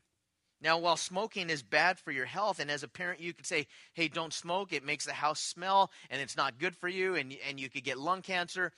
Now, 0.60 0.78
while 0.78 0.96
smoking 0.96 1.50
is 1.50 1.62
bad 1.62 1.98
for 1.98 2.12
your 2.12 2.24
health, 2.24 2.60
and 2.60 2.70
as 2.70 2.84
a 2.84 2.88
parent, 2.88 3.20
you 3.20 3.34
could 3.34 3.46
say, 3.46 3.66
hey, 3.94 4.06
don't 4.06 4.32
smoke. 4.32 4.72
It 4.72 4.84
makes 4.84 5.04
the 5.04 5.12
house 5.12 5.40
smell, 5.40 5.90
and 6.08 6.22
it's 6.22 6.36
not 6.36 6.58
good 6.58 6.76
for 6.76 6.88
you, 6.88 7.16
and, 7.16 7.36
and 7.48 7.58
you 7.58 7.68
could 7.68 7.82
get 7.82 7.98
lung 7.98 8.22
cancer. 8.22 8.72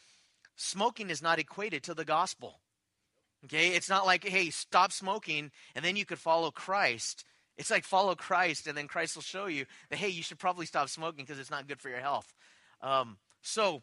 Smoking 0.56 1.10
is 1.10 1.20
not 1.20 1.38
equated 1.38 1.82
to 1.82 1.94
the 1.94 2.06
gospel. 2.06 2.60
Okay? 3.44 3.68
It's 3.68 3.90
not 3.90 4.06
like, 4.06 4.26
hey, 4.26 4.48
stop 4.48 4.92
smoking, 4.92 5.50
and 5.74 5.84
then 5.84 5.96
you 5.96 6.06
could 6.06 6.18
follow 6.18 6.50
Christ. 6.50 7.24
It's 7.56 7.70
like 7.70 7.84
follow 7.84 8.14
Christ, 8.14 8.66
and 8.66 8.76
then 8.76 8.88
Christ 8.88 9.14
will 9.14 9.22
show 9.22 9.46
you 9.46 9.66
that 9.90 9.98
hey, 9.98 10.08
you 10.08 10.22
should 10.22 10.38
probably 10.38 10.66
stop 10.66 10.88
smoking 10.88 11.24
because 11.24 11.38
it's 11.38 11.50
not 11.50 11.68
good 11.68 11.80
for 11.80 11.88
your 11.88 12.00
health. 12.00 12.32
Um, 12.80 13.18
so 13.42 13.82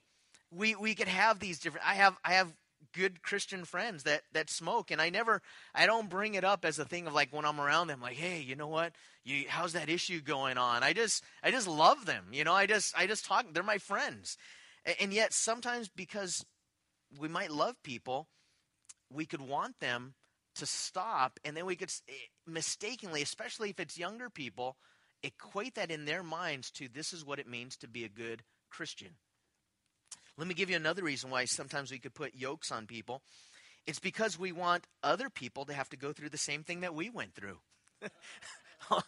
we 0.51 0.75
we 0.75 0.93
could 0.93 1.07
have 1.07 1.39
these 1.39 1.59
different. 1.59 1.87
I 1.87 1.93
have 1.95 2.17
I 2.25 2.33
have 2.33 2.53
good 2.93 3.21
Christian 3.21 3.65
friends 3.65 4.03
that 4.03 4.23
that 4.33 4.49
smoke, 4.49 4.91
and 4.91 5.01
I 5.01 5.09
never 5.09 5.41
I 5.73 5.85
don't 5.85 6.09
bring 6.09 6.35
it 6.35 6.43
up 6.43 6.65
as 6.65 6.79
a 6.79 6.85
thing 6.85 7.07
of 7.07 7.13
like 7.13 7.33
when 7.33 7.45
I'm 7.45 7.59
around 7.59 7.87
them, 7.87 8.01
like 8.01 8.17
hey, 8.17 8.41
you 8.41 8.55
know 8.55 8.67
what, 8.67 8.93
you 9.23 9.45
how's 9.47 9.73
that 9.73 9.89
issue 9.89 10.21
going 10.21 10.57
on? 10.57 10.83
I 10.83 10.93
just 10.93 11.23
I 11.43 11.51
just 11.51 11.67
love 11.67 12.05
them, 12.05 12.25
you 12.31 12.43
know. 12.43 12.53
I 12.53 12.65
just 12.65 12.97
I 12.97 13.07
just 13.07 13.25
talk. 13.25 13.45
They're 13.53 13.63
my 13.63 13.77
friends, 13.77 14.37
and 14.99 15.13
yet 15.13 15.33
sometimes 15.33 15.89
because 15.89 16.45
we 17.19 17.27
might 17.27 17.51
love 17.51 17.75
people, 17.83 18.27
we 19.11 19.25
could 19.25 19.41
want 19.41 19.79
them 19.79 20.13
to 20.55 20.65
stop, 20.65 21.39
and 21.43 21.55
then 21.55 21.65
we 21.65 21.75
could 21.75 21.91
eh, 22.09 22.13
mistakenly, 22.45 23.21
especially 23.21 23.69
if 23.69 23.79
it's 23.79 23.97
younger 23.97 24.29
people, 24.29 24.77
equate 25.23 25.75
that 25.75 25.91
in 25.91 26.05
their 26.05 26.23
minds 26.23 26.71
to 26.71 26.87
this 26.87 27.13
is 27.13 27.25
what 27.25 27.39
it 27.39 27.47
means 27.47 27.77
to 27.77 27.87
be 27.87 28.03
a 28.03 28.09
good 28.09 28.43
Christian. 28.69 29.15
Let 30.37 30.47
me 30.47 30.53
give 30.53 30.69
you 30.69 30.75
another 30.75 31.03
reason 31.03 31.29
why 31.29 31.45
sometimes 31.45 31.91
we 31.91 31.99
could 31.99 32.13
put 32.13 32.35
yokes 32.35 32.71
on 32.71 32.87
people. 32.87 33.21
It's 33.85 33.99
because 33.99 34.39
we 34.39 34.51
want 34.51 34.85
other 35.03 35.29
people 35.29 35.65
to 35.65 35.73
have 35.73 35.89
to 35.89 35.97
go 35.97 36.13
through 36.13 36.29
the 36.29 36.37
same 36.37 36.63
thing 36.63 36.81
that 36.81 36.95
we 36.95 37.09
went 37.09 37.33
through. 37.33 37.57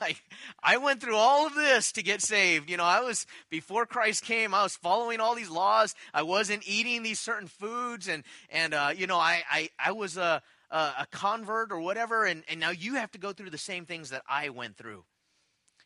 like 0.02 0.22
I 0.62 0.78
went 0.78 1.02
through 1.02 1.16
all 1.16 1.48
of 1.48 1.56
this 1.56 1.92
to 1.94 2.04
get 2.04 2.22
saved. 2.22 2.70
You 2.70 2.78
know, 2.78 2.84
I 2.84 3.02
was 3.02 3.26
before 3.50 3.86
Christ 3.86 4.24
came. 4.24 4.54
I 4.54 4.64
was 4.64 4.76
following 4.76 5.20
all 5.20 5.36
these 5.36 5.50
laws. 5.50 5.96
I 6.14 6.24
wasn't 6.24 6.68
eating 6.68 7.04
these 7.04 7.20
certain 7.20 7.48
foods, 7.48 8.08
and 8.08 8.24
and 8.50 8.74
uh, 8.74 8.92
you 8.96 9.08
know, 9.08 9.18
I 9.18 9.44
I 9.50 9.70
I 9.80 9.92
was 9.92 10.18
a 10.18 10.42
a 10.74 11.06
convert 11.12 11.72
or 11.72 11.80
whatever, 11.80 12.26
and, 12.26 12.44
and 12.50 12.60
now 12.60 12.72
you 12.72 12.96
have 12.96 13.12
to 13.12 13.20
go 13.20 13.32
through 13.32 13.52
the 13.52 13.58
same 13.58 13.86
things 13.86 14.10
that 14.10 14.24
I 14.28 14.50
went 14.50 14.76
through. 14.76 15.04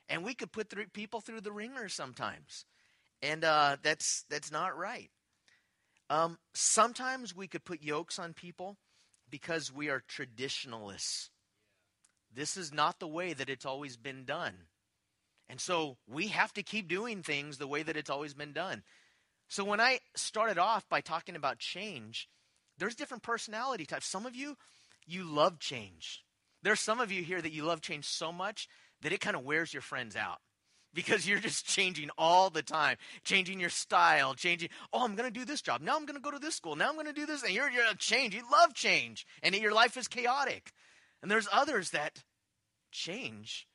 And 0.08 0.24
we 0.24 0.34
could 0.34 0.54
put 0.54 0.74
people 0.94 1.20
through 1.20 1.42
the 1.42 1.52
ringer 1.52 1.90
sometimes, 1.90 2.66
and 3.22 3.44
uh, 3.44 3.76
that's 3.84 4.24
that's 4.30 4.52
not 4.52 4.78
right. 4.78 5.10
Um, 6.10 6.38
sometimes 6.54 7.36
we 7.36 7.48
could 7.48 7.66
put 7.66 7.84
yokes 7.84 8.18
on 8.18 8.34
people 8.34 8.78
because 9.30 9.74
we 9.74 9.90
are 9.90 10.04
traditionalists. 10.08 11.30
This 12.34 12.56
is 12.56 12.74
not 12.74 13.00
the 13.00 13.08
way 13.08 13.34
that 13.34 13.50
it's 13.50 13.66
always 13.66 13.98
been 13.98 14.24
done. 14.24 14.54
And 15.50 15.60
so 15.60 15.98
we 16.08 16.28
have 16.28 16.54
to 16.54 16.64
keep 16.64 16.88
doing 16.88 17.24
things 17.24 17.58
the 17.58 17.68
way 17.68 17.84
that 17.84 17.98
it's 17.98 18.10
always 18.10 18.34
been 18.34 18.54
done. 18.54 18.84
So 19.48 19.64
when 19.64 19.80
I 19.80 20.00
started 20.16 20.58
off 20.58 20.88
by 20.90 21.02
talking 21.02 21.36
about 21.36 21.60
change, 21.60 22.28
there's 22.78 22.96
different 22.96 23.24
personality 23.24 23.86
types. 23.86 24.06
Some 24.06 24.26
of 24.26 24.36
you, 24.36 24.58
you 25.06 25.24
love 25.24 25.60
change. 25.60 26.24
There's 26.64 26.82
some 26.82 27.00
of 27.00 27.12
you 27.12 27.24
here 27.24 27.42
that 27.42 27.54
you 27.54 27.64
love 27.64 27.82
change 27.82 28.06
so 28.06 28.32
much 28.32 28.68
that 29.02 29.14
it 29.14 29.22
kind 29.22 29.36
of 29.36 29.44
wears 29.44 29.74
your 29.74 29.82
friends 29.82 30.16
out 30.16 30.40
because 30.94 31.28
you're 31.28 31.40
just 31.40 31.66
changing 31.66 32.10
all 32.18 32.50
the 32.50 32.62
time, 32.62 32.98
changing 33.24 33.60
your 33.60 33.70
style, 33.70 34.34
changing. 34.34 34.70
Oh, 34.92 35.04
I'm 35.04 35.16
going 35.16 35.32
to 35.32 35.40
do 35.40 35.46
this 35.46 35.62
job. 35.62 35.82
Now 35.82 35.96
I'm 35.96 36.06
going 36.06 36.16
to 36.16 36.22
go 36.22 36.32
to 36.32 36.40
this 36.40 36.56
school. 36.56 36.76
Now 36.76 36.90
I'm 36.90 36.96
going 36.96 37.08
to 37.08 37.14
do 37.14 37.26
this. 37.26 37.44
And 37.44 37.54
you're, 37.54 37.70
you're 37.70 37.86
a 37.92 37.96
change. 37.96 38.34
You 38.34 38.44
love 38.52 38.74
change. 38.74 39.26
And 39.44 39.56
your 39.56 39.74
life 39.74 39.98
is 39.98 40.08
chaotic. 40.08 40.74
And 41.22 41.30
there's 41.30 41.48
others 41.52 41.92
that 41.92 42.24
change. 42.92 43.68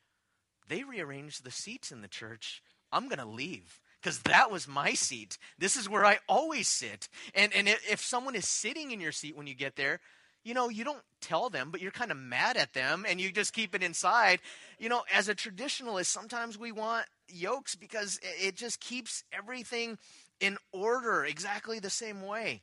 They 0.67 0.83
rearrange 0.83 1.39
the 1.39 1.51
seats 1.51 1.91
in 1.91 2.01
the 2.01 2.07
church. 2.07 2.61
I'm 2.91 3.07
going 3.07 3.19
to 3.19 3.25
leave 3.25 3.81
because 4.01 4.19
that 4.19 4.51
was 4.51 4.67
my 4.67 4.93
seat. 4.93 5.37
This 5.57 5.75
is 5.75 5.89
where 5.89 6.05
I 6.05 6.19
always 6.27 6.67
sit. 6.67 7.07
And, 7.33 7.53
and 7.53 7.67
if 7.67 8.01
someone 8.01 8.35
is 8.35 8.47
sitting 8.47 8.91
in 8.91 8.99
your 8.99 9.11
seat 9.11 9.35
when 9.35 9.47
you 9.47 9.55
get 9.55 9.75
there, 9.75 9.99
you 10.43 10.53
know, 10.53 10.69
you 10.69 10.83
don't 10.83 11.03
tell 11.21 11.49
them, 11.49 11.69
but 11.71 11.81
you're 11.81 11.91
kind 11.91 12.11
of 12.11 12.17
mad 12.17 12.57
at 12.57 12.73
them 12.73 13.05
and 13.07 13.19
you 13.19 13.31
just 13.31 13.53
keep 13.53 13.73
it 13.73 13.83
inside. 13.83 14.39
You 14.77 14.89
know, 14.89 15.03
as 15.13 15.29
a 15.29 15.35
traditionalist, 15.35 16.07
sometimes 16.07 16.57
we 16.57 16.71
want 16.71 17.05
yokes 17.29 17.75
because 17.75 18.19
it 18.23 18.55
just 18.55 18.79
keeps 18.79 19.23
everything 19.31 19.97
in 20.39 20.57
order 20.71 21.23
exactly 21.23 21.79
the 21.79 21.89
same 21.89 22.25
way. 22.25 22.61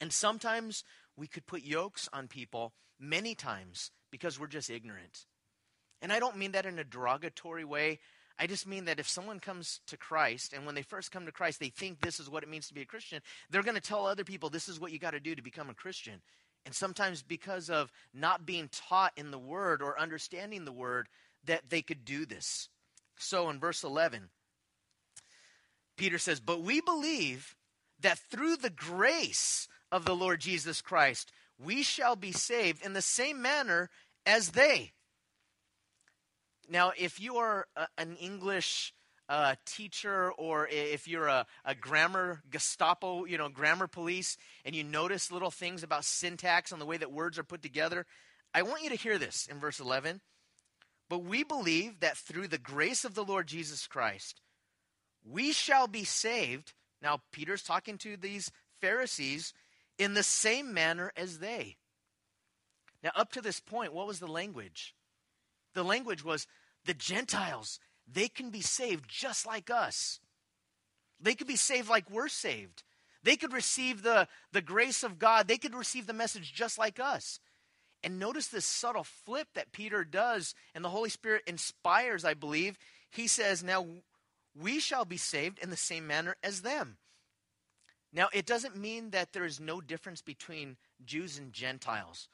And 0.00 0.12
sometimes 0.12 0.84
we 1.16 1.26
could 1.26 1.46
put 1.46 1.62
yokes 1.62 2.08
on 2.12 2.28
people 2.28 2.72
many 2.98 3.34
times 3.34 3.90
because 4.10 4.38
we're 4.38 4.46
just 4.46 4.70
ignorant. 4.70 5.26
And 6.02 6.12
I 6.12 6.18
don't 6.18 6.36
mean 6.36 6.52
that 6.52 6.66
in 6.66 6.78
a 6.78 6.84
derogatory 6.84 7.64
way. 7.64 8.00
I 8.38 8.46
just 8.46 8.66
mean 8.68 8.84
that 8.84 9.00
if 9.00 9.08
someone 9.08 9.40
comes 9.40 9.80
to 9.88 9.96
Christ 9.96 10.52
and 10.52 10.64
when 10.64 10.76
they 10.76 10.82
first 10.82 11.10
come 11.10 11.26
to 11.26 11.32
Christ, 11.32 11.58
they 11.58 11.70
think 11.70 12.00
this 12.00 12.20
is 12.20 12.30
what 12.30 12.44
it 12.44 12.48
means 12.48 12.68
to 12.68 12.74
be 12.74 12.82
a 12.82 12.86
Christian, 12.86 13.20
they're 13.50 13.64
going 13.64 13.74
to 13.74 13.80
tell 13.80 14.06
other 14.06 14.22
people 14.22 14.48
this 14.48 14.68
is 14.68 14.78
what 14.78 14.92
you 14.92 14.98
got 15.00 15.10
to 15.10 15.20
do 15.20 15.34
to 15.34 15.42
become 15.42 15.70
a 15.70 15.74
Christian. 15.74 16.20
And 16.64 16.74
sometimes 16.74 17.22
because 17.22 17.70
of 17.70 17.92
not 18.12 18.44
being 18.44 18.68
taught 18.68 19.12
in 19.16 19.30
the 19.30 19.38
Word 19.38 19.82
or 19.82 19.98
understanding 19.98 20.64
the 20.64 20.72
Word, 20.72 21.08
that 21.44 21.70
they 21.70 21.82
could 21.82 22.04
do 22.04 22.26
this. 22.26 22.68
So 23.16 23.48
in 23.48 23.58
verse 23.58 23.82
11, 23.82 24.28
Peter 25.96 26.18
says, 26.18 26.40
But 26.40 26.62
we 26.62 26.80
believe 26.80 27.56
that 28.00 28.18
through 28.18 28.56
the 28.56 28.70
grace 28.70 29.68
of 29.90 30.04
the 30.04 30.14
Lord 30.14 30.40
Jesus 30.40 30.80
Christ, 30.80 31.32
we 31.58 31.82
shall 31.82 32.16
be 32.16 32.32
saved 32.32 32.84
in 32.84 32.92
the 32.92 33.02
same 33.02 33.42
manner 33.42 33.90
as 34.24 34.50
they. 34.50 34.92
Now, 36.68 36.92
if 36.96 37.20
you 37.20 37.36
are 37.36 37.66
a, 37.76 37.88
an 37.96 38.16
English 38.16 38.94
uh, 39.28 39.54
teacher 39.66 40.32
or 40.32 40.68
if 40.68 41.06
you're 41.06 41.26
a, 41.26 41.46
a 41.64 41.74
grammar 41.74 42.40
Gestapo, 42.50 43.24
you 43.24 43.38
know, 43.38 43.48
grammar 43.48 43.86
police, 43.86 44.36
and 44.64 44.74
you 44.74 44.84
notice 44.84 45.30
little 45.30 45.50
things 45.50 45.82
about 45.82 46.04
syntax 46.04 46.72
and 46.72 46.80
the 46.80 46.86
way 46.86 46.96
that 46.96 47.12
words 47.12 47.38
are 47.38 47.44
put 47.44 47.62
together, 47.62 48.06
I 48.54 48.62
want 48.62 48.82
you 48.82 48.90
to 48.90 48.96
hear 48.96 49.18
this 49.18 49.46
in 49.50 49.58
verse 49.58 49.80
11. 49.80 50.20
But 51.08 51.24
we 51.24 51.42
believe 51.42 52.00
that 52.00 52.16
through 52.16 52.48
the 52.48 52.58
grace 52.58 53.04
of 53.04 53.14
the 53.14 53.24
Lord 53.24 53.46
Jesus 53.46 53.86
Christ, 53.86 54.40
we 55.24 55.52
shall 55.52 55.86
be 55.86 56.04
saved. 56.04 56.74
Now, 57.02 57.20
Peter's 57.32 57.62
talking 57.62 57.98
to 57.98 58.16
these 58.16 58.50
Pharisees 58.80 59.52
in 59.98 60.14
the 60.14 60.22
same 60.22 60.72
manner 60.72 61.12
as 61.16 61.38
they. 61.38 61.76
Now, 63.02 63.10
up 63.14 63.32
to 63.32 63.40
this 63.40 63.60
point, 63.60 63.92
what 63.92 64.06
was 64.06 64.20
the 64.20 64.26
language? 64.26 64.94
The 65.74 65.84
language 65.84 66.24
was 66.24 66.46
the 66.84 66.94
Gentiles, 66.94 67.78
they 68.10 68.28
can 68.28 68.50
be 68.50 68.60
saved 68.60 69.04
just 69.08 69.46
like 69.46 69.70
us. 69.70 70.20
They 71.20 71.34
could 71.34 71.46
be 71.46 71.56
saved 71.56 71.88
like 71.88 72.10
we're 72.10 72.28
saved. 72.28 72.84
They 73.22 73.36
could 73.36 73.52
receive 73.52 74.02
the, 74.02 74.28
the 74.52 74.62
grace 74.62 75.02
of 75.02 75.18
God. 75.18 75.48
They 75.48 75.58
could 75.58 75.74
receive 75.74 76.06
the 76.06 76.12
message 76.12 76.54
just 76.54 76.78
like 76.78 77.00
us. 77.00 77.40
And 78.02 78.18
notice 78.18 78.46
this 78.46 78.64
subtle 78.64 79.04
flip 79.04 79.48
that 79.54 79.72
Peter 79.72 80.04
does, 80.04 80.54
and 80.74 80.84
the 80.84 80.90
Holy 80.90 81.10
Spirit 81.10 81.42
inspires, 81.46 82.24
I 82.24 82.34
believe. 82.34 82.78
He 83.10 83.26
says, 83.26 83.64
Now 83.64 83.86
we 84.56 84.78
shall 84.78 85.04
be 85.04 85.16
saved 85.16 85.58
in 85.58 85.70
the 85.70 85.76
same 85.76 86.06
manner 86.06 86.36
as 86.42 86.62
them. 86.62 86.98
Now, 88.12 88.28
it 88.32 88.46
doesn't 88.46 88.76
mean 88.76 89.10
that 89.10 89.32
there 89.32 89.44
is 89.44 89.60
no 89.60 89.80
difference 89.80 90.22
between 90.22 90.76
Jews 91.04 91.38
and 91.38 91.52
Gentiles 91.52 92.28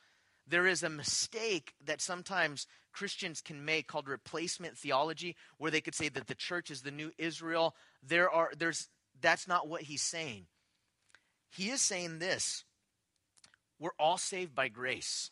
there 0.46 0.66
is 0.66 0.82
a 0.82 0.90
mistake 0.90 1.74
that 1.84 2.00
sometimes 2.00 2.66
Christians 2.94 3.40
can 3.40 3.64
make 3.64 3.88
called 3.88 4.08
replacement 4.08 4.78
theology, 4.78 5.36
where 5.58 5.70
they 5.70 5.80
could 5.80 5.94
say 5.94 6.08
that 6.08 6.28
the 6.28 6.34
church 6.34 6.70
is 6.70 6.82
the 6.82 6.90
new 6.90 7.10
Israel. 7.18 7.74
There 8.02 8.30
are 8.30 8.52
there's 8.56 8.88
that's 9.20 9.48
not 9.48 9.68
what 9.68 9.82
he's 9.82 10.02
saying. 10.02 10.46
He 11.50 11.70
is 11.70 11.80
saying 11.80 12.20
this. 12.20 12.64
We're 13.78 13.90
all 13.98 14.16
saved 14.16 14.54
by 14.54 14.68
grace. 14.68 15.30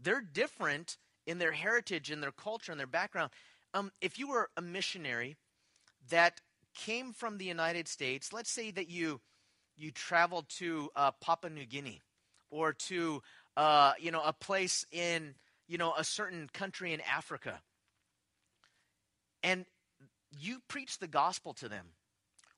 They're 0.00 0.22
different 0.22 0.96
in 1.26 1.38
their 1.38 1.52
heritage, 1.52 2.10
in 2.10 2.20
their 2.20 2.32
culture, 2.32 2.72
in 2.72 2.78
their 2.78 2.86
background. 2.86 3.30
Um, 3.74 3.90
if 4.00 4.18
you 4.18 4.28
were 4.28 4.48
a 4.56 4.62
missionary 4.62 5.36
that 6.08 6.40
came 6.74 7.12
from 7.12 7.38
the 7.38 7.44
United 7.44 7.88
States, 7.88 8.32
let's 8.32 8.50
say 8.50 8.70
that 8.70 8.88
you 8.88 9.20
you 9.76 9.90
traveled 9.90 10.48
to 10.48 10.90
uh, 10.96 11.10
Papua 11.20 11.50
New 11.50 11.66
Guinea 11.66 12.00
or 12.50 12.72
to 12.72 13.22
uh, 13.56 13.92
you 13.98 14.12
know 14.12 14.22
a 14.24 14.32
place 14.32 14.86
in 14.92 15.34
you 15.68 15.78
know 15.78 15.94
a 15.96 16.04
certain 16.04 16.48
country 16.52 16.92
in 16.92 17.00
Africa, 17.02 17.60
and 19.42 19.64
you 20.38 20.58
preach 20.68 20.98
the 20.98 21.06
gospel 21.06 21.54
to 21.54 21.68
them, 21.68 21.86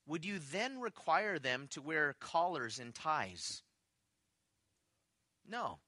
would 0.07 0.25
you 0.25 0.38
then 0.38 0.81
require 0.81 1.38
them 1.38 1.68
to 1.70 1.83
wear 1.83 2.16
collars 2.20 2.79
and 2.79 2.94
ties? 2.94 3.62
No. 5.49 5.79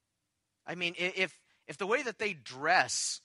I 0.66 0.74
mean, 0.74 0.94
if 0.96 1.38
if 1.66 1.76
the 1.78 1.86
way 1.86 2.02
that 2.02 2.18
they 2.18 2.32
dress, 2.32 3.20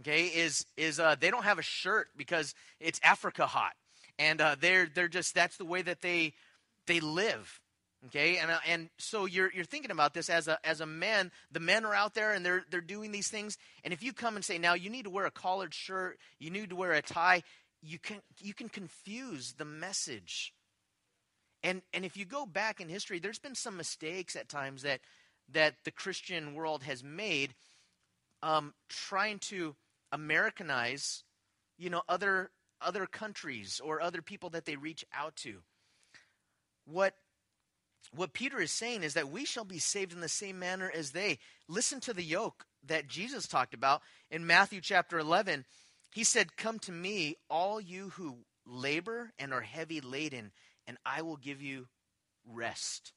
okay, 0.00 0.24
is 0.26 0.66
is 0.76 0.98
uh, 1.00 1.16
they 1.18 1.30
don't 1.30 1.44
have 1.44 1.58
a 1.58 1.62
shirt 1.62 2.08
because 2.16 2.54
it's 2.80 3.00
Africa 3.02 3.46
hot, 3.46 3.72
and 4.18 4.40
uh, 4.40 4.56
they're 4.58 4.88
they're 4.92 5.08
just 5.08 5.34
that's 5.34 5.56
the 5.56 5.64
way 5.64 5.82
that 5.82 6.02
they 6.02 6.34
they 6.86 7.00
live. 7.00 7.60
Okay, 8.06 8.36
and 8.36 8.50
uh, 8.50 8.58
and 8.68 8.90
so 8.98 9.24
you're 9.24 9.50
you're 9.52 9.64
thinking 9.64 9.90
about 9.90 10.12
this 10.12 10.28
as 10.28 10.46
a 10.46 10.58
as 10.66 10.80
a 10.80 10.86
man. 10.86 11.30
The 11.52 11.60
men 11.60 11.86
are 11.86 11.94
out 11.94 12.14
there 12.14 12.32
and 12.32 12.44
they're 12.44 12.64
they're 12.70 12.82
doing 12.82 13.12
these 13.12 13.28
things. 13.28 13.56
And 13.82 13.94
if 13.94 14.02
you 14.02 14.12
come 14.12 14.36
and 14.36 14.44
say 14.44 14.58
now 14.58 14.74
you 14.74 14.90
need 14.90 15.04
to 15.04 15.10
wear 15.10 15.24
a 15.24 15.30
collared 15.30 15.72
shirt, 15.72 16.18
you 16.38 16.50
need 16.50 16.70
to 16.70 16.76
wear 16.76 16.92
a 16.92 17.00
tie, 17.00 17.42
you 17.82 17.98
can 17.98 18.20
you 18.40 18.52
can 18.52 18.68
confuse 18.68 19.54
the 19.54 19.64
message. 19.64 20.52
And 21.62 21.80
and 21.94 22.04
if 22.04 22.16
you 22.16 22.26
go 22.26 22.44
back 22.44 22.80
in 22.80 22.90
history, 22.90 23.20
there's 23.20 23.38
been 23.38 23.54
some 23.54 23.76
mistakes 23.76 24.36
at 24.36 24.50
times 24.50 24.82
that 24.82 25.00
that 25.52 25.76
the 25.84 25.90
Christian 25.90 26.54
world 26.54 26.82
has 26.82 27.02
made, 27.02 27.54
um, 28.42 28.74
trying 28.88 29.38
to 29.38 29.76
Americanize, 30.12 31.24
you 31.78 31.88
know, 31.88 32.02
other 32.06 32.50
other 32.82 33.06
countries 33.06 33.80
or 33.82 34.02
other 34.02 34.20
people 34.20 34.50
that 34.50 34.66
they 34.66 34.76
reach 34.76 35.06
out 35.14 35.36
to. 35.36 35.62
What 36.84 37.14
what 38.14 38.32
Peter 38.32 38.60
is 38.60 38.70
saying 38.70 39.02
is 39.02 39.14
that 39.14 39.30
we 39.30 39.44
shall 39.44 39.64
be 39.64 39.78
saved 39.78 40.12
in 40.12 40.20
the 40.20 40.28
same 40.28 40.58
manner 40.58 40.90
as 40.94 41.10
they. 41.12 41.38
Listen 41.68 42.00
to 42.00 42.12
the 42.12 42.22
yoke 42.22 42.66
that 42.86 43.08
Jesus 43.08 43.46
talked 43.46 43.74
about 43.74 44.02
in 44.30 44.46
Matthew 44.46 44.80
chapter 44.80 45.18
11. 45.18 45.64
He 46.12 46.24
said, 46.24 46.56
Come 46.56 46.78
to 46.80 46.92
me, 46.92 47.36
all 47.50 47.80
you 47.80 48.10
who 48.10 48.38
labor 48.66 49.32
and 49.38 49.52
are 49.52 49.60
heavy 49.60 50.00
laden, 50.00 50.52
and 50.86 50.96
I 51.04 51.22
will 51.22 51.36
give 51.36 51.62
you 51.62 51.88
rest. 52.46 53.12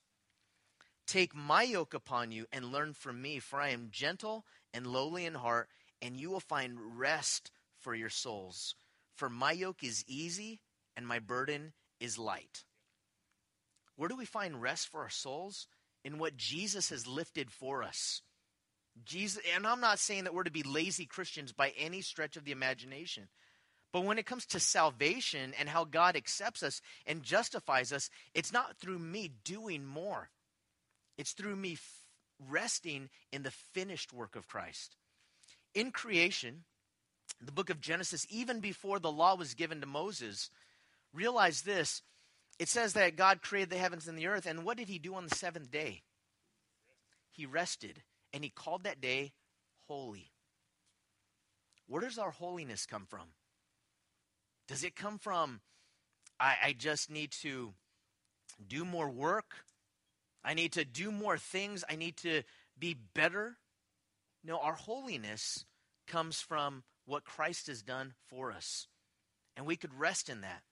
Take 1.06 1.36
my 1.36 1.64
yoke 1.64 1.94
upon 1.94 2.32
you 2.32 2.48
and 2.52 2.66
learn 2.66 2.94
from 2.94 3.22
me, 3.22 3.40
for 3.40 3.62
I 3.62 3.70
am 3.70 3.90
gentle 3.92 4.46
and 4.74 4.86
lowly 4.86 5.26
in 5.26 5.36
heart, 5.36 5.70
and 6.02 6.18
you 6.18 6.30
will 6.30 6.42
find 6.42 7.00
rest 7.00 7.52
for 7.80 7.96
your 7.96 8.10
souls. 8.10 8.76
For 9.16 9.30
my 9.30 9.52
yoke 9.52 9.84
is 9.84 10.04
easy 10.08 10.60
and 10.96 11.08
my 11.08 11.20
burden 11.20 11.74
is 12.00 12.18
light. 12.18 12.66
Where 13.98 14.08
do 14.08 14.16
we 14.16 14.26
find 14.26 14.62
rest 14.62 14.88
for 14.88 15.02
our 15.02 15.10
souls? 15.10 15.68
In 16.06 16.20
what 16.20 16.38
Jesus 16.38 16.90
has 16.90 17.06
lifted 17.06 17.52
for 17.52 17.84
us. 17.84 18.22
Jesus, 19.04 19.44
and 19.54 19.68
I'm 19.68 19.82
not 19.82 20.00
saying 20.00 20.24
that 20.24 20.34
we're 20.34 20.44
to 20.44 20.52
be 20.52 20.64
lazy 20.64 21.06
Christians 21.06 21.52
by 21.52 21.74
any 21.78 22.02
stretch 22.02 22.38
of 22.38 22.46
the 22.46 22.52
imagination. 22.52 23.28
But 23.92 24.06
when 24.06 24.18
it 24.18 24.26
comes 24.26 24.46
to 24.48 24.60
salvation 24.60 25.54
and 25.60 25.70
how 25.70 25.84
God 25.84 26.16
accepts 26.16 26.64
us 26.64 26.82
and 27.06 27.24
justifies 27.24 27.92
us, 27.92 28.10
it's 28.34 28.54
not 28.54 28.78
through 28.78 29.00
me 29.00 29.32
doing 29.44 29.86
more. 29.86 30.30
It's 31.18 31.32
through 31.32 31.56
me 31.56 31.74
f- 31.74 32.06
resting 32.48 33.10
in 33.32 33.44
the 33.44 33.52
finished 33.52 34.14
work 34.14 34.36
of 34.36 34.48
Christ. 34.48 34.96
In 35.74 35.92
creation, 35.92 36.64
the 37.42 37.52
book 37.52 37.70
of 37.70 37.82
Genesis, 37.82 38.26
even 38.30 38.60
before 38.60 39.00
the 39.00 39.12
law 39.12 39.36
was 39.36 39.54
given 39.54 39.82
to 39.82 39.88
Moses, 39.88 40.50
realize 41.14 41.62
this 41.62 42.02
it 42.60 42.70
says 42.70 42.94
that 42.94 43.16
God 43.16 43.42
created 43.42 43.70
the 43.70 43.78
heavens 43.78 44.08
and 44.08 44.18
the 44.18 44.28
earth, 44.28 44.46
and 44.46 44.64
what 44.64 44.78
did 44.78 44.88
he 44.88 45.00
do 45.00 45.16
on 45.16 45.26
the 45.26 45.36
seventh 45.36 45.72
day? 45.72 46.04
He 47.30 47.46
rested, 47.46 48.02
and 48.34 48.44
he 48.44 48.50
called 48.50 48.84
that 48.84 49.02
day 49.02 49.34
holy. 49.88 50.32
Where 51.88 52.02
does 52.02 52.18
our 52.18 52.32
holiness 52.32 52.86
come 52.86 53.06
from? 53.06 53.28
Does 54.68 54.84
it 54.84 54.96
come 54.96 55.18
from, 55.18 55.62
I, 56.40 56.56
I 56.66 56.74
just 56.74 57.10
need 57.10 57.32
to 57.44 57.74
do 58.68 58.84
more 58.84 59.10
work? 59.10 59.66
I 60.44 60.54
need 60.54 60.74
to 60.74 60.84
do 60.84 61.12
more 61.12 61.38
things? 61.38 61.84
I 61.90 61.96
need 61.96 62.18
to 62.18 62.44
be 62.78 62.96
better? 63.14 63.58
No, 64.44 64.60
our 64.60 64.74
holiness 64.74 65.66
comes 66.08 66.42
from 66.42 66.84
what 67.06 67.24
Christ 67.24 67.68
has 67.68 67.82
done 67.82 68.14
for 68.28 68.52
us. 68.52 68.88
And 69.56 69.66
we 69.66 69.76
could 69.76 69.94
rest 69.94 70.30
in 70.30 70.42
that. 70.42 70.64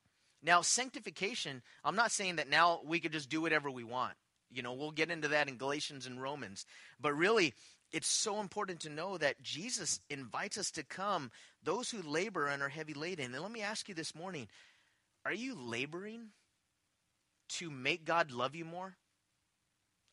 Now, 0.43 0.61
sanctification, 0.61 1.61
I'm 1.83 1.95
not 1.95 2.11
saying 2.11 2.35
that 2.35 2.49
now 2.49 2.81
we 2.85 2.99
could 2.99 3.11
just 3.11 3.29
do 3.29 3.41
whatever 3.41 3.71
we 3.71 3.83
want. 3.83 4.13
You 4.51 4.61
know, 4.61 4.73
we'll 4.73 4.91
get 4.91 5.11
into 5.11 5.29
that 5.29 5.49
in 5.49 5.57
Galatians 5.57 6.05
and 6.05 6.21
Romans. 6.21 6.65
But 7.01 7.13
really, 7.13 7.53
it's 7.91 8.07
so 8.07 8.39
important 8.39 8.81
to 8.81 8.89
know 8.89 9.17
that 9.17 9.41
Jesus 9.41 9.99
invites 10.09 10.57
us 10.57 10.71
to 10.71 10.83
come, 10.83 11.31
those 11.63 11.89
who 11.89 12.01
labor 12.01 12.47
and 12.47 12.61
are 12.61 12.69
heavy 12.69 12.93
laden. 12.93 13.33
And 13.33 13.41
let 13.41 13.51
me 13.51 13.61
ask 13.61 13.89
you 13.89 13.95
this 13.95 14.15
morning 14.15 14.47
are 15.25 15.33
you 15.33 15.55
laboring 15.55 16.29
to 17.49 17.71
make 17.71 18.05
God 18.05 18.31
love 18.31 18.55
you 18.55 18.65
more? 18.65 18.95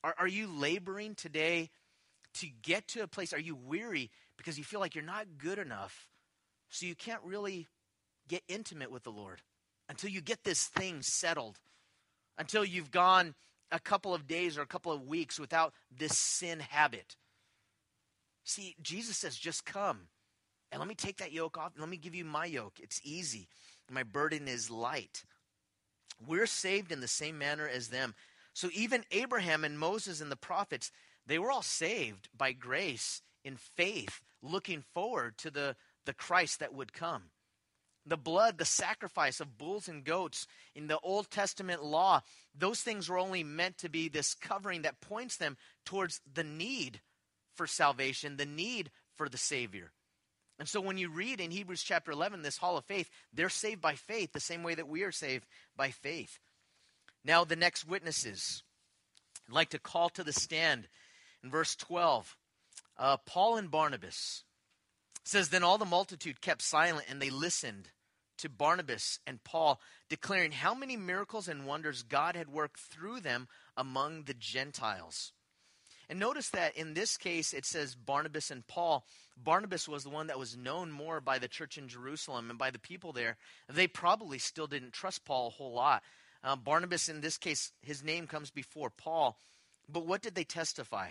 Are, 0.02 0.14
are 0.18 0.28
you 0.28 0.46
laboring 0.46 1.14
today 1.14 1.70
to 2.34 2.46
get 2.62 2.88
to 2.88 3.02
a 3.02 3.06
place? 3.06 3.32
Are 3.32 3.40
you 3.40 3.54
weary 3.54 4.10
because 4.36 4.58
you 4.58 4.64
feel 4.64 4.80
like 4.80 4.94
you're 4.94 5.04
not 5.04 5.38
good 5.38 5.58
enough 5.58 6.08
so 6.70 6.86
you 6.86 6.94
can't 6.94 7.22
really 7.24 7.68
get 8.28 8.42
intimate 8.48 8.90
with 8.90 9.04
the 9.04 9.10
Lord? 9.10 9.42
Until 9.88 10.10
you 10.10 10.20
get 10.20 10.44
this 10.44 10.64
thing 10.64 11.02
settled, 11.02 11.58
until 12.38 12.64
you've 12.64 12.90
gone 12.90 13.34
a 13.70 13.80
couple 13.80 14.14
of 14.14 14.26
days 14.26 14.58
or 14.58 14.62
a 14.62 14.66
couple 14.66 14.92
of 14.92 15.06
weeks 15.06 15.40
without 15.40 15.72
this 15.90 16.16
sin 16.16 16.60
habit. 16.60 17.16
See, 18.44 18.74
Jesus 18.82 19.16
says, 19.16 19.36
just 19.36 19.64
come 19.64 20.08
and 20.70 20.78
let 20.78 20.88
me 20.88 20.94
take 20.94 21.18
that 21.18 21.32
yoke 21.32 21.58
off. 21.58 21.72
Let 21.78 21.88
me 21.88 21.96
give 21.96 22.14
you 22.14 22.24
my 22.24 22.46
yoke. 22.46 22.78
It's 22.80 23.00
easy. 23.04 23.48
My 23.90 24.02
burden 24.02 24.48
is 24.48 24.70
light. 24.70 25.24
We're 26.26 26.46
saved 26.46 26.92
in 26.92 27.00
the 27.00 27.08
same 27.08 27.38
manner 27.38 27.68
as 27.68 27.88
them. 27.88 28.14
So 28.54 28.68
even 28.72 29.04
Abraham 29.10 29.64
and 29.64 29.78
Moses 29.78 30.20
and 30.20 30.30
the 30.30 30.36
prophets, 30.36 30.90
they 31.26 31.38
were 31.38 31.50
all 31.50 31.62
saved 31.62 32.28
by 32.36 32.52
grace 32.52 33.22
in 33.44 33.56
faith, 33.56 34.20
looking 34.42 34.82
forward 34.94 35.38
to 35.38 35.50
the, 35.50 35.76
the 36.04 36.14
Christ 36.14 36.60
that 36.60 36.74
would 36.74 36.92
come. 36.92 37.24
The 38.04 38.16
blood, 38.16 38.58
the 38.58 38.64
sacrifice 38.64 39.40
of 39.40 39.58
bulls 39.58 39.88
and 39.88 40.04
goats 40.04 40.46
in 40.74 40.88
the 40.88 40.98
Old 41.00 41.30
Testament 41.30 41.84
law, 41.84 42.22
those 42.56 42.80
things 42.80 43.08
were 43.08 43.18
only 43.18 43.44
meant 43.44 43.78
to 43.78 43.88
be 43.88 44.08
this 44.08 44.34
covering 44.34 44.82
that 44.82 45.00
points 45.00 45.36
them 45.36 45.56
towards 45.84 46.20
the 46.32 46.42
need 46.44 47.00
for 47.54 47.66
salvation, 47.66 48.36
the 48.36 48.46
need 48.46 48.90
for 49.14 49.28
the 49.28 49.38
Savior. 49.38 49.92
And 50.58 50.68
so 50.68 50.80
when 50.80 50.98
you 50.98 51.10
read 51.10 51.40
in 51.40 51.50
Hebrews 51.50 51.82
chapter 51.82 52.10
11, 52.12 52.42
this 52.42 52.58
hall 52.58 52.76
of 52.76 52.84
faith, 52.84 53.10
they're 53.32 53.48
saved 53.48 53.80
by 53.80 53.94
faith 53.94 54.32
the 54.32 54.40
same 54.40 54.62
way 54.62 54.74
that 54.74 54.88
we 54.88 55.02
are 55.02 55.12
saved 55.12 55.46
by 55.76 55.90
faith. 55.90 56.38
Now, 57.24 57.44
the 57.44 57.56
next 57.56 57.86
witnesses. 57.86 58.62
I'd 59.48 59.54
like 59.54 59.70
to 59.70 59.78
call 59.78 60.08
to 60.10 60.24
the 60.24 60.32
stand 60.32 60.88
in 61.42 61.50
verse 61.50 61.76
12 61.76 62.36
uh, 62.98 63.16
Paul 63.26 63.56
and 63.56 63.70
Barnabas 63.70 64.44
says, 65.24 65.48
Then 65.48 65.62
all 65.62 65.78
the 65.78 65.84
multitude 65.84 66.40
kept 66.40 66.62
silent 66.62 67.06
and 67.08 67.20
they 67.20 67.30
listened 67.30 67.90
to 68.38 68.48
Barnabas 68.48 69.20
and 69.26 69.42
Paul, 69.44 69.80
declaring 70.08 70.52
how 70.52 70.74
many 70.74 70.96
miracles 70.96 71.48
and 71.48 71.66
wonders 71.66 72.02
God 72.02 72.34
had 72.34 72.48
worked 72.48 72.80
through 72.80 73.20
them 73.20 73.48
among 73.76 74.24
the 74.24 74.34
Gentiles. 74.34 75.32
And 76.08 76.18
notice 76.18 76.50
that 76.50 76.76
in 76.76 76.94
this 76.94 77.16
case 77.16 77.54
it 77.54 77.64
says 77.64 77.94
Barnabas 77.94 78.50
and 78.50 78.66
Paul. 78.66 79.06
Barnabas 79.36 79.88
was 79.88 80.04
the 80.04 80.10
one 80.10 80.26
that 80.26 80.38
was 80.38 80.56
known 80.56 80.90
more 80.90 81.20
by 81.20 81.38
the 81.38 81.48
church 81.48 81.78
in 81.78 81.88
Jerusalem 81.88 82.50
and 82.50 82.58
by 82.58 82.70
the 82.70 82.78
people 82.78 83.12
there. 83.12 83.36
They 83.68 83.86
probably 83.86 84.38
still 84.38 84.66
didn't 84.66 84.92
trust 84.92 85.24
Paul 85.24 85.46
a 85.46 85.50
whole 85.50 85.72
lot. 85.72 86.02
Uh, 86.44 86.56
Barnabas, 86.56 87.08
in 87.08 87.20
this 87.20 87.38
case, 87.38 87.72
his 87.80 88.02
name 88.02 88.26
comes 88.26 88.50
before 88.50 88.90
Paul. 88.90 89.38
But 89.88 90.06
what 90.06 90.20
did 90.20 90.34
they 90.34 90.44
testify? 90.44 91.10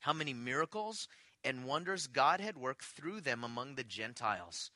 How 0.00 0.12
many 0.12 0.32
miracles 0.32 1.06
and 1.44 1.64
wonders 1.64 2.06
God 2.06 2.40
had 2.40 2.56
worked 2.56 2.84
through 2.84 3.20
them 3.20 3.44
among 3.44 3.74
the 3.74 3.84
Gentiles. 3.84 4.70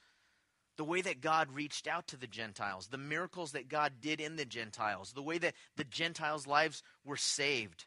The 0.76 0.84
way 0.84 1.00
that 1.00 1.20
God 1.20 1.52
reached 1.52 1.86
out 1.86 2.06
to 2.08 2.16
the 2.16 2.26
Gentiles, 2.26 2.88
the 2.88 2.98
miracles 2.98 3.52
that 3.52 3.68
God 3.68 3.94
did 4.00 4.20
in 4.20 4.36
the 4.36 4.44
Gentiles, 4.44 5.12
the 5.12 5.22
way 5.22 5.38
that 5.38 5.54
the 5.76 5.84
Gentiles' 5.84 6.46
lives 6.46 6.82
were 7.04 7.16
saved. 7.16 7.86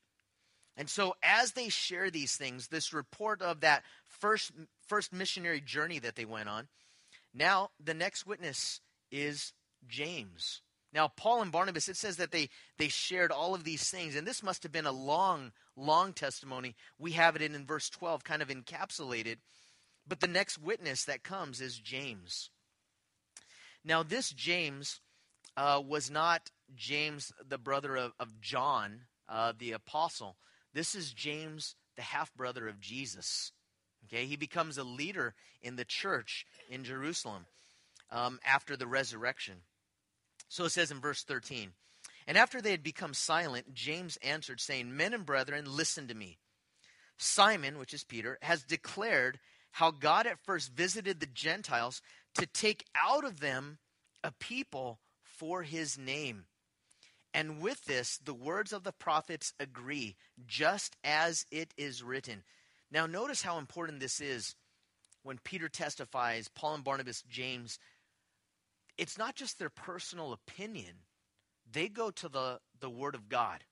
And 0.75 0.89
so, 0.89 1.15
as 1.21 1.51
they 1.51 1.69
share 1.69 2.09
these 2.09 2.35
things, 2.35 2.67
this 2.67 2.93
report 2.93 3.41
of 3.41 3.59
that 3.61 3.83
first, 4.07 4.51
first 4.87 5.13
missionary 5.13 5.61
journey 5.61 5.99
that 5.99 6.15
they 6.15 6.25
went 6.25 6.49
on, 6.49 6.67
now 7.33 7.71
the 7.83 7.93
next 7.93 8.25
witness 8.25 8.81
is 9.11 9.53
James. 9.87 10.61
Now, 10.91 11.07
Paul 11.07 11.41
and 11.41 11.51
Barnabas, 11.51 11.87
it 11.87 11.97
says 11.97 12.17
that 12.17 12.31
they, 12.31 12.49
they 12.77 12.87
shared 12.87 13.31
all 13.31 13.53
of 13.53 13.63
these 13.63 13.89
things, 13.89 14.15
and 14.15 14.25
this 14.25 14.41
must 14.41 14.63
have 14.63 14.71
been 14.71 14.87
a 14.87 14.91
long, 14.91 15.51
long 15.79 16.13
testimony. 16.13 16.75
We 16.97 17.13
have 17.13 17.35
it 17.35 17.41
in, 17.41 17.55
in 17.55 17.65
verse 17.65 17.89
12, 17.89 18.23
kind 18.23 18.41
of 18.41 18.49
encapsulated. 18.49 19.37
But 20.07 20.19
the 20.19 20.27
next 20.27 20.57
witness 20.57 21.05
that 21.05 21.23
comes 21.23 21.61
is 21.61 21.77
James. 21.77 22.49
Now, 23.83 24.03
this 24.03 24.31
James 24.31 24.99
uh, 25.55 25.81
was 25.85 26.11
not 26.11 26.49
James, 26.75 27.31
the 27.47 27.57
brother 27.57 27.95
of, 27.95 28.13
of 28.19 28.41
John, 28.41 29.01
uh, 29.27 29.53
the 29.57 29.71
apostle. 29.71 30.35
This 30.73 30.95
is 30.95 31.13
James, 31.13 31.75
the 31.95 32.01
half 32.01 32.33
brother 32.33 32.67
of 32.67 32.79
Jesus. 32.79 33.51
Okay, 34.05 34.25
he 34.25 34.35
becomes 34.35 34.77
a 34.77 34.83
leader 34.83 35.35
in 35.61 35.75
the 35.75 35.85
church 35.85 36.45
in 36.69 36.83
Jerusalem 36.83 37.45
um, 38.11 38.39
after 38.45 38.75
the 38.75 38.87
resurrection. 38.87 39.55
So 40.47 40.65
it 40.65 40.71
says 40.71 40.91
in 40.91 40.99
verse 40.99 41.23
13 41.23 41.71
And 42.29 42.37
after 42.37 42.61
they 42.61 42.69
had 42.69 42.83
become 42.83 43.15
silent, 43.15 43.73
James 43.73 44.19
answered, 44.21 44.61
saying, 44.61 44.95
Men 44.95 45.15
and 45.15 45.25
brethren, 45.25 45.65
listen 45.65 46.07
to 46.09 46.13
me. 46.13 46.37
Simon, 47.17 47.79
which 47.79 47.91
is 47.91 48.03
Peter, 48.03 48.37
has 48.43 48.61
declared 48.61 49.39
how 49.71 49.89
God 49.89 50.27
at 50.27 50.37
first 50.37 50.71
visited 50.71 51.19
the 51.19 51.25
Gentiles 51.25 52.03
to 52.35 52.45
take 52.45 52.85
out 52.95 53.25
of 53.25 53.39
them 53.39 53.79
a 54.23 54.31
people 54.39 54.99
for 55.23 55.63
his 55.63 55.97
name. 55.97 56.45
And 57.33 57.61
with 57.61 57.85
this, 57.85 58.19
the 58.19 58.35
words 58.35 58.73
of 58.73 58.83
the 58.83 58.91
prophets 58.91 59.55
agree, 59.59 60.15
just 60.45 60.97
as 61.03 61.47
it 61.49 61.73
is 61.77 62.03
written. 62.03 62.43
Now, 62.91 63.07
notice 63.07 63.41
how 63.41 63.57
important 63.57 64.01
this 64.01 64.21
is 64.21 64.53
when 65.23 65.39
Peter 65.43 65.67
testifies, 65.67 66.47
Paul 66.47 66.75
and 66.75 66.83
Barnabas, 66.83 67.23
James. 67.27 67.79
It's 68.99 69.17
not 69.17 69.35
just 69.35 69.57
their 69.57 69.71
personal 69.71 70.31
opinion, 70.31 70.93
they 71.71 71.87
go 71.87 72.11
to 72.11 72.29
the, 72.29 72.59
the 72.79 72.89
Word 72.89 73.15
of 73.15 73.29
God. 73.29 73.63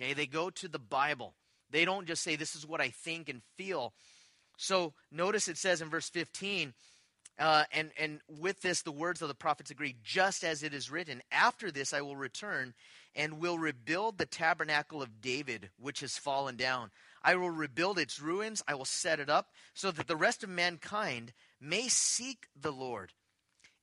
Okay, 0.00 0.12
they 0.12 0.26
go 0.26 0.50
to 0.50 0.68
the 0.68 0.78
Bible. 0.78 1.34
They 1.70 1.84
don't 1.84 2.06
just 2.06 2.22
say, 2.22 2.36
This 2.36 2.54
is 2.54 2.66
what 2.66 2.80
I 2.80 2.88
think 2.88 3.28
and 3.28 3.42
feel. 3.56 3.92
So 4.56 4.94
notice 5.12 5.48
it 5.48 5.56
says 5.56 5.80
in 5.80 5.88
verse 5.88 6.10
15, 6.10 6.74
uh, 7.38 7.64
and, 7.72 7.90
and 7.98 8.20
with 8.40 8.60
this, 8.62 8.82
the 8.82 8.90
words 8.90 9.22
of 9.22 9.28
the 9.28 9.34
prophets 9.34 9.70
agree, 9.70 9.94
just 10.02 10.42
as 10.42 10.62
it 10.62 10.74
is 10.74 10.90
written, 10.90 11.22
After 11.30 11.70
this 11.70 11.92
I 11.92 12.00
will 12.00 12.16
return 12.16 12.74
and 13.14 13.40
will 13.40 13.58
rebuild 13.58 14.18
the 14.18 14.26
tabernacle 14.26 15.02
of 15.02 15.20
David, 15.20 15.70
which 15.78 16.00
has 16.00 16.18
fallen 16.18 16.56
down. 16.56 16.90
I 17.22 17.36
will 17.36 17.50
rebuild 17.50 17.98
its 17.98 18.20
ruins, 18.20 18.62
I 18.68 18.74
will 18.74 18.84
set 18.84 19.20
it 19.20 19.28
up, 19.28 19.48
so 19.74 19.90
that 19.90 20.06
the 20.06 20.16
rest 20.16 20.42
of 20.44 20.48
mankind 20.48 21.32
may 21.60 21.88
seek 21.88 22.46
the 22.60 22.72
Lord. 22.72 23.12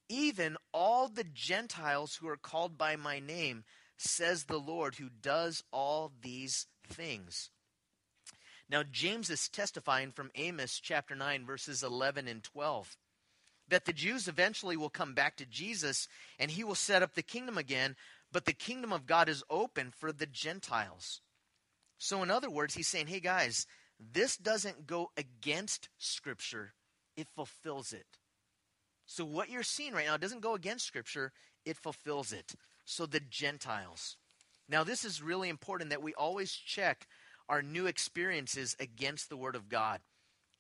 Even 0.10 0.58
all 0.74 1.08
the 1.08 1.24
Gentiles 1.24 2.15
who 2.15 2.28
are 2.28 2.38
called 2.38 2.78
by 2.78 2.96
my 2.96 3.20
name, 3.20 3.63
says 3.98 4.44
the 4.44 4.60
Lord, 4.60 4.96
who 4.96 5.10
does 5.10 5.63
all 5.72 6.12
these 6.22 6.68
things. 6.88 7.50
Now, 8.70 8.84
James 8.84 9.30
is 9.30 9.48
testifying 9.48 10.12
from 10.12 10.32
Amos 10.36 10.80
chapter 10.80 11.15
9, 11.15 11.46
verses 11.46 11.84
11 11.84 12.28
and 12.28 12.44
12 12.44 12.98
that 13.68 13.86
the 13.86 13.94
Jews 13.94 14.28
eventually 14.28 14.78
will 14.78 14.89
come 14.89 15.13
back 15.13 15.38
to 15.38 15.46
Jesus 15.46 16.08
and 16.39 16.52
he 16.52 16.63
will 16.63 16.76
set 16.76 17.02
up 17.02 17.15
the 17.15 17.24
kingdom 17.24 17.58
again, 17.58 17.96
but 18.32 18.46
the 18.46 18.54
kingdom 18.54 18.94
of 18.94 19.06
God 19.06 19.30
is 19.30 19.44
open 19.50 19.91
for 19.96 20.12
the 20.12 20.26
Gentiles. 20.26 21.22
So, 21.98 22.22
in 22.22 22.30
other 22.30 22.50
words, 22.50 22.76
he's 22.76 22.88
saying, 22.88 23.08
hey 23.08 23.20
guys, 23.20 23.65
this 24.00 24.38
doesn't 24.38 24.86
go 24.86 25.12
against 25.18 25.89
Scripture, 25.98 26.74
it 27.15 27.28
fulfills 27.36 27.94
it. 27.94 28.06
So, 29.06 29.24
what 29.24 29.50
you're 29.50 29.63
seeing 29.63 29.94
right 29.94 30.08
now 30.08 30.18
doesn't 30.18 30.41
go 30.41 30.56
against 30.56 30.86
Scripture, 30.86 31.32
it 31.65 31.78
fulfills 31.78 32.34
it. 32.34 32.54
So, 32.86 33.06
the 33.06 33.20
Gentiles. 33.20 34.18
Now, 34.68 34.84
this 34.84 35.06
is 35.06 35.22
really 35.22 35.50
important 35.50 35.91
that 35.91 36.02
we 36.02 36.13
always 36.13 36.52
check 36.52 37.08
our 37.48 37.62
new 37.62 37.86
experiences 37.86 38.76
against 38.80 39.30
the 39.30 39.38
Word 39.38 39.56
of 39.56 39.70
God. 39.70 40.00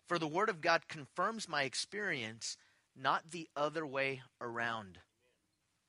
For 0.07 0.19
the 0.19 0.27
Word 0.27 0.49
of 0.49 0.61
God 0.61 0.87
confirms 0.87 1.49
my 1.49 1.63
experience, 1.63 2.57
not 2.95 3.31
the 3.31 3.47
other 3.55 3.85
way 3.85 4.21
around. 4.39 4.99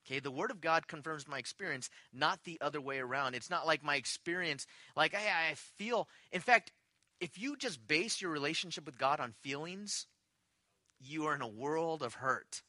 Okay, 0.07 0.21
the 0.21 0.31
Word 0.31 0.51
of 0.51 0.61
God 0.61 0.87
confirms 0.87 1.29
my 1.29 1.39
experience, 1.39 1.91
not 2.13 2.45
the 2.45 2.59
other 2.61 2.81
way 2.81 2.99
around. 2.99 3.35
It's 3.35 3.51
not 3.51 3.67
like 3.67 3.85
my 3.85 3.97
experience, 3.97 4.67
like 4.97 5.15
I, 5.15 5.51
I 5.51 5.55
feel. 5.55 6.09
In 6.33 6.41
fact, 6.41 6.73
if 7.21 7.39
you 7.39 7.57
just 7.57 7.87
base 7.87 8.21
your 8.21 8.31
relationship 8.31 8.87
with 8.87 8.99
God 8.99 9.21
on 9.21 9.35
feelings, 9.43 10.07
you 11.01 11.27
are 11.27 11.35
in 11.35 11.43
a 11.43 11.49
world 11.49 12.03
of 12.03 12.15
hurt. 12.15 12.63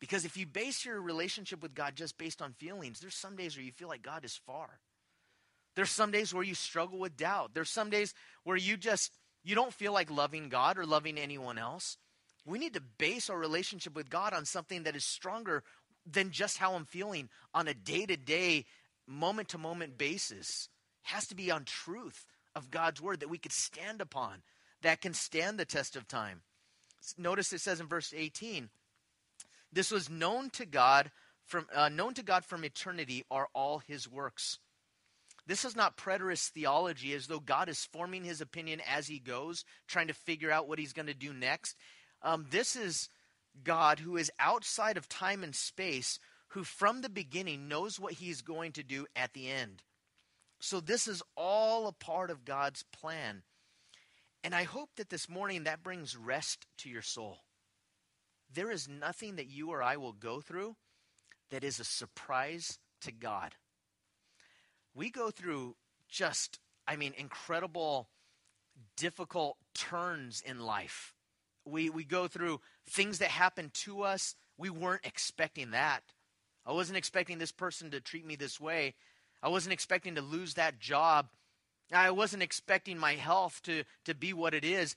Because 0.00 0.24
if 0.24 0.36
you 0.36 0.46
base 0.46 0.84
your 0.84 1.00
relationship 1.00 1.62
with 1.62 1.74
God 1.74 1.96
just 1.96 2.18
based 2.18 2.42
on 2.42 2.52
feelings, 2.52 3.00
there's 3.00 3.14
some 3.14 3.36
days 3.36 3.56
where 3.56 3.64
you 3.64 3.72
feel 3.72 3.88
like 3.88 4.02
God 4.02 4.24
is 4.24 4.38
far. 4.46 4.80
There's 5.76 5.90
some 5.90 6.10
days 6.10 6.32
where 6.32 6.44
you 6.44 6.54
struggle 6.54 6.98
with 6.98 7.16
doubt. 7.16 7.52
There's 7.54 7.70
some 7.70 7.90
days 7.90 8.14
where 8.44 8.56
you 8.56 8.76
just 8.76 9.12
you 9.42 9.54
don't 9.54 9.72
feel 9.72 9.92
like 9.92 10.10
loving 10.10 10.48
God 10.48 10.78
or 10.78 10.86
loving 10.86 11.18
anyone 11.18 11.58
else. 11.58 11.96
We 12.46 12.58
need 12.58 12.74
to 12.74 12.82
base 12.98 13.30
our 13.30 13.38
relationship 13.38 13.94
with 13.94 14.10
God 14.10 14.32
on 14.32 14.44
something 14.44 14.82
that 14.84 14.96
is 14.96 15.04
stronger 15.04 15.62
than 16.10 16.30
just 16.30 16.58
how 16.58 16.74
I'm 16.74 16.84
feeling 16.84 17.28
on 17.54 17.68
a 17.68 17.74
day 17.74 18.06
to 18.06 18.16
day, 18.16 18.66
moment 19.06 19.48
to 19.48 19.58
moment 19.58 19.98
basis. 19.98 20.68
It 21.04 21.14
has 21.14 21.26
to 21.28 21.34
be 21.34 21.50
on 21.50 21.64
truth 21.64 22.26
of 22.54 22.70
God's 22.70 23.00
word 23.00 23.20
that 23.20 23.30
we 23.30 23.38
could 23.38 23.52
stand 23.52 24.00
upon, 24.00 24.42
that 24.82 25.00
can 25.00 25.14
stand 25.14 25.58
the 25.58 25.64
test 25.64 25.96
of 25.96 26.06
time. 26.06 26.42
Notice 27.18 27.52
it 27.52 27.60
says 27.60 27.80
in 27.80 27.86
verse 27.86 28.12
18, 28.16 28.68
this 29.72 29.90
was 29.90 30.08
known 30.08 30.50
to 30.50 30.66
God 30.66 31.10
from 31.44 31.66
uh, 31.74 31.88
known 31.88 32.14
to 32.14 32.22
God 32.22 32.44
from 32.44 32.64
eternity 32.64 33.24
are 33.30 33.48
all 33.54 33.78
his 33.78 34.08
works. 34.08 34.58
This 35.46 35.64
is 35.64 35.76
not 35.76 35.98
preterist 35.98 36.50
theology 36.50 37.12
as 37.12 37.26
though 37.26 37.40
God 37.40 37.68
is 37.68 37.84
forming 37.84 38.24
his 38.24 38.40
opinion 38.40 38.80
as 38.90 39.08
he 39.08 39.18
goes, 39.18 39.64
trying 39.86 40.06
to 40.06 40.14
figure 40.14 40.50
out 40.50 40.68
what 40.68 40.78
he's 40.78 40.94
going 40.94 41.08
to 41.08 41.14
do 41.14 41.34
next. 41.34 41.76
Um, 42.22 42.46
this 42.50 42.76
is 42.76 43.10
God 43.62 43.98
who 43.98 44.16
is 44.16 44.32
outside 44.38 44.96
of 44.96 45.08
time 45.08 45.44
and 45.44 45.54
space, 45.54 46.18
who 46.48 46.64
from 46.64 47.02
the 47.02 47.10
beginning 47.10 47.68
knows 47.68 48.00
what 48.00 48.14
he's 48.14 48.40
going 48.40 48.72
to 48.72 48.82
do 48.82 49.06
at 49.14 49.34
the 49.34 49.50
end. 49.50 49.82
So 50.60 50.80
this 50.80 51.06
is 51.06 51.22
all 51.36 51.86
a 51.86 51.92
part 51.92 52.30
of 52.30 52.46
God's 52.46 52.82
plan. 52.84 53.42
And 54.44 54.54
I 54.54 54.64
hope 54.64 54.90
that 54.96 55.08
this 55.08 55.26
morning 55.26 55.64
that 55.64 55.82
brings 55.82 56.18
rest 56.18 56.66
to 56.78 56.90
your 56.90 57.00
soul. 57.00 57.38
There 58.52 58.70
is 58.70 58.86
nothing 58.86 59.36
that 59.36 59.48
you 59.48 59.70
or 59.70 59.82
I 59.82 59.96
will 59.96 60.12
go 60.12 60.42
through 60.42 60.76
that 61.50 61.64
is 61.64 61.80
a 61.80 61.84
surprise 61.84 62.78
to 63.00 63.10
God. 63.10 63.54
We 64.94 65.10
go 65.10 65.30
through 65.30 65.76
just, 66.10 66.60
I 66.86 66.96
mean, 66.96 67.14
incredible, 67.16 68.10
difficult 68.98 69.56
turns 69.74 70.42
in 70.44 70.60
life. 70.60 71.14
We, 71.64 71.88
we 71.88 72.04
go 72.04 72.28
through 72.28 72.60
things 72.86 73.20
that 73.20 73.30
happen 73.30 73.70
to 73.72 74.02
us. 74.02 74.34
We 74.58 74.68
weren't 74.68 75.06
expecting 75.06 75.70
that. 75.70 76.02
I 76.66 76.72
wasn't 76.72 76.98
expecting 76.98 77.38
this 77.38 77.52
person 77.52 77.90
to 77.92 78.00
treat 78.00 78.26
me 78.26 78.36
this 78.36 78.60
way. 78.60 78.94
I 79.42 79.48
wasn't 79.48 79.72
expecting 79.72 80.14
to 80.16 80.22
lose 80.22 80.54
that 80.54 80.78
job. 80.78 81.28
I 81.96 82.10
wasn't 82.10 82.42
expecting 82.42 82.98
my 82.98 83.14
health 83.14 83.60
to, 83.64 83.84
to 84.04 84.14
be 84.14 84.32
what 84.32 84.54
it 84.54 84.64
is. 84.64 84.96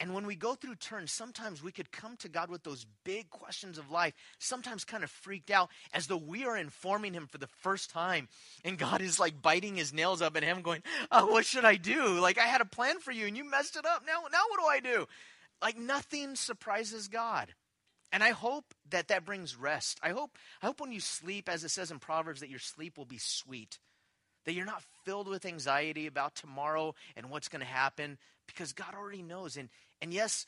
And 0.00 0.14
when 0.14 0.26
we 0.26 0.34
go 0.34 0.54
through 0.56 0.74
turns, 0.76 1.12
sometimes 1.12 1.62
we 1.62 1.70
could 1.70 1.92
come 1.92 2.16
to 2.16 2.28
God 2.28 2.50
with 2.50 2.64
those 2.64 2.86
big 3.04 3.30
questions 3.30 3.78
of 3.78 3.90
life, 3.90 4.14
sometimes 4.40 4.84
kind 4.84 5.04
of 5.04 5.10
freaked 5.10 5.50
out 5.50 5.70
as 5.92 6.08
though 6.08 6.16
we 6.16 6.44
are 6.44 6.56
informing 6.56 7.14
Him 7.14 7.28
for 7.30 7.38
the 7.38 7.46
first 7.46 7.90
time. 7.90 8.28
And 8.64 8.76
God 8.76 9.00
is 9.00 9.20
like 9.20 9.40
biting 9.40 9.76
His 9.76 9.92
nails 9.92 10.20
up 10.20 10.36
at 10.36 10.42
Him, 10.42 10.62
going, 10.62 10.82
oh, 11.12 11.26
What 11.26 11.46
should 11.46 11.64
I 11.64 11.76
do? 11.76 12.18
Like, 12.18 12.36
I 12.36 12.46
had 12.46 12.60
a 12.60 12.64
plan 12.64 12.98
for 12.98 13.12
you 13.12 13.28
and 13.28 13.36
you 13.36 13.48
messed 13.48 13.76
it 13.76 13.86
up. 13.86 14.02
Now, 14.04 14.22
now 14.32 14.42
what 14.48 14.58
do 14.58 14.66
I 14.66 14.80
do? 14.80 15.06
Like 15.62 15.78
nothing 15.78 16.34
surprises 16.34 17.06
God. 17.06 17.54
And 18.10 18.22
I 18.22 18.30
hope 18.30 18.74
that 18.90 19.08
that 19.08 19.24
brings 19.24 19.56
rest. 19.56 19.98
I 20.02 20.10
hope, 20.10 20.36
I 20.60 20.66
hope 20.66 20.80
when 20.80 20.92
you 20.92 21.00
sleep, 21.00 21.48
as 21.48 21.62
it 21.64 21.70
says 21.70 21.90
in 21.90 22.00
Proverbs, 22.00 22.40
that 22.40 22.50
your 22.50 22.58
sleep 22.58 22.98
will 22.98 23.06
be 23.06 23.18
sweet. 23.18 23.78
That 24.44 24.54
you're 24.54 24.66
not 24.66 24.82
filled 25.04 25.28
with 25.28 25.46
anxiety 25.46 26.06
about 26.06 26.34
tomorrow 26.34 26.94
and 27.16 27.30
what's 27.30 27.48
going 27.48 27.60
to 27.60 27.66
happen 27.66 28.18
because 28.46 28.72
God 28.72 28.94
already 28.94 29.22
knows. 29.22 29.56
And, 29.56 29.68
and 30.00 30.12
yes, 30.12 30.46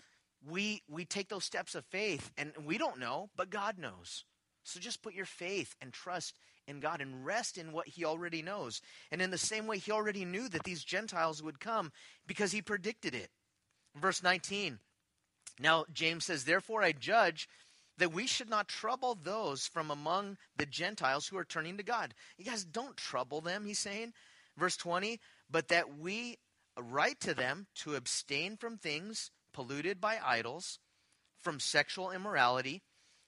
we, 0.48 0.83
we 0.88 1.04
take 1.04 1.28
those 1.28 1.44
steps 1.44 1.74
of 1.74 1.85
faith 1.87 2.33
and 2.37 2.52
we 2.64 2.78
don't 2.78 2.98
know, 2.98 3.30
but 3.37 3.50
God 3.50 3.78
knows. 3.78 4.24
So 4.64 4.80
just 4.80 5.02
put 5.02 5.14
your 5.14 5.26
faith 5.26 5.76
and 5.80 5.92
trust 5.92 6.38
in 6.66 6.80
God 6.80 7.01
and 7.01 7.24
rest 7.24 7.59
in 7.59 7.72
what 7.72 7.86
He 7.86 8.05
already 8.05 8.42
knows. 8.42 8.80
And 9.12 9.20
in 9.20 9.30
the 9.30 9.38
same 9.38 9.66
way, 9.66 9.78
He 9.78 9.92
already 9.92 10.24
knew 10.24 10.49
that 10.49 10.64
these 10.64 10.82
Gentiles 10.82 11.42
would 11.42 11.61
come 11.61 11.92
because 12.26 12.53
He 12.53 12.62
predicted 12.62 13.14
it. 13.14 13.30
Verse 13.95 14.22
19 14.22 14.78
now, 15.59 15.84
James 15.92 16.24
says, 16.24 16.45
Therefore 16.45 16.82
I 16.82 16.92
judge 16.92 17.49
that 17.99 18.12
we 18.12 18.26
should 18.26 18.51
not 18.51 18.68
trouble 18.68 19.14
those 19.14 19.66
from 19.66 19.90
among 19.90 20.36
the 20.57 20.66
Gentiles 20.66 21.26
who 21.26 21.36
are 21.36 21.45
turning 21.45 21.76
to 21.76 21.82
God. 21.82 22.14
You 22.36 22.45
guys 22.45 22.64
don't 22.64 22.97
trouble 22.97 23.40
them, 23.40 23.64
he's 23.64 23.78
saying. 23.78 24.12
Verse 24.57 24.76
20, 24.76 25.20
but 25.51 25.68
that 25.68 25.99
we 25.99 26.38
write 26.78 27.20
to 27.20 27.34
them 27.34 27.66
to 27.76 27.95
abstain 27.95 28.57
from 28.57 28.76
things 28.76 29.30
polluted 29.53 30.01
by 30.01 30.18
idols, 30.24 30.78
from 31.40 31.61
sexual 31.61 32.11
immorality, 32.11 32.82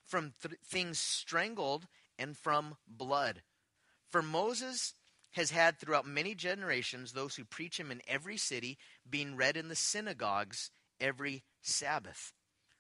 from 0.05 0.35
th- 0.43 0.59
things 0.65 0.99
strangled, 0.99 1.87
and 2.19 2.37
from 2.37 2.77
blood. 2.87 3.43
For 4.09 4.23
Moses 4.23 4.95
has 5.33 5.51
had 5.51 5.79
throughout 5.79 6.07
many 6.07 6.35
generations 6.35 7.13
those 7.13 7.37
who 7.37 7.45
preach 7.45 7.79
him 7.79 7.91
in 7.91 8.01
every 8.09 8.37
city, 8.37 8.79
being 9.09 9.37
read 9.37 9.57
in 9.57 9.69
the 9.69 9.77
synagogues 9.77 10.71
every 11.01 11.45
Sabbath. 11.61 12.33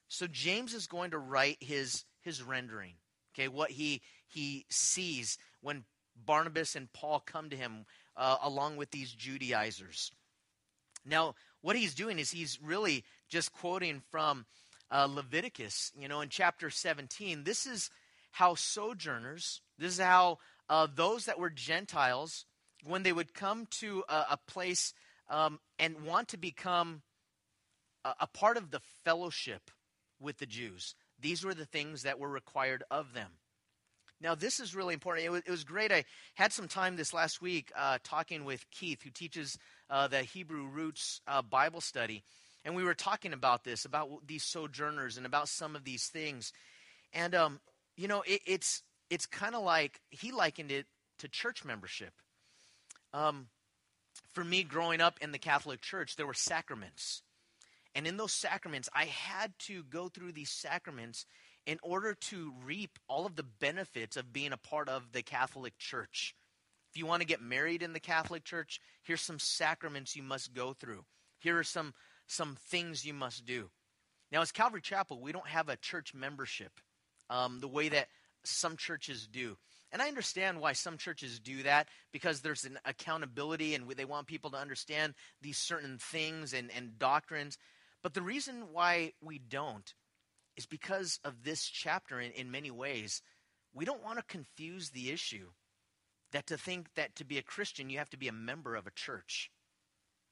So 0.08 0.26
James 0.26 0.74
is 0.74 0.86
going 0.86 1.10
to 1.10 1.18
write 1.18 1.58
his 1.60 2.04
his 2.20 2.42
rendering. 2.42 2.94
Okay, 3.34 3.48
what 3.48 3.70
he 3.70 4.02
he 4.26 4.66
sees 4.70 5.38
when 5.60 5.84
Barnabas 6.24 6.76
and 6.76 6.92
Paul 6.92 7.20
come 7.20 7.50
to 7.50 7.56
him 7.56 7.86
uh, 8.16 8.36
along 8.42 8.76
with 8.76 8.90
these 8.90 9.12
Judaizers. 9.12 10.12
Now, 11.04 11.34
what 11.60 11.76
he's 11.76 11.94
doing 11.94 12.18
is 12.18 12.30
he's 12.30 12.60
really 12.62 13.04
just 13.28 13.52
quoting 13.52 14.02
from 14.10 14.46
uh, 14.90 15.06
Leviticus. 15.10 15.92
You 15.98 16.08
know, 16.08 16.20
in 16.20 16.28
chapter 16.28 16.70
17, 16.70 17.44
this 17.44 17.66
is 17.66 17.90
how 18.32 18.54
sojourners, 18.54 19.60
this 19.78 19.94
is 19.94 20.00
how 20.00 20.38
uh, 20.68 20.88
those 20.92 21.26
that 21.26 21.38
were 21.38 21.50
Gentiles, 21.50 22.44
when 22.84 23.02
they 23.02 23.12
would 23.12 23.34
come 23.34 23.66
to 23.80 24.04
a, 24.08 24.24
a 24.32 24.38
place 24.48 24.94
um, 25.28 25.58
and 25.78 26.04
want 26.04 26.28
to 26.28 26.36
become 26.36 27.02
a, 28.04 28.14
a 28.20 28.26
part 28.26 28.56
of 28.56 28.70
the 28.70 28.80
fellowship 29.04 29.70
with 30.20 30.38
the 30.38 30.46
Jews, 30.46 30.94
these 31.20 31.44
were 31.44 31.54
the 31.54 31.66
things 31.66 32.02
that 32.02 32.18
were 32.18 32.28
required 32.28 32.82
of 32.90 33.12
them. 33.12 33.32
Now, 34.20 34.34
this 34.34 34.60
is 34.60 34.74
really 34.74 34.94
important. 34.94 35.26
It 35.26 35.30
was, 35.30 35.42
it 35.46 35.50
was 35.50 35.64
great. 35.64 35.92
I 35.92 36.04
had 36.34 36.52
some 36.52 36.68
time 36.68 36.96
this 36.96 37.12
last 37.12 37.42
week 37.42 37.70
uh, 37.76 37.98
talking 38.02 38.44
with 38.44 38.64
Keith, 38.70 39.02
who 39.02 39.10
teaches 39.10 39.58
uh, 39.90 40.08
the 40.08 40.22
Hebrew 40.22 40.66
Roots 40.66 41.20
uh, 41.28 41.42
Bible 41.42 41.82
study. 41.82 42.24
And 42.64 42.74
we 42.74 42.82
were 42.82 42.94
talking 42.94 43.32
about 43.32 43.64
this, 43.64 43.84
about 43.84 44.26
these 44.26 44.42
sojourners, 44.42 45.18
and 45.18 45.26
about 45.26 45.48
some 45.48 45.76
of 45.76 45.84
these 45.84 46.06
things. 46.06 46.52
And, 47.12 47.34
um, 47.34 47.60
you 47.96 48.08
know, 48.08 48.22
it, 48.26 48.40
it's, 48.46 48.82
it's 49.10 49.26
kind 49.26 49.54
of 49.54 49.62
like 49.62 50.00
he 50.08 50.32
likened 50.32 50.72
it 50.72 50.86
to 51.18 51.28
church 51.28 51.64
membership. 51.64 52.12
Um, 53.12 53.48
for 54.32 54.44
me, 54.44 54.62
growing 54.62 55.00
up 55.00 55.18
in 55.20 55.32
the 55.32 55.38
Catholic 55.38 55.80
Church, 55.80 56.16
there 56.16 56.26
were 56.26 56.34
sacraments. 56.34 57.22
And 57.96 58.06
in 58.06 58.18
those 58.18 58.32
sacraments, 58.32 58.90
I 58.94 59.06
had 59.06 59.58
to 59.60 59.82
go 59.84 60.08
through 60.08 60.32
these 60.32 60.50
sacraments 60.50 61.24
in 61.64 61.78
order 61.82 62.12
to 62.12 62.52
reap 62.62 62.98
all 63.08 63.24
of 63.24 63.36
the 63.36 63.42
benefits 63.42 64.18
of 64.18 64.34
being 64.34 64.52
a 64.52 64.58
part 64.58 64.90
of 64.90 65.12
the 65.12 65.22
Catholic 65.22 65.78
Church. 65.78 66.34
If 66.92 66.98
you 66.98 67.06
want 67.06 67.22
to 67.22 67.26
get 67.26 67.40
married 67.40 67.82
in 67.82 67.94
the 67.94 68.00
Catholic 68.00 68.44
Church, 68.44 68.82
here's 69.02 69.22
some 69.22 69.38
sacraments 69.38 70.14
you 70.14 70.22
must 70.22 70.52
go 70.52 70.74
through. 70.74 71.06
Here 71.38 71.58
are 71.58 71.64
some 71.64 71.94
some 72.26 72.56
things 72.68 73.06
you 73.06 73.14
must 73.14 73.46
do. 73.46 73.70
Now, 74.30 74.42
as 74.42 74.52
Calvary 74.52 74.82
Chapel, 74.82 75.20
we 75.20 75.32
don't 75.32 75.46
have 75.46 75.68
a 75.68 75.76
church 75.76 76.12
membership 76.12 76.72
um, 77.30 77.60
the 77.60 77.68
way 77.68 77.88
that 77.88 78.08
some 78.44 78.76
churches 78.76 79.26
do. 79.26 79.56
And 79.92 80.02
I 80.02 80.08
understand 80.08 80.60
why 80.60 80.72
some 80.72 80.98
churches 80.98 81.38
do 81.38 81.62
that 81.62 81.88
because 82.12 82.40
there's 82.40 82.64
an 82.64 82.78
accountability 82.84 83.74
and 83.74 83.88
they 83.88 84.04
want 84.04 84.26
people 84.26 84.50
to 84.50 84.56
understand 84.56 85.14
these 85.40 85.56
certain 85.56 85.98
things 85.98 86.52
and, 86.52 86.70
and 86.76 86.98
doctrines. 86.98 87.56
But 88.06 88.14
the 88.14 88.22
reason 88.22 88.68
why 88.70 89.14
we 89.20 89.40
don't 89.40 89.92
is 90.56 90.64
because 90.64 91.18
of 91.24 91.42
this 91.42 91.64
chapter 91.64 92.20
in, 92.20 92.30
in 92.30 92.52
many 92.52 92.70
ways. 92.70 93.20
We 93.74 93.84
don't 93.84 94.04
want 94.04 94.20
to 94.20 94.24
confuse 94.24 94.90
the 94.90 95.10
issue 95.10 95.48
that 96.30 96.46
to 96.46 96.56
think 96.56 96.94
that 96.94 97.16
to 97.16 97.24
be 97.24 97.36
a 97.36 97.42
Christian, 97.42 97.90
you 97.90 97.98
have 97.98 98.10
to 98.10 98.16
be 98.16 98.28
a 98.28 98.32
member 98.32 98.76
of 98.76 98.86
a 98.86 98.92
church. 98.92 99.50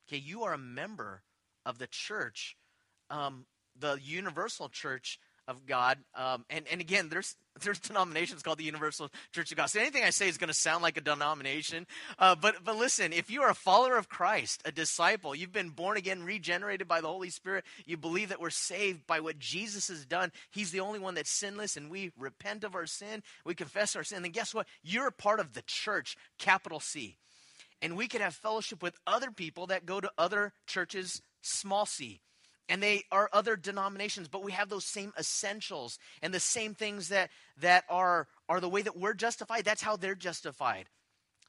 Okay, 0.07 0.19
you 0.19 0.45
are 0.45 0.53
a 0.53 0.57
member 0.57 1.25
of 1.67 1.79
the 1.79 1.89
church, 1.89 2.57
um, 3.11 3.45
the 3.77 3.99
universal 4.01 4.69
church 4.69 5.19
of 5.49 5.67
God. 5.67 5.99
Um, 6.15 6.45
and, 6.49 6.69
and 6.71 6.81
again, 6.81 7.09
there's 7.09 7.35
there's 7.63 7.79
denominations 7.79 8.43
called 8.43 8.59
the 8.59 8.65
Universal 8.65 9.11
Church 9.33 9.51
of 9.53 9.57
God. 9.57 9.67
So 9.67 9.81
anything 9.81 10.03
I 10.03 10.11
say 10.11 10.29
is 10.29 10.39
going 10.39 10.49
to 10.49 10.55
sound 10.55 10.83
like 10.83 10.97
a 10.97 11.01
denomination. 11.01 11.87
Uh, 12.19 12.35
but 12.35 12.57
but 12.65 12.77
listen, 12.77 13.13
if 13.13 13.31
you 13.31 13.43
are 13.43 13.51
a 13.51 13.55
follower 13.55 13.97
of 13.97 14.09
Christ, 14.09 14.63
a 14.65 14.73
disciple, 14.73 15.35
you've 15.35 15.53
been 15.53 15.71
born 15.71 15.97
again, 15.97 16.25
regenerated 16.25 16.89
by 16.89 17.01
the 17.01 17.09
Holy 17.09 17.31
Spirit. 17.31 17.65
You 17.87 17.97
believe 17.97 18.31
that 18.31 18.41
we're 18.41 18.51
saved 18.51 19.07
by 19.07 19.21
what 19.21 19.39
Jesus 19.39 19.89
has 19.89 20.05
done. 20.05 20.33
He's 20.51 20.73
the 20.73 20.81
only 20.81 20.99
one 20.99 21.15
that's 21.15 21.31
sinless, 21.31 21.77
and 21.77 21.91
we 21.91 22.13
repent 22.19 22.65
of 22.65 22.75
our 22.75 22.87
sin. 22.87 23.23
We 23.45 23.55
confess 23.55 23.95
our 23.95 24.05
sin. 24.05 24.23
Then 24.23 24.33
guess 24.33 24.55
what? 24.55 24.67
You're 24.83 25.09
a 25.09 25.13
part 25.13 25.41
of 25.41 25.53
the 25.53 25.63
church, 25.67 26.17
capital 26.39 26.81
C. 26.81 27.17
And 27.81 27.97
we 27.97 28.09
can 28.09 28.21
have 28.21 28.35
fellowship 28.35 28.83
with 28.83 28.99
other 29.07 29.31
people 29.31 29.67
that 29.67 29.87
go 29.87 30.01
to 30.01 30.11
other 30.17 30.53
churches, 30.67 31.23
small 31.43 31.87
c 31.87 32.21
and 32.69 32.83
they 32.83 33.05
are 33.13 33.29
other 33.33 33.57
denominations 33.57 34.29
but 34.29 34.43
we 34.43 34.53
have 34.53 34.69
those 34.69 34.85
same 34.85 35.13
essentials 35.19 35.99
and 36.23 36.33
the 36.33 36.41
same 36.41 36.75
things 36.75 37.09
that 37.09 37.31
that 37.61 37.85
are 37.89 38.27
are 38.49 38.61
the 38.61 38.69
way 38.69 38.83
that 38.83 38.97
we're 38.97 39.15
justified 39.15 39.65
that's 39.65 39.83
how 39.83 39.97
they're 39.97 40.15
justified. 40.15 40.89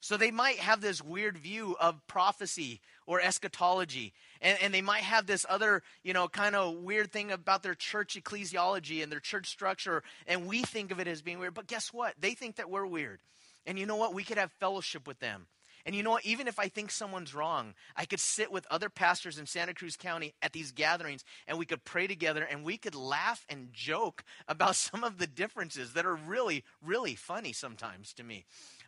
So 0.02 0.18
they 0.18 0.30
might 0.30 0.58
have 0.58 0.82
this 0.82 1.02
weird 1.02 1.36
view 1.36 1.76
of 1.80 2.06
prophecy 2.06 2.80
or 3.08 3.20
eschatology 3.22 4.14
and, 4.40 4.58
and 4.62 4.74
they 4.74 4.82
might 4.82 5.04
have 5.04 5.26
this 5.26 5.46
other 5.50 5.84
you 6.04 6.14
know 6.14 6.28
kind 6.28 6.56
of 6.56 6.76
weird 6.76 7.12
thing 7.12 7.32
about 7.32 7.64
their 7.64 7.76
church 7.76 8.18
ecclesiology 8.22 9.02
and 9.02 9.12
their 9.12 9.20
church 9.20 9.48
structure 9.48 10.04
and 10.28 10.48
we 10.48 10.62
think 10.62 10.92
of 10.92 11.00
it 11.00 11.08
as 11.08 11.22
being 11.22 11.40
weird 11.40 11.54
but 11.54 11.68
guess 11.68 11.94
what? 11.94 12.14
They 12.20 12.34
think 12.34 12.58
that 12.58 12.70
we're 12.70 12.86
weird. 12.86 13.20
And 13.66 13.80
you 13.80 13.88
know 13.88 13.96
what? 13.96 14.14
We 14.14 14.24
could 14.24 14.38
have 14.38 14.52
fellowship 14.60 15.08
with 15.08 15.20
them 15.20 15.48
and 15.86 15.96
you 15.96 16.02
know 16.02 16.12
what? 16.12 16.26
Even 16.26 16.48
if 16.48 16.58
I 16.58 16.68
think 16.68 16.90
someone's 16.90 17.36
wrong, 17.36 17.76
I 17.96 18.06
could 18.06 18.20
sit 18.20 18.52
with 18.52 18.66
other 18.72 18.90
pastors 18.90 19.38
in 19.38 19.46
Santa 19.46 19.74
Cruz 19.76 19.96
County 19.96 20.34
at 20.42 20.52
these 20.52 20.72
gatherings 20.72 21.24
and 21.48 21.60
we 21.60 21.68
could 21.68 21.84
pray 21.84 22.08
together 22.08 22.44
and 22.44 22.64
we 22.64 22.78
could 22.78 22.96
laugh 22.96 23.46
and 23.50 23.72
joke 23.72 24.24
about 24.48 24.76
some 24.76 25.04
of 25.04 25.20
the 25.20 25.28
differences 25.28 25.94
that 25.94 26.06
are 26.06 26.16
really, 26.16 26.64
really 26.84 27.14
funny 27.14 27.54
sometimes 27.54 28.14
to 28.14 28.24
me. 28.24 28.46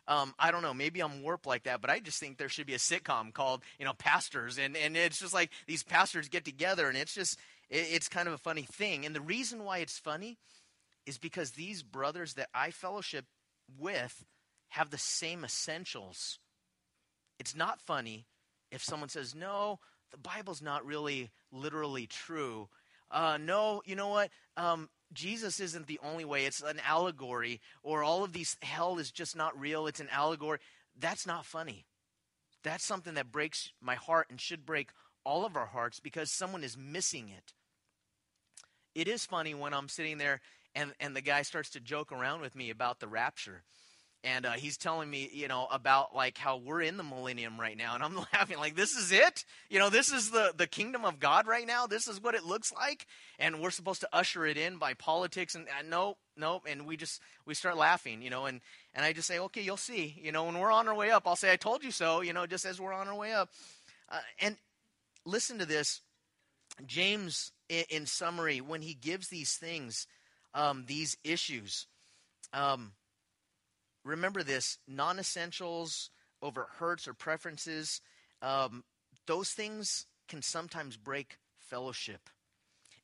Um, 0.08 0.34
I 0.38 0.50
don't 0.50 0.62
know, 0.62 0.74
maybe 0.74 1.00
I'm 1.00 1.22
warped 1.22 1.46
like 1.46 1.64
that, 1.64 1.80
but 1.80 1.90
I 1.90 2.00
just 2.00 2.18
think 2.18 2.38
there 2.38 2.48
should 2.48 2.66
be 2.66 2.74
a 2.74 2.78
sitcom 2.78 3.32
called, 3.32 3.62
you 3.78 3.84
know, 3.84 3.92
Pastors. 3.92 4.58
And, 4.58 4.76
and 4.76 4.96
it's 4.96 5.20
just 5.20 5.34
like 5.34 5.50
these 5.66 5.82
pastors 5.82 6.28
get 6.28 6.44
together 6.44 6.88
and 6.88 6.96
it's 6.96 7.14
just, 7.14 7.38
it, 7.68 7.86
it's 7.92 8.08
kind 8.08 8.26
of 8.26 8.34
a 8.34 8.38
funny 8.38 8.62
thing. 8.62 9.06
And 9.06 9.14
the 9.14 9.20
reason 9.20 9.64
why 9.64 9.78
it's 9.78 9.98
funny 9.98 10.38
is 11.06 11.18
because 11.18 11.52
these 11.52 11.82
brothers 11.82 12.34
that 12.34 12.48
I 12.54 12.70
fellowship 12.70 13.26
with 13.78 14.24
have 14.70 14.90
the 14.90 14.98
same 14.98 15.44
essentials 15.44 16.38
it's 17.38 17.54
not 17.56 17.80
funny 17.80 18.26
if 18.70 18.82
someone 18.82 19.08
says, 19.08 19.34
no, 19.34 19.78
the 20.10 20.18
Bible's 20.18 20.62
not 20.62 20.84
really 20.84 21.30
literally 21.52 22.06
true. 22.06 22.68
Uh, 23.10 23.38
no, 23.40 23.82
you 23.84 23.96
know 23.96 24.08
what? 24.08 24.30
Um, 24.56 24.88
Jesus 25.12 25.60
isn't 25.60 25.86
the 25.86 26.00
only 26.04 26.24
way. 26.24 26.44
It's 26.44 26.62
an 26.62 26.80
allegory, 26.86 27.60
or 27.82 28.02
all 28.02 28.24
of 28.24 28.32
these, 28.32 28.56
hell 28.60 28.98
is 28.98 29.10
just 29.10 29.36
not 29.36 29.58
real. 29.58 29.86
It's 29.86 30.00
an 30.00 30.08
allegory. 30.12 30.58
That's 30.98 31.26
not 31.26 31.46
funny. 31.46 31.86
That's 32.62 32.84
something 32.84 33.14
that 33.14 33.32
breaks 33.32 33.72
my 33.80 33.94
heart 33.94 34.26
and 34.28 34.40
should 34.40 34.66
break 34.66 34.90
all 35.24 35.46
of 35.46 35.56
our 35.56 35.66
hearts 35.66 36.00
because 36.00 36.30
someone 36.30 36.64
is 36.64 36.76
missing 36.76 37.28
it. 37.28 37.52
It 38.94 39.08
is 39.08 39.24
funny 39.24 39.54
when 39.54 39.72
I'm 39.72 39.88
sitting 39.88 40.18
there 40.18 40.40
and, 40.74 40.92
and 41.00 41.14
the 41.14 41.20
guy 41.20 41.42
starts 41.42 41.70
to 41.70 41.80
joke 41.80 42.12
around 42.12 42.40
with 42.40 42.54
me 42.54 42.70
about 42.70 43.00
the 43.00 43.08
rapture 43.08 43.62
and 44.24 44.46
uh, 44.46 44.52
he's 44.52 44.76
telling 44.76 45.08
me 45.08 45.30
you 45.32 45.48
know 45.48 45.66
about 45.70 46.14
like 46.14 46.38
how 46.38 46.56
we're 46.56 46.82
in 46.82 46.96
the 46.96 47.02
millennium 47.02 47.58
right 47.58 47.76
now 47.76 47.94
and 47.94 48.02
i'm 48.02 48.16
laughing 48.32 48.58
like 48.58 48.74
this 48.74 48.96
is 48.96 49.12
it? 49.12 49.44
You 49.70 49.78
know 49.78 49.90
this 49.90 50.12
is 50.12 50.30
the 50.30 50.52
the 50.56 50.66
kingdom 50.66 51.04
of 51.04 51.20
god 51.20 51.46
right 51.46 51.66
now? 51.66 51.86
This 51.86 52.08
is 52.08 52.22
what 52.22 52.34
it 52.34 52.44
looks 52.44 52.72
like? 52.72 53.06
And 53.38 53.60
we're 53.60 53.70
supposed 53.70 54.00
to 54.00 54.08
usher 54.12 54.46
it 54.46 54.56
in 54.56 54.78
by 54.78 54.94
politics 54.94 55.54
and 55.54 55.66
uh, 55.68 55.82
nope 55.86 56.18
nope 56.36 56.62
and 56.68 56.86
we 56.86 56.96
just 56.96 57.20
we 57.46 57.54
start 57.54 57.76
laughing 57.76 58.22
you 58.22 58.30
know 58.30 58.46
and 58.46 58.60
and 58.94 59.04
i 59.04 59.12
just 59.12 59.26
say 59.26 59.38
okay 59.38 59.60
you'll 59.60 59.76
see 59.76 60.18
you 60.22 60.32
know 60.32 60.44
when 60.44 60.58
we're 60.58 60.72
on 60.72 60.88
our 60.88 60.94
way 60.94 61.10
up 61.10 61.26
i'll 61.26 61.36
say 61.36 61.52
i 61.52 61.56
told 61.56 61.82
you 61.82 61.90
so 61.90 62.20
you 62.20 62.32
know 62.32 62.46
just 62.46 62.64
as 62.64 62.80
we're 62.80 62.92
on 62.92 63.08
our 63.08 63.16
way 63.16 63.32
up. 63.32 63.50
Uh, 64.10 64.20
and 64.40 64.56
listen 65.26 65.58
to 65.58 65.66
this 65.66 66.00
james 66.86 67.52
in, 67.68 67.84
in, 67.90 68.06
summary 68.06 68.60
when 68.60 68.80
he 68.80 68.94
gives 68.94 69.28
these 69.28 69.54
things 69.54 70.06
um, 70.54 70.84
these 70.86 71.16
issues 71.24 71.86
um, 72.52 72.92
remember 74.04 74.42
this 74.42 74.78
non 74.86 75.18
essentials 75.18 76.10
over 76.42 76.68
hurts 76.78 77.08
or 77.08 77.14
preferences, 77.14 78.00
um, 78.42 78.84
those 79.26 79.50
things 79.50 80.06
can 80.28 80.42
sometimes 80.42 80.96
break 80.96 81.38
fellowship. 81.58 82.30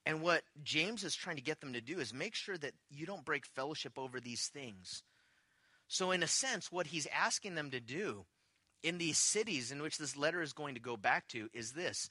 And 0.06 0.20
what 0.20 0.42
James 0.62 1.02
is 1.02 1.14
trying 1.14 1.36
to 1.36 1.42
get 1.42 1.60
them 1.60 1.72
to 1.72 1.80
do 1.80 1.98
is 1.98 2.12
make 2.12 2.34
sure 2.34 2.58
that 2.58 2.74
you 2.90 3.06
don't 3.06 3.24
break 3.24 3.46
fellowship 3.46 3.98
over 3.98 4.20
these 4.20 4.48
things. 4.48 5.02
So, 5.88 6.10
in 6.10 6.22
a 6.22 6.28
sense, 6.28 6.70
what 6.70 6.88
he's 6.88 7.06
asking 7.14 7.54
them 7.54 7.70
to 7.70 7.80
do 7.80 8.26
in 8.82 8.98
these 8.98 9.18
cities 9.18 9.72
in 9.72 9.80
which 9.82 9.96
this 9.96 10.16
letter 10.16 10.42
is 10.42 10.52
going 10.52 10.74
to 10.74 10.80
go 10.80 10.96
back 10.96 11.26
to 11.28 11.48
is 11.54 11.72
this. 11.72 12.10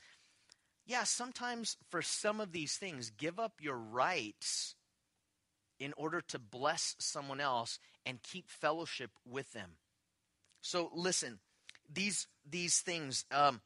Yeah, 0.86 1.04
sometimes 1.04 1.78
for 1.90 2.02
some 2.02 2.42
of 2.42 2.52
these 2.52 2.76
things, 2.76 3.12
give 3.12 3.40
up 3.40 3.54
your 3.62 3.78
rights 3.78 4.76
in 5.84 5.94
order 5.98 6.22
to 6.22 6.40
bless 6.40 6.96
someone 6.98 7.42
else 7.42 7.78
and 8.06 8.24
keep 8.24 8.50
fellowship 8.50 9.12
with 9.30 9.52
them. 9.52 9.72
So 10.62 10.90
listen, 10.94 11.40
these 11.94 12.28
these 12.50 12.80
things, 12.80 13.26
um, 13.32 13.62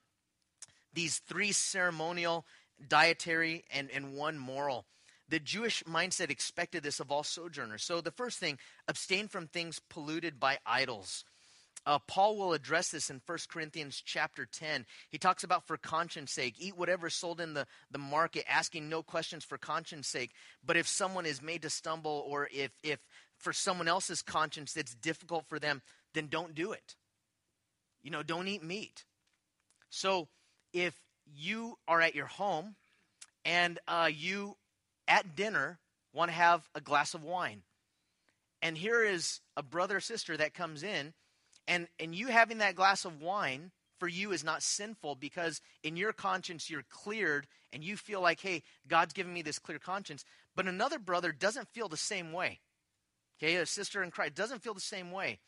these 0.93 1.19
three 1.19 1.51
ceremonial, 1.51 2.45
dietary, 2.89 3.65
and, 3.71 3.89
and 3.91 4.15
one 4.15 4.37
moral. 4.37 4.85
The 5.29 5.39
Jewish 5.39 5.83
mindset 5.83 6.31
expected 6.31 6.83
this 6.83 6.99
of 6.99 7.11
all 7.11 7.23
sojourners. 7.23 7.83
So 7.83 8.01
the 8.01 8.11
first 8.11 8.39
thing, 8.39 8.57
abstain 8.87 9.27
from 9.27 9.47
things 9.47 9.79
polluted 9.89 10.39
by 10.39 10.57
idols. 10.65 11.25
Uh, 11.87 11.99
Paul 12.05 12.35
will 12.35 12.51
address 12.51 12.89
this 12.89 13.09
in 13.09 13.21
1 13.25 13.37
Corinthians 13.49 14.03
chapter 14.05 14.45
10. 14.45 14.85
He 15.09 15.17
talks 15.17 15.45
about 15.45 15.65
for 15.65 15.77
conscience 15.77 16.33
sake, 16.33 16.55
eat 16.59 16.77
whatever 16.77 17.07
is 17.07 17.13
sold 17.13 17.39
in 17.39 17.53
the, 17.53 17.65
the 17.89 17.97
market, 17.97 18.43
asking 18.45 18.89
no 18.89 19.01
questions 19.01 19.45
for 19.45 19.57
conscience 19.57 20.09
sake. 20.09 20.31
But 20.65 20.75
if 20.75 20.85
someone 20.85 21.25
is 21.25 21.41
made 21.41 21.61
to 21.61 21.69
stumble, 21.69 22.25
or 22.27 22.49
if, 22.51 22.71
if 22.83 22.99
for 23.37 23.53
someone 23.53 23.87
else's 23.87 24.21
conscience 24.21 24.75
it's 24.75 24.93
difficult 24.95 25.45
for 25.47 25.59
them, 25.59 25.81
then 26.13 26.27
don't 26.27 26.53
do 26.53 26.73
it. 26.73 26.97
You 28.03 28.11
know, 28.11 28.21
don't 28.21 28.49
eat 28.49 28.65
meat. 28.65 29.05
So 29.89 30.27
if 30.73 30.93
you 31.25 31.77
are 31.87 32.01
at 32.01 32.15
your 32.15 32.25
home 32.25 32.75
and 33.45 33.79
uh, 33.87 34.09
you 34.13 34.57
at 35.07 35.37
dinner 35.37 35.79
want 36.13 36.31
to 36.31 36.35
have 36.35 36.67
a 36.75 36.81
glass 36.81 37.13
of 37.13 37.23
wine, 37.23 37.61
and 38.61 38.77
here 38.77 39.05
is 39.05 39.39
a 39.55 39.63
brother 39.63 39.95
or 39.95 40.01
sister 40.01 40.35
that 40.35 40.53
comes 40.53 40.83
in 40.83 41.13
and 41.67 41.87
and 41.99 42.15
you 42.15 42.27
having 42.27 42.59
that 42.59 42.75
glass 42.75 43.05
of 43.05 43.21
wine 43.21 43.71
for 43.99 44.07
you 44.07 44.31
is 44.31 44.43
not 44.43 44.63
sinful 44.63 45.15
because 45.15 45.61
in 45.83 45.97
your 45.97 46.13
conscience 46.13 46.69
you're 46.69 46.85
cleared 46.89 47.47
and 47.73 47.83
you 47.83 47.97
feel 47.97 48.21
like 48.21 48.39
hey 48.41 48.63
god's 48.87 49.13
given 49.13 49.33
me 49.33 49.41
this 49.41 49.59
clear 49.59 49.79
conscience. 49.79 50.23
But 50.55 50.67
another 50.67 50.97
brother 50.97 51.31
doesn't 51.31 51.69
feel 51.73 51.87
the 51.87 51.97
same 51.97 52.31
way. 52.31 52.59
Okay 53.39 53.55
a 53.55 53.65
sister 53.65 54.03
in 54.03 54.11
christ 54.11 54.35
doesn't 54.35 54.63
feel 54.63 54.73
the 54.73 54.81
same 54.81 55.11
way. 55.11 55.39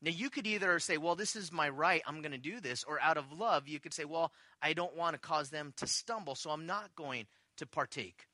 Now 0.00 0.12
you 0.12 0.30
could 0.30 0.46
either 0.46 0.78
say 0.78 0.96
well 0.96 1.16
this 1.16 1.34
is 1.34 1.50
my 1.50 1.68
right 1.68 2.02
i'm 2.06 2.20
going 2.20 2.32
to 2.32 2.38
do 2.38 2.60
this 2.60 2.84
or 2.84 3.00
out 3.00 3.16
of 3.16 3.32
love 3.32 3.66
you 3.68 3.80
could 3.80 3.94
say 3.94 4.04
well 4.04 4.32
i 4.62 4.72
don't 4.72 4.96
want 4.96 5.14
to 5.14 5.20
cause 5.20 5.50
them 5.50 5.72
to 5.76 5.86
stumble 5.86 6.34
so 6.34 6.50
i'm 6.50 6.66
not 6.66 6.94
going 6.94 7.26
to 7.56 7.66
partake. 7.66 8.26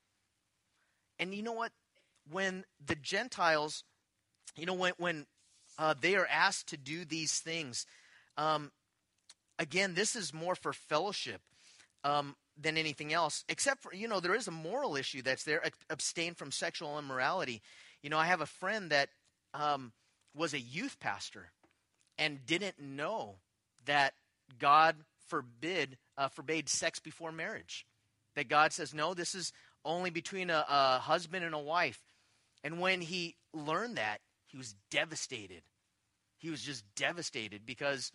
And 1.17 1.33
you 1.33 1.43
know 1.43 1.53
what? 1.53 1.71
When 2.29 2.65
the 2.85 2.95
gentiles 2.95 3.83
you 4.55 4.65
know 4.65 4.73
when 4.73 4.93
when 4.97 5.25
uh, 5.77 5.93
they 5.99 6.15
are 6.15 6.27
asked 6.31 6.67
to 6.67 6.77
do 6.77 7.05
these 7.05 7.39
things. 7.39 7.85
Um, 8.37 8.71
again, 9.59 9.93
this 9.93 10.15
is 10.15 10.33
more 10.33 10.55
for 10.55 10.73
fellowship 10.73 11.41
um, 12.03 12.35
than 12.59 12.77
anything 12.77 13.13
else, 13.13 13.43
except 13.49 13.81
for, 13.81 13.93
you 13.93 14.07
know, 14.07 14.19
there 14.19 14.35
is 14.35 14.47
a 14.47 14.51
moral 14.51 14.95
issue 14.95 15.21
that's 15.21 15.43
there. 15.43 15.61
Abstain 15.89 16.33
from 16.33 16.51
sexual 16.51 16.97
immorality. 16.99 17.61
You 18.01 18.09
know, 18.09 18.17
I 18.17 18.25
have 18.25 18.41
a 18.41 18.45
friend 18.45 18.91
that 18.91 19.09
um, 19.53 19.91
was 20.35 20.53
a 20.53 20.59
youth 20.59 20.99
pastor 20.99 21.51
and 22.17 22.45
didn't 22.45 22.79
know 22.79 23.35
that 23.85 24.13
God 24.59 24.95
forbid 25.27 25.97
uh, 26.17 26.27
forbade 26.27 26.69
sex 26.69 26.99
before 26.99 27.31
marriage. 27.31 27.85
That 28.35 28.49
God 28.49 28.73
says, 28.73 28.93
no, 28.93 29.13
this 29.13 29.33
is 29.33 29.53
only 29.83 30.09
between 30.09 30.49
a, 30.49 30.65
a 30.69 30.99
husband 30.99 31.45
and 31.45 31.55
a 31.55 31.59
wife. 31.59 31.99
And 32.63 32.79
when 32.79 33.01
he 33.01 33.35
learned 33.53 33.97
that, 33.97 34.19
he 34.55 34.57
was 34.57 34.73
devastated. 34.89 35.63
He 36.37 36.49
was 36.49 36.61
just 36.61 36.85
devastated 36.95 37.65
because, 37.65 38.13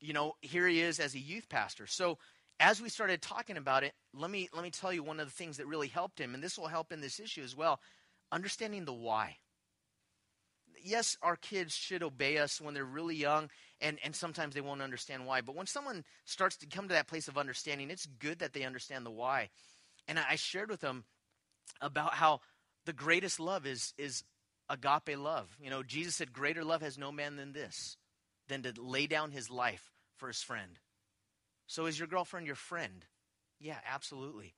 you 0.00 0.12
know, 0.12 0.34
here 0.42 0.68
he 0.68 0.82
is 0.82 1.00
as 1.00 1.14
a 1.14 1.18
youth 1.18 1.48
pastor. 1.48 1.86
So 1.86 2.18
as 2.60 2.82
we 2.82 2.90
started 2.90 3.22
talking 3.22 3.56
about 3.56 3.84
it, 3.84 3.94
let 4.12 4.30
me 4.30 4.50
let 4.52 4.62
me 4.62 4.70
tell 4.70 4.92
you 4.92 5.02
one 5.02 5.18
of 5.18 5.26
the 5.26 5.32
things 5.32 5.56
that 5.56 5.66
really 5.66 5.88
helped 5.88 6.20
him, 6.20 6.34
and 6.34 6.44
this 6.44 6.58
will 6.58 6.66
help 6.66 6.92
in 6.92 7.00
this 7.00 7.18
issue 7.18 7.42
as 7.42 7.56
well, 7.56 7.80
understanding 8.30 8.84
the 8.84 8.92
why. 8.92 9.38
Yes, 10.84 11.16
our 11.22 11.36
kids 11.36 11.74
should 11.74 12.02
obey 12.02 12.36
us 12.36 12.60
when 12.60 12.74
they're 12.74 12.84
really 12.84 13.16
young, 13.16 13.48
and, 13.80 13.98
and 14.04 14.14
sometimes 14.14 14.54
they 14.54 14.60
won't 14.60 14.82
understand 14.82 15.24
why. 15.24 15.40
But 15.40 15.56
when 15.56 15.66
someone 15.66 16.04
starts 16.26 16.58
to 16.58 16.66
come 16.66 16.88
to 16.88 16.94
that 16.94 17.08
place 17.08 17.28
of 17.28 17.38
understanding, 17.38 17.88
it's 17.88 18.04
good 18.04 18.40
that 18.40 18.52
they 18.52 18.64
understand 18.64 19.06
the 19.06 19.10
why. 19.10 19.48
And 20.06 20.18
I 20.18 20.36
shared 20.36 20.68
with 20.68 20.80
them 20.80 21.04
about 21.80 22.12
how 22.12 22.40
the 22.84 22.92
greatest 22.92 23.40
love 23.40 23.64
is 23.64 23.94
is 23.96 24.22
agape 24.68 25.18
love. 25.18 25.56
You 25.60 25.70
know, 25.70 25.82
Jesus 25.82 26.16
said, 26.16 26.32
Greater 26.32 26.64
love 26.64 26.82
has 26.82 26.98
no 26.98 27.12
man 27.12 27.36
than 27.36 27.52
this, 27.52 27.96
than 28.48 28.62
to 28.62 28.72
lay 28.80 29.06
down 29.06 29.30
his 29.30 29.50
life 29.50 29.90
for 30.16 30.28
his 30.28 30.42
friend. 30.42 30.78
So 31.66 31.86
is 31.86 31.98
your 31.98 32.08
girlfriend 32.08 32.46
your 32.46 32.56
friend? 32.56 33.04
Yeah, 33.60 33.78
absolutely. 33.86 34.54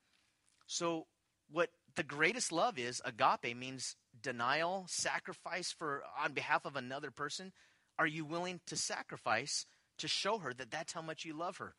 So 0.66 1.06
what 1.50 1.70
the 1.96 2.02
greatest 2.02 2.52
love 2.52 2.78
is, 2.78 3.02
agape 3.04 3.56
means 3.56 3.96
denial, 4.22 4.84
sacrifice 4.88 5.72
for 5.72 6.02
on 6.22 6.32
behalf 6.32 6.64
of 6.64 6.76
another 6.76 7.10
person. 7.10 7.52
Are 7.98 8.06
you 8.06 8.24
willing 8.24 8.60
to 8.66 8.76
sacrifice 8.76 9.66
to 9.98 10.08
show 10.08 10.38
her 10.38 10.54
that 10.54 10.70
that's 10.70 10.92
how 10.92 11.02
much 11.02 11.24
you 11.24 11.36
love 11.36 11.58
her? 11.58 11.74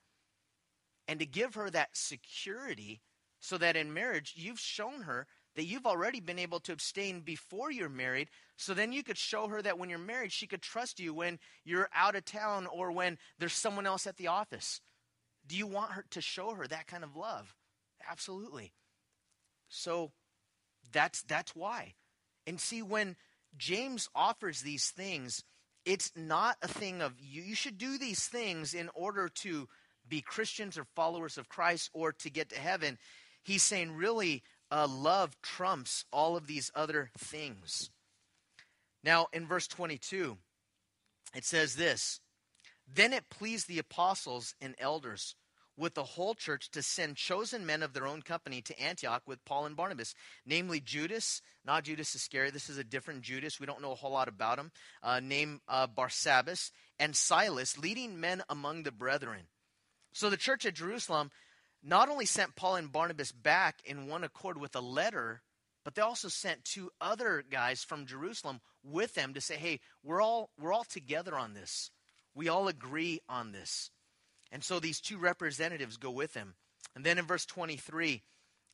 And 1.07 1.19
to 1.19 1.25
give 1.25 1.55
her 1.55 1.69
that 1.69 1.89
security 1.93 3.01
so 3.39 3.57
that 3.57 3.75
in 3.75 3.93
marriage 3.93 4.33
you've 4.35 4.59
shown 4.59 5.03
her 5.03 5.27
that 5.55 5.65
you've 5.65 5.85
already 5.85 6.19
been 6.19 6.39
able 6.39 6.59
to 6.61 6.71
abstain 6.71 7.21
before 7.21 7.71
you're 7.71 7.89
married. 7.89 8.29
So 8.55 8.73
then 8.73 8.91
you 8.91 9.03
could 9.03 9.17
show 9.17 9.47
her 9.47 9.61
that 9.61 9.77
when 9.77 9.89
you're 9.89 9.99
married, 9.99 10.31
she 10.31 10.47
could 10.47 10.61
trust 10.61 10.99
you 10.99 11.13
when 11.13 11.39
you're 11.65 11.89
out 11.93 12.15
of 12.15 12.25
town 12.25 12.67
or 12.67 12.91
when 12.91 13.17
there's 13.37 13.53
someone 13.53 13.85
else 13.85 14.07
at 14.07 14.17
the 14.17 14.27
office. 14.27 14.81
Do 15.45 15.57
you 15.57 15.67
want 15.67 15.91
her 15.91 16.05
to 16.11 16.21
show 16.21 16.53
her 16.53 16.67
that 16.67 16.87
kind 16.87 17.03
of 17.03 17.15
love? 17.15 17.55
Absolutely. 18.09 18.73
So 19.67 20.11
that's 20.91 21.21
that's 21.23 21.55
why. 21.55 21.95
And 22.47 22.59
see 22.59 22.81
when 22.81 23.15
James 23.57 24.09
offers 24.15 24.61
these 24.61 24.89
things, 24.89 25.43
it's 25.85 26.11
not 26.15 26.57
a 26.61 26.67
thing 26.67 27.01
of 27.01 27.13
you, 27.19 27.41
you 27.41 27.55
should 27.55 27.77
do 27.77 27.97
these 27.97 28.27
things 28.27 28.73
in 28.73 28.89
order 28.93 29.29
to 29.29 29.67
be 30.07 30.21
Christians 30.21 30.77
or 30.77 30.85
followers 30.95 31.37
of 31.37 31.49
Christ 31.49 31.89
or 31.93 32.11
to 32.13 32.29
get 32.29 32.49
to 32.49 32.59
heaven. 32.59 32.97
He's 33.43 33.63
saying 33.63 33.95
really 33.95 34.43
uh, 34.71 34.87
love 34.87 35.39
trumps 35.41 36.05
all 36.11 36.37
of 36.37 36.47
these 36.47 36.71
other 36.73 37.11
things. 37.17 37.89
Now, 39.03 39.27
in 39.33 39.45
verse 39.47 39.67
22, 39.67 40.37
it 41.35 41.45
says 41.45 41.75
this 41.75 42.19
Then 42.87 43.13
it 43.13 43.29
pleased 43.29 43.67
the 43.67 43.79
apostles 43.79 44.55
and 44.61 44.75
elders 44.79 45.35
with 45.77 45.93
the 45.95 46.03
whole 46.03 46.35
church 46.35 46.69
to 46.71 46.81
send 46.81 47.15
chosen 47.15 47.65
men 47.65 47.81
of 47.81 47.93
their 47.93 48.05
own 48.05 48.21
company 48.21 48.61
to 48.61 48.79
Antioch 48.79 49.23
with 49.25 49.43
Paul 49.45 49.65
and 49.65 49.75
Barnabas, 49.75 50.13
namely 50.45 50.79
Judas, 50.79 51.41
not 51.65 51.85
Judas 51.85 52.13
Iscariot, 52.13 52.53
this 52.53 52.69
is 52.69 52.77
a 52.77 52.83
different 52.83 53.21
Judas, 53.21 53.59
we 53.59 53.65
don't 53.65 53.81
know 53.81 53.93
a 53.93 53.95
whole 53.95 54.11
lot 54.11 54.27
about 54.27 54.59
him, 54.59 54.71
uh, 55.01 55.19
named 55.19 55.61
uh, 55.67 55.87
Barsabbas, 55.87 56.71
and 56.99 57.15
Silas, 57.15 57.77
leading 57.77 58.19
men 58.19 58.43
among 58.49 58.83
the 58.83 58.91
brethren. 58.91 59.47
So 60.13 60.29
the 60.29 60.37
church 60.37 60.65
at 60.65 60.75
Jerusalem 60.75 61.31
not 61.83 62.09
only 62.09 62.25
sent 62.25 62.55
Paul 62.55 62.75
and 62.75 62.91
Barnabas 62.91 63.31
back 63.31 63.81
in 63.85 64.07
one 64.07 64.23
accord 64.23 64.57
with 64.57 64.75
a 64.75 64.81
letter, 64.81 65.41
but 65.83 65.95
they 65.95 66.01
also 66.01 66.27
sent 66.27 66.63
two 66.63 66.91
other 67.01 67.43
guys 67.49 67.83
from 67.83 68.05
Jerusalem 68.05 68.61
with 68.83 69.15
them 69.15 69.33
to 69.33 69.41
say, 69.41 69.57
"Hey, 69.57 69.79
we're 70.03 70.21
all 70.21 70.51
we're 70.57 70.73
all 70.73 70.83
together 70.83 71.35
on 71.35 71.53
this. 71.53 71.89
We 72.33 72.49
all 72.49 72.67
agree 72.67 73.21
on 73.27 73.51
this." 73.51 73.89
And 74.51 74.63
so 74.63 74.79
these 74.79 75.01
two 75.01 75.17
representatives 75.17 75.97
go 75.97 76.11
with 76.11 76.33
them. 76.33 76.55
And 76.93 77.05
then 77.05 77.17
in 77.17 77.25
verse 77.25 77.45
23, 77.45 78.23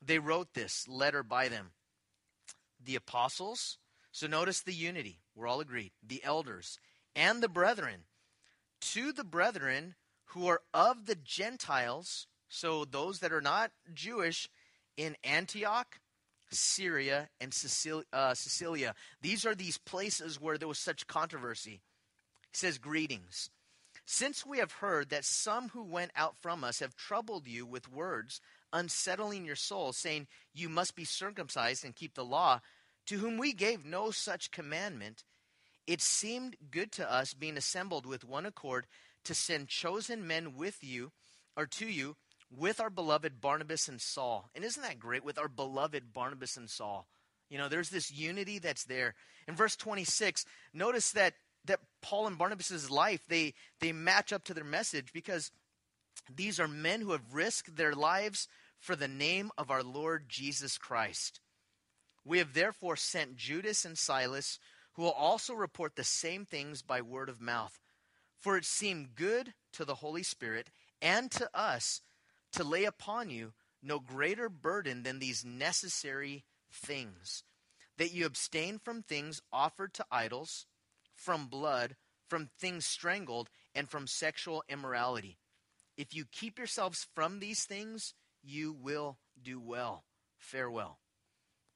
they 0.01 0.20
wrote 0.20 0.53
this 0.53 0.88
letter 0.88 1.24
by 1.24 1.47
them. 1.47 1.74
The 2.80 2.95
apostles, 2.95 3.78
so 4.12 4.28
notice 4.28 4.62
the 4.62 4.74
unity. 4.74 5.22
We're 5.36 5.47
all 5.47 5.62
agreed. 5.62 5.93
The 6.01 6.24
elders 6.24 6.80
and 7.16 7.41
the 7.41 7.49
brethren, 7.49 8.05
to 8.82 9.12
the 9.12 9.24
brethren 9.24 9.95
who 10.26 10.47
are 10.47 10.64
of 10.74 11.05
the 11.05 11.16
Gentiles 11.16 12.28
so 12.50 12.86
those 12.86 13.20
that 13.20 13.34
are 13.34 13.41
not 13.41 13.72
Jewish 13.93 14.50
in 14.95 15.16
Antioch, 15.24 16.00
Syria, 16.50 17.30
and 17.41 17.52
uh, 18.14 18.34
Cilicia, 18.34 18.95
these 19.22 19.45
are 19.45 19.56
these 19.56 19.78
places 19.78 20.39
where 20.39 20.58
there 20.58 20.68
was 20.68 20.80
such 20.80 21.08
controversy. 21.08 21.82
He 22.52 22.58
says, 22.58 22.78
Greetings. 22.78 23.50
Since 24.06 24.45
we 24.45 24.60
have 24.60 24.72
heard 24.72 25.10
that 25.10 25.26
some 25.26 25.70
who 25.70 25.84
went 25.84 26.12
out 26.16 26.38
from 26.38 26.64
us 26.64 26.80
have 26.80 26.95
troubled 26.95 27.45
you 27.45 27.66
with 27.66 27.91
words, 27.91 28.39
unsettling 28.72 29.43
your 29.43 29.58
souls, 29.58 29.98
saying, 29.98 30.28
You 30.54 30.70
must 30.70 30.95
be 30.95 31.04
circumcised 31.04 31.84
and 31.84 31.93
keep 31.93 32.14
the 32.14 32.24
law, 32.24 32.62
to 33.08 33.18
whom 33.18 33.38
we 33.38 33.52
gave 33.52 33.86
no 33.86 34.12
such 34.12 34.52
commandment, 34.52 35.26
it 35.86 36.02
seemed 36.02 36.56
good 36.72 36.91
to 36.93 37.12
us, 37.12 37.34
being 37.34 37.58
assembled 37.58 38.06
with 38.06 38.24
one 38.24 38.45
accord, 38.45 38.88
to 39.26 39.34
send 39.34 39.68
chosen 39.68 40.26
men 40.26 40.56
with 40.56 40.84
you, 40.84 41.12
or 41.56 41.66
to 41.66 41.88
you, 41.88 42.16
with 42.50 42.80
our 42.80 42.89
beloved 42.89 43.41
Barnabas 43.41 43.88
and 43.88 44.02
Saul. 44.02 44.50
And 44.56 44.64
isn't 44.64 44.82
that 44.82 45.00
great? 45.00 45.24
With 45.24 45.38
our 45.38 45.48
beloved 45.48 46.14
Barnabas 46.14 46.58
and 46.58 46.70
Saul. 46.70 47.08
You 47.50 47.58
know, 47.58 47.70
there's 47.70 47.89
this 47.89 48.12
unity 48.12 48.60
that's 48.60 48.86
there. 48.86 49.16
In 49.48 49.56
verse 49.56 49.76
26, 49.76 50.45
notice 50.74 51.12
that 51.12 51.34
that 51.66 51.80
Paul 52.02 52.28
and 52.28 52.38
Barnabas' 52.38 52.89
life, 52.89 53.22
they 53.28 53.54
they 53.80 53.91
match 53.91 54.32
up 54.32 54.43
to 54.45 54.54
their 54.54 54.64
message 54.64 55.12
because 55.14 55.52
these 56.34 56.60
are 56.60 56.68
men 56.68 57.02
who 57.02 57.12
have 57.12 57.34
risked 57.34 57.76
their 57.76 57.93
lives 57.93 58.48
for 58.80 58.95
the 58.95 59.08
name 59.08 59.52
of 59.58 59.72
our 59.72 59.84
Lord 59.84 60.26
Jesus 60.30 60.78
Christ. 60.78 61.39
We 62.24 62.39
have 62.39 62.54
therefore 62.54 62.95
sent 62.95 63.38
Judas 63.38 63.86
and 63.86 63.98
Silas, 63.98 64.60
who 64.93 65.04
will 65.04 65.12
also 65.12 65.54
report 65.54 65.95
the 65.95 66.04
same 66.04 66.45
things 66.45 66.82
by 66.82 67.02
word 67.02 67.30
of 67.30 67.41
mouth. 67.41 67.80
For 68.39 68.58
it 68.58 68.66
seemed 68.66 69.16
good 69.16 69.54
to 69.74 69.86
the 69.86 69.95
Holy 69.95 70.24
Spirit 70.24 70.70
and 71.02 71.32
to 71.32 71.50
us 71.54 72.02
to 72.58 72.64
lay 72.64 72.86
upon 72.86 73.30
you 73.30 73.53
no 73.82 73.99
greater 73.99 74.49
burden 74.49 75.03
than 75.03 75.20
these 75.20 75.45
necessary 75.45 76.43
things 76.72 77.43
that 77.97 78.14
you 78.14 78.26
abstain 78.26 78.80
from 78.80 79.01
things 79.01 79.41
offered 79.51 79.93
to 79.93 80.05
idols, 80.12 80.66
from 81.16 81.47
blood, 81.47 81.95
from 82.28 82.49
things 82.60 82.86
strangled, 82.86 83.49
and 83.74 83.89
from 83.89 84.08
sexual 84.08 84.64
immorality. 84.70 85.38
If 85.97 86.16
you 86.16 86.26
keep 86.32 86.58
yourselves 86.58 87.08
from 87.16 87.39
these 87.39 87.64
things, 87.64 88.14
you 88.43 88.74
will 88.74 89.18
do 89.41 89.60
well. 89.60 90.03
Farewell. 90.38 90.99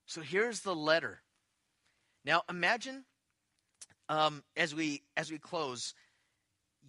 So 0.06 0.22
here's 0.22 0.62
the 0.62 0.76
letter. 0.76 1.22
Now 2.24 2.44
imagine 2.50 3.06
um, 4.10 4.44
as 4.56 4.76
we 4.76 5.04
as 5.16 5.32
we 5.32 5.40
close, 5.40 5.94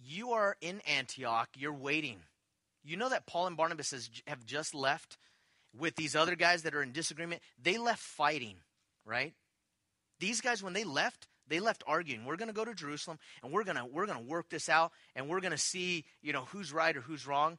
you 0.03 0.31
are 0.31 0.57
in 0.61 0.81
Antioch. 0.81 1.49
You're 1.55 1.73
waiting. 1.73 2.19
You 2.83 2.97
know 2.97 3.09
that 3.09 3.25
Paul 3.25 3.47
and 3.47 3.57
Barnabas 3.57 3.91
has, 3.91 4.09
have 4.27 4.45
just 4.45 4.75
left 4.75 5.17
with 5.77 5.95
these 5.95 6.15
other 6.15 6.35
guys 6.35 6.63
that 6.63 6.75
are 6.75 6.83
in 6.83 6.91
disagreement. 6.91 7.41
They 7.61 7.77
left 7.77 8.01
fighting, 8.01 8.57
right? 9.05 9.33
These 10.19 10.41
guys, 10.41 10.61
when 10.61 10.73
they 10.73 10.83
left, 10.83 11.27
they 11.47 11.59
left 11.59 11.83
arguing. 11.87 12.25
We're 12.25 12.37
going 12.37 12.47
to 12.47 12.53
go 12.53 12.65
to 12.65 12.73
Jerusalem 12.73 13.19
and 13.41 13.51
we're 13.51 13.63
going 13.63 13.77
to 13.77 13.85
we're 13.85 14.05
going 14.05 14.17
to 14.17 14.23
work 14.23 14.49
this 14.49 14.69
out 14.69 14.91
and 15.15 15.27
we're 15.27 15.41
going 15.41 15.51
to 15.51 15.57
see, 15.57 16.05
you 16.21 16.33
know, 16.33 16.45
who's 16.45 16.71
right 16.71 16.95
or 16.95 17.01
who's 17.01 17.27
wrong. 17.27 17.57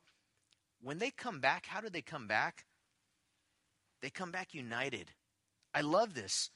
When 0.83 0.99
they 0.99 1.11
come 1.11 1.41
back, 1.41 1.66
how 1.66 1.81
do 1.81 1.89
they 1.89 2.03
come 2.03 2.27
back? 2.27 2.64
They 4.03 4.11
come 4.11 4.31
back 4.31 4.55
united. 4.55 5.11
I 5.72 5.81
love 5.81 6.14
this. 6.14 6.51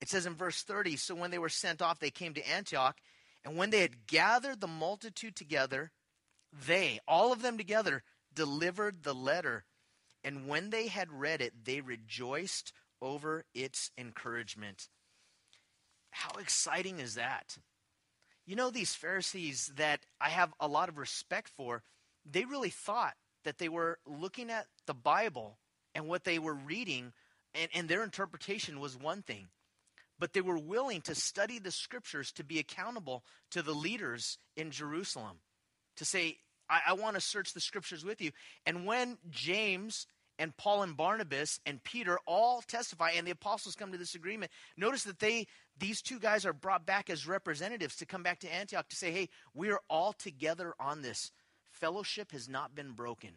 It 0.00 0.08
says 0.08 0.26
in 0.26 0.34
verse 0.34 0.62
30, 0.62 0.96
so 0.96 1.14
when 1.14 1.30
they 1.30 1.38
were 1.38 1.48
sent 1.48 1.82
off, 1.82 2.00
they 2.00 2.10
came 2.10 2.34
to 2.34 2.48
Antioch, 2.48 2.96
and 3.44 3.56
when 3.56 3.70
they 3.70 3.80
had 3.80 4.06
gathered 4.06 4.60
the 4.60 4.66
multitude 4.66 5.36
together, 5.36 5.92
they, 6.66 7.00
all 7.06 7.32
of 7.32 7.42
them 7.42 7.56
together, 7.56 8.02
delivered 8.34 9.02
the 9.02 9.14
letter. 9.14 9.64
And 10.24 10.46
when 10.46 10.70
they 10.70 10.88
had 10.88 11.10
read 11.10 11.40
it, 11.40 11.64
they 11.64 11.80
rejoiced 11.80 12.72
over 13.00 13.44
its 13.54 13.90
encouragement. 13.98 14.88
How 16.10 16.38
exciting 16.38 17.00
is 17.00 17.14
that? 17.14 17.58
You 18.46 18.56
know, 18.56 18.70
these 18.70 18.94
Pharisees 18.94 19.72
that 19.76 20.00
I 20.20 20.28
have 20.28 20.52
a 20.60 20.68
lot 20.68 20.88
of 20.88 20.98
respect 20.98 21.48
for, 21.48 21.82
they 22.24 22.44
really 22.44 22.70
thought 22.70 23.14
that 23.44 23.58
they 23.58 23.68
were 23.68 23.98
looking 24.06 24.50
at 24.50 24.66
the 24.86 24.94
Bible 24.94 25.58
and 25.94 26.06
what 26.06 26.24
they 26.24 26.38
were 26.38 26.54
reading, 26.54 27.12
and, 27.54 27.68
and 27.74 27.88
their 27.88 28.02
interpretation 28.04 28.80
was 28.80 28.96
one 28.96 29.22
thing. 29.22 29.48
But 30.18 30.32
they 30.32 30.40
were 30.40 30.58
willing 30.58 31.00
to 31.02 31.14
study 31.14 31.58
the 31.58 31.70
scriptures 31.70 32.30
to 32.32 32.44
be 32.44 32.58
accountable 32.58 33.24
to 33.50 33.62
the 33.62 33.74
leaders 33.74 34.38
in 34.56 34.70
Jerusalem. 34.70 35.38
To 35.96 36.04
say, 36.04 36.38
I, 36.72 36.80
I 36.88 36.92
want 36.94 37.14
to 37.16 37.20
search 37.20 37.52
the 37.52 37.60
scriptures 37.60 38.04
with 38.04 38.20
you. 38.22 38.30
And 38.64 38.86
when 38.86 39.18
James 39.30 40.06
and 40.38 40.56
Paul 40.56 40.82
and 40.82 40.96
Barnabas 40.96 41.60
and 41.66 41.84
Peter 41.84 42.18
all 42.26 42.62
testify, 42.62 43.10
and 43.10 43.26
the 43.26 43.32
apostles 43.32 43.74
come 43.76 43.92
to 43.92 43.98
this 43.98 44.14
agreement. 44.14 44.50
Notice 44.76 45.04
that 45.04 45.18
they, 45.18 45.46
these 45.78 46.00
two 46.00 46.18
guys 46.18 46.46
are 46.46 46.54
brought 46.54 46.86
back 46.86 47.10
as 47.10 47.28
representatives 47.28 47.96
to 47.96 48.06
come 48.06 48.22
back 48.22 48.40
to 48.40 48.52
Antioch 48.52 48.88
to 48.88 48.96
say, 48.96 49.12
hey, 49.12 49.28
we 49.54 49.70
are 49.70 49.80
all 49.90 50.14
together 50.14 50.74
on 50.80 51.02
this. 51.02 51.30
Fellowship 51.70 52.32
has 52.32 52.48
not 52.48 52.74
been 52.74 52.92
broken. 52.92 53.32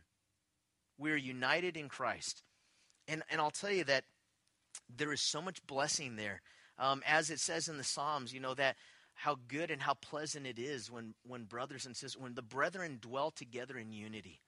We 0.97 1.11
are 1.11 1.17
united 1.17 1.75
in 1.75 1.89
Christ. 1.89 2.43
And, 3.07 3.23
and 3.29 3.41
I'll 3.41 3.51
tell 3.51 3.71
you 3.71 3.83
that 3.83 4.05
there 4.95 5.11
is 5.11 5.21
so 5.21 5.41
much 5.41 5.65
blessing 5.67 6.15
there. 6.15 6.41
Um, 6.79 7.03
as 7.07 7.29
it 7.29 7.39
says 7.39 7.67
in 7.67 7.77
the 7.77 7.83
Psalms, 7.83 8.33
you 8.33 8.39
know, 8.39 8.53
that 8.53 8.77
how 9.15 9.37
good 9.47 9.71
and 9.71 9.81
how 9.81 9.95
pleasant 9.95 10.45
it 10.45 10.59
is 10.59 10.91
when, 10.91 11.15
when 11.25 11.45
brothers 11.45 11.85
and 11.85 11.95
sisters, 11.95 12.21
when 12.21 12.35
the 12.35 12.41
brethren 12.41 12.99
dwell 13.01 13.31
together 13.31 13.77
in 13.77 13.91
unity 13.91 14.41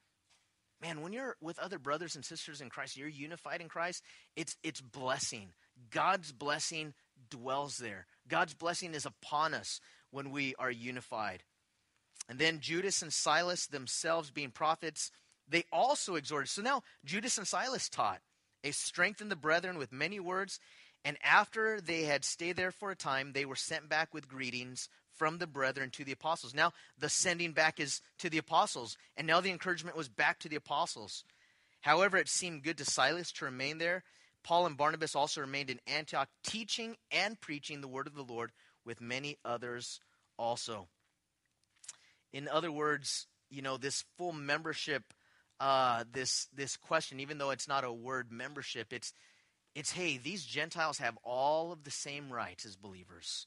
man, 0.80 1.02
when 1.02 1.12
you're 1.12 1.36
with 1.40 1.58
other 1.58 1.78
brothers 1.78 2.14
and 2.14 2.24
sisters 2.24 2.60
in 2.60 2.70
Christ, 2.70 2.96
you're 2.96 3.08
unified 3.08 3.60
in 3.60 3.68
Christ, 3.68 4.02
it's 4.36 4.56
it's 4.62 4.80
blessing. 4.80 5.50
God's 5.90 6.32
blessing 6.32 6.94
dwells 7.30 7.78
there. 7.78 8.06
God's 8.28 8.54
blessing 8.54 8.94
is 8.94 9.06
upon 9.06 9.54
us 9.54 9.80
when 10.10 10.30
we 10.30 10.54
are 10.58 10.70
unified. 10.70 11.42
And 12.28 12.38
then 12.38 12.60
Judas 12.60 13.02
and 13.02 13.12
Silas 13.12 13.66
themselves 13.66 14.30
being 14.30 14.50
prophets, 14.50 15.10
they 15.48 15.64
also 15.72 16.14
exhorted. 16.14 16.50
So 16.50 16.62
now 16.62 16.82
Judas 17.04 17.38
and 17.38 17.46
Silas 17.46 17.88
taught. 17.88 18.20
They 18.62 18.72
strengthened 18.72 19.30
the 19.30 19.36
brethren 19.36 19.78
with 19.78 19.92
many 19.92 20.18
words, 20.18 20.58
and 21.04 21.16
after 21.22 21.80
they 21.80 22.02
had 22.02 22.24
stayed 22.24 22.56
there 22.56 22.70
for 22.70 22.90
a 22.90 22.96
time, 22.96 23.32
they 23.32 23.44
were 23.44 23.56
sent 23.56 23.88
back 23.88 24.12
with 24.12 24.28
greetings 24.28 24.88
from 25.14 25.38
the 25.38 25.46
brethren 25.46 25.90
to 25.90 26.04
the 26.04 26.12
apostles. 26.12 26.54
Now 26.54 26.72
the 26.98 27.08
sending 27.08 27.52
back 27.52 27.80
is 27.80 28.00
to 28.18 28.30
the 28.30 28.38
apostles, 28.38 28.96
and 29.16 29.26
now 29.26 29.40
the 29.40 29.50
encouragement 29.50 29.96
was 29.96 30.08
back 30.08 30.38
to 30.40 30.48
the 30.48 30.56
apostles. 30.56 31.24
However, 31.80 32.16
it 32.16 32.28
seemed 32.28 32.62
good 32.62 32.78
to 32.78 32.84
Silas 32.84 33.32
to 33.32 33.44
remain 33.44 33.78
there. 33.78 34.04
Paul 34.44 34.66
and 34.66 34.76
Barnabas 34.76 35.14
also 35.14 35.40
remained 35.40 35.70
in 35.70 35.80
Antioch, 35.86 36.28
teaching 36.44 36.96
and 37.10 37.40
preaching 37.40 37.80
the 37.80 37.88
word 37.88 38.06
of 38.06 38.14
the 38.14 38.22
Lord 38.22 38.52
with 38.84 39.00
many 39.00 39.36
others 39.44 40.00
also. 40.38 40.88
In 42.32 42.48
other 42.48 42.72
words, 42.72 43.26
you 43.50 43.62
know, 43.62 43.76
this 43.76 44.04
full 44.16 44.32
membership, 44.32 45.02
uh, 45.60 46.04
this 46.10 46.46
this 46.54 46.76
question, 46.76 47.20
even 47.20 47.38
though 47.38 47.50
it's 47.50 47.68
not 47.68 47.84
a 47.84 47.92
word 47.92 48.30
membership, 48.30 48.92
it's 48.92 49.12
it's 49.74 49.92
hey, 49.92 50.18
these 50.18 50.44
Gentiles 50.44 50.98
have 50.98 51.18
all 51.24 51.72
of 51.72 51.84
the 51.84 51.90
same 51.90 52.30
rights 52.30 52.64
as 52.64 52.76
believers. 52.76 53.46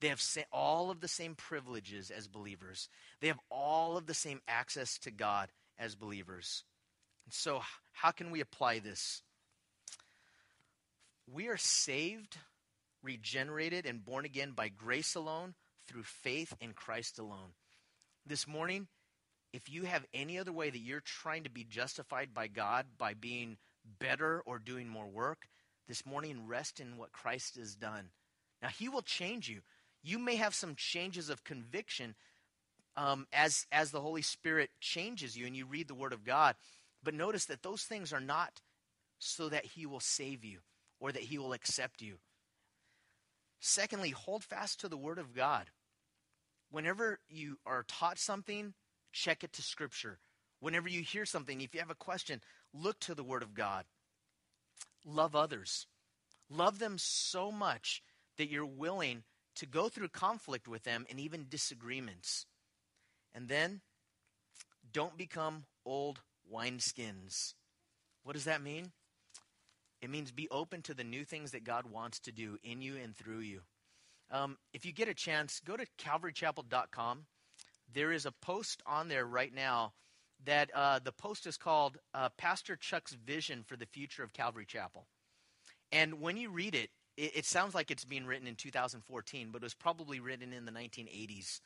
They 0.00 0.08
have 0.08 0.22
all 0.50 0.90
of 0.90 1.00
the 1.00 1.08
same 1.08 1.34
privileges 1.34 2.10
as 2.10 2.26
believers. 2.26 2.88
They 3.20 3.28
have 3.28 3.40
all 3.50 3.96
of 3.96 4.06
the 4.06 4.14
same 4.14 4.40
access 4.48 4.98
to 5.00 5.10
God 5.10 5.50
as 5.78 5.94
believers. 5.94 6.64
And 7.26 7.34
so, 7.34 7.60
how 7.92 8.10
can 8.10 8.30
we 8.30 8.40
apply 8.40 8.78
this? 8.78 9.22
We 11.32 11.48
are 11.48 11.58
saved, 11.58 12.38
regenerated, 13.02 13.86
and 13.86 14.04
born 14.04 14.24
again 14.24 14.52
by 14.52 14.68
grace 14.68 15.14
alone, 15.14 15.54
through 15.86 16.02
faith 16.04 16.54
in 16.60 16.72
Christ 16.72 17.18
alone. 17.18 17.52
This 18.26 18.46
morning, 18.46 18.86
if 19.52 19.68
you 19.68 19.84
have 19.84 20.06
any 20.14 20.38
other 20.38 20.52
way 20.52 20.70
that 20.70 20.78
you're 20.78 21.00
trying 21.00 21.44
to 21.44 21.50
be 21.50 21.64
justified 21.64 22.32
by 22.32 22.46
God 22.46 22.86
by 22.96 23.14
being 23.14 23.58
better 23.98 24.42
or 24.46 24.58
doing 24.58 24.88
more 24.88 25.08
work, 25.08 25.48
this 25.88 26.06
morning 26.06 26.46
rest 26.46 26.80
in 26.80 26.96
what 26.96 27.12
Christ 27.12 27.56
has 27.56 27.74
done. 27.74 28.10
Now, 28.62 28.68
He 28.68 28.88
will 28.88 29.02
change 29.02 29.48
you 29.48 29.62
you 30.02 30.18
may 30.18 30.36
have 30.36 30.54
some 30.54 30.74
changes 30.74 31.28
of 31.30 31.44
conviction 31.44 32.14
um, 32.96 33.26
as 33.32 33.66
as 33.70 33.90
the 33.90 34.00
Holy 34.00 34.22
Spirit 34.22 34.70
changes 34.80 35.36
you 35.36 35.46
and 35.46 35.56
you 35.56 35.66
read 35.66 35.88
the 35.88 35.94
Word 35.94 36.12
of 36.12 36.24
God. 36.24 36.56
But 37.02 37.14
notice 37.14 37.46
that 37.46 37.62
those 37.62 37.82
things 37.82 38.12
are 38.12 38.20
not 38.20 38.60
so 39.18 39.48
that 39.48 39.64
He 39.64 39.86
will 39.86 40.00
save 40.00 40.44
you 40.44 40.60
or 40.98 41.12
that 41.12 41.22
He 41.22 41.38
will 41.38 41.52
accept 41.52 42.02
you. 42.02 42.16
Secondly, 43.60 44.10
hold 44.10 44.42
fast 44.42 44.80
to 44.80 44.88
the 44.88 44.96
Word 44.96 45.18
of 45.18 45.34
God. 45.34 45.70
Whenever 46.70 47.20
you 47.28 47.58
are 47.66 47.84
taught 47.86 48.18
something, 48.18 48.74
check 49.12 49.44
it 49.44 49.52
to 49.54 49.62
Scripture. 49.62 50.18
Whenever 50.60 50.88
you 50.88 51.02
hear 51.02 51.24
something, 51.24 51.60
if 51.60 51.74
you 51.74 51.80
have 51.80 51.90
a 51.90 51.94
question, 51.94 52.40
look 52.72 53.00
to 53.00 53.14
the 53.14 53.24
Word 53.24 53.42
of 53.42 53.54
God. 53.54 53.84
Love 55.04 55.34
others. 55.34 55.86
Love 56.50 56.78
them 56.78 56.96
so 56.98 57.50
much 57.50 58.02
that 58.36 58.50
you're 58.50 58.66
willing 58.66 59.22
to 59.56 59.66
go 59.66 59.88
through 59.88 60.08
conflict 60.08 60.68
with 60.68 60.84
them 60.84 61.06
and 61.10 61.18
even 61.18 61.46
disagreements. 61.48 62.46
And 63.34 63.48
then 63.48 63.80
don't 64.92 65.16
become 65.16 65.64
old 65.86 66.20
wineskins. 66.52 67.54
What 68.22 68.34
does 68.34 68.44
that 68.44 68.62
mean? 68.62 68.92
It 70.02 70.10
means 70.10 70.32
be 70.32 70.48
open 70.50 70.82
to 70.82 70.94
the 70.94 71.04
new 71.04 71.24
things 71.24 71.52
that 71.52 71.64
God 71.64 71.86
wants 71.90 72.20
to 72.20 72.32
do 72.32 72.58
in 72.62 72.80
you 72.80 72.96
and 72.96 73.14
through 73.16 73.40
you. 73.40 73.60
Um, 74.30 74.56
if 74.72 74.86
you 74.86 74.92
get 74.92 75.08
a 75.08 75.14
chance, 75.14 75.60
go 75.64 75.76
to 75.76 75.86
calvarychapel.com. 75.98 77.26
There 77.92 78.12
is 78.12 78.26
a 78.26 78.32
post 78.32 78.82
on 78.86 79.08
there 79.08 79.26
right 79.26 79.52
now 79.54 79.92
that 80.44 80.70
uh, 80.74 80.98
the 81.02 81.12
post 81.12 81.46
is 81.46 81.56
called 81.56 81.98
uh, 82.14 82.28
Pastor 82.36 82.76
Chuck's 82.76 83.12
Vision 83.12 83.62
for 83.66 83.76
the 83.76 83.86
Future 83.86 84.22
of 84.22 84.32
Calvary 84.32 84.66
Chapel. 84.66 85.06
And 85.92 86.20
when 86.20 86.36
you 86.36 86.50
read 86.50 86.74
it, 86.74 86.90
it, 87.16 87.36
it 87.36 87.44
sounds 87.44 87.74
like 87.74 87.90
it's 87.90 88.04
being 88.04 88.26
written 88.26 88.46
in 88.46 88.54
2014, 88.54 89.50
but 89.52 89.62
it 89.62 89.64
was 89.64 89.74
probably 89.74 90.20
written 90.20 90.52
in 90.52 90.64
the 90.64 90.72
1980s. 90.72 91.60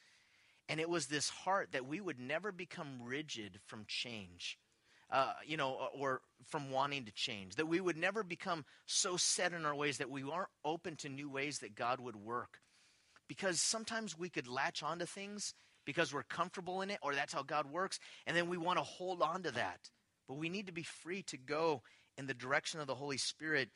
And 0.68 0.80
it 0.80 0.88
was 0.88 1.06
this 1.06 1.28
heart 1.28 1.70
that 1.72 1.86
we 1.86 2.00
would 2.00 2.18
never 2.18 2.50
become 2.50 3.02
rigid 3.02 3.60
from 3.66 3.84
change. 3.86 4.58
Uh, 5.10 5.34
you 5.46 5.56
know, 5.56 5.90
or 5.94 6.22
from 6.48 6.70
wanting 6.70 7.04
to 7.04 7.12
change. 7.12 7.56
That 7.56 7.68
we 7.68 7.80
would 7.80 7.96
never 7.96 8.24
become 8.24 8.64
so 8.86 9.16
set 9.16 9.52
in 9.52 9.64
our 9.64 9.74
ways 9.74 9.98
that 9.98 10.10
we 10.10 10.22
aren't 10.22 10.48
open 10.64 10.96
to 10.96 11.08
new 11.08 11.28
ways 11.28 11.58
that 11.58 11.76
God 11.76 12.00
would 12.00 12.16
work. 12.16 12.58
Because 13.28 13.60
sometimes 13.60 14.18
we 14.18 14.30
could 14.30 14.48
latch 14.48 14.82
onto 14.82 15.04
things 15.04 15.54
because 15.85 16.12
we're 16.12 16.22
comfortable 16.24 16.82
in 16.82 16.91
it, 16.91 16.99
or 17.03 17.14
that's 17.14 17.32
how 17.32 17.43
God 17.43 17.70
works, 17.70 17.99
and 18.26 18.37
then 18.37 18.49
we 18.49 18.57
want 18.57 18.78
to 18.78 18.85
hold 18.85 19.22
on 19.22 19.43
to 19.43 19.51
that. 19.53 19.91
But 20.28 20.39
we 20.39 20.49
need 20.49 20.66
to 20.66 20.72
be 20.72 20.82
free 20.82 21.22
to 21.24 21.37
go 21.37 21.82
in 22.16 22.26
the 22.26 22.35
direction 22.35 22.80
of 22.80 22.87
the 22.87 22.95
Holy 22.95 23.18
Spirit 23.18 23.68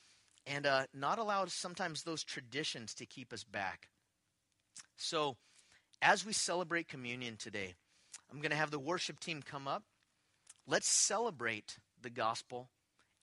and 0.47 0.67
uh, 0.67 0.85
not 0.95 1.19
allow 1.19 1.45
sometimes 1.47 2.03
those 2.03 2.25
traditions 2.25 2.95
to 2.95 3.07
keep 3.07 3.33
us 3.33 3.45
back. 3.45 3.89
So, 4.97 5.37
as 6.01 6.25
we 6.25 6.33
celebrate 6.33 6.89
communion 6.89 7.37
today, 7.37 7.75
I'm 8.31 8.41
going 8.41 8.51
to 8.51 8.57
have 8.57 8.71
the 8.71 8.79
worship 8.79 9.21
team 9.21 9.43
come 9.43 9.67
up. 9.67 9.83
Let's 10.67 10.89
celebrate 10.89 11.79
the 12.01 12.11
gospel 12.11 12.71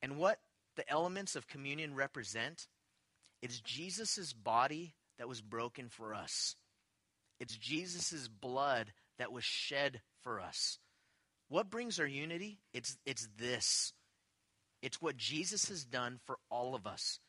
and 0.01 0.17
what 0.17 0.39
the 0.75 0.89
elements 0.89 1.35
of 1.35 1.47
communion 1.47 1.95
represent. 1.95 2.67
It's 3.41 3.59
Jesus' 3.59 4.33
body 4.33 4.93
that 5.17 5.29
was 5.29 5.41
broken 5.41 5.89
for 5.89 6.13
us. 6.13 6.55
It's 7.39 7.55
Jesus' 7.55 8.27
blood 8.27 8.93
that 9.17 9.31
was 9.31 9.43
shed 9.43 10.01
for 10.21 10.39
us. 10.39 10.79
What 11.49 11.69
brings 11.69 11.99
our 11.99 12.07
unity? 12.07 12.59
It's, 12.73 12.97
it's 13.05 13.27
this. 13.37 13.93
It's 14.81 15.01
what 15.01 15.17
Jesus 15.17 15.69
has 15.69 15.83
done 15.83 16.19
for 16.25 16.37
all 16.49 16.75
of 16.75 16.87
us. 16.87 17.19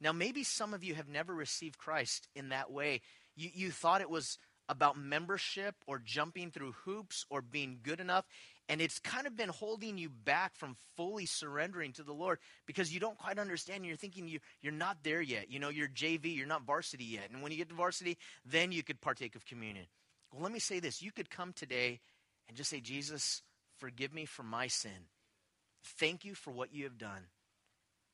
Now, 0.00 0.12
maybe 0.12 0.44
some 0.44 0.74
of 0.74 0.84
you 0.84 0.94
have 0.94 1.08
never 1.08 1.34
received 1.34 1.78
Christ 1.78 2.28
in 2.34 2.50
that 2.50 2.70
way. 2.70 3.00
You, 3.36 3.50
you 3.52 3.70
thought 3.70 4.00
it 4.00 4.10
was 4.10 4.38
about 4.68 4.98
membership 4.98 5.74
or 5.86 5.98
jumping 5.98 6.50
through 6.50 6.74
hoops 6.84 7.24
or 7.30 7.42
being 7.42 7.78
good 7.82 8.00
enough. 8.00 8.26
And 8.68 8.82
it's 8.82 8.98
kind 8.98 9.26
of 9.26 9.34
been 9.34 9.48
holding 9.48 9.96
you 9.96 10.10
back 10.10 10.54
from 10.54 10.76
fully 10.96 11.24
surrendering 11.24 11.92
to 11.92 12.02
the 12.02 12.12
Lord 12.12 12.38
because 12.66 12.92
you 12.92 13.00
don't 13.00 13.16
quite 13.16 13.38
understand. 13.38 13.86
You're 13.86 13.96
thinking 13.96 14.28
you, 14.28 14.40
you're 14.60 14.72
not 14.72 14.98
there 15.02 15.22
yet. 15.22 15.50
You 15.50 15.58
know, 15.58 15.70
you're 15.70 15.88
JV, 15.88 16.36
you're 16.36 16.46
not 16.46 16.66
varsity 16.66 17.04
yet. 17.04 17.30
And 17.32 17.42
when 17.42 17.50
you 17.50 17.56
get 17.56 17.70
to 17.70 17.74
varsity, 17.74 18.18
then 18.44 18.70
you 18.70 18.82
could 18.82 19.00
partake 19.00 19.34
of 19.34 19.46
communion. 19.46 19.86
Well, 20.32 20.42
let 20.42 20.52
me 20.52 20.58
say 20.58 20.80
this. 20.80 21.00
You 21.00 21.12
could 21.12 21.30
come 21.30 21.54
today 21.54 22.00
and 22.46 22.56
just 22.56 22.68
say, 22.68 22.80
Jesus, 22.80 23.42
forgive 23.78 24.12
me 24.12 24.26
for 24.26 24.42
my 24.42 24.66
sin. 24.66 25.08
Thank 25.82 26.26
you 26.26 26.34
for 26.34 26.50
what 26.50 26.74
you 26.74 26.84
have 26.84 26.98
done. 26.98 27.28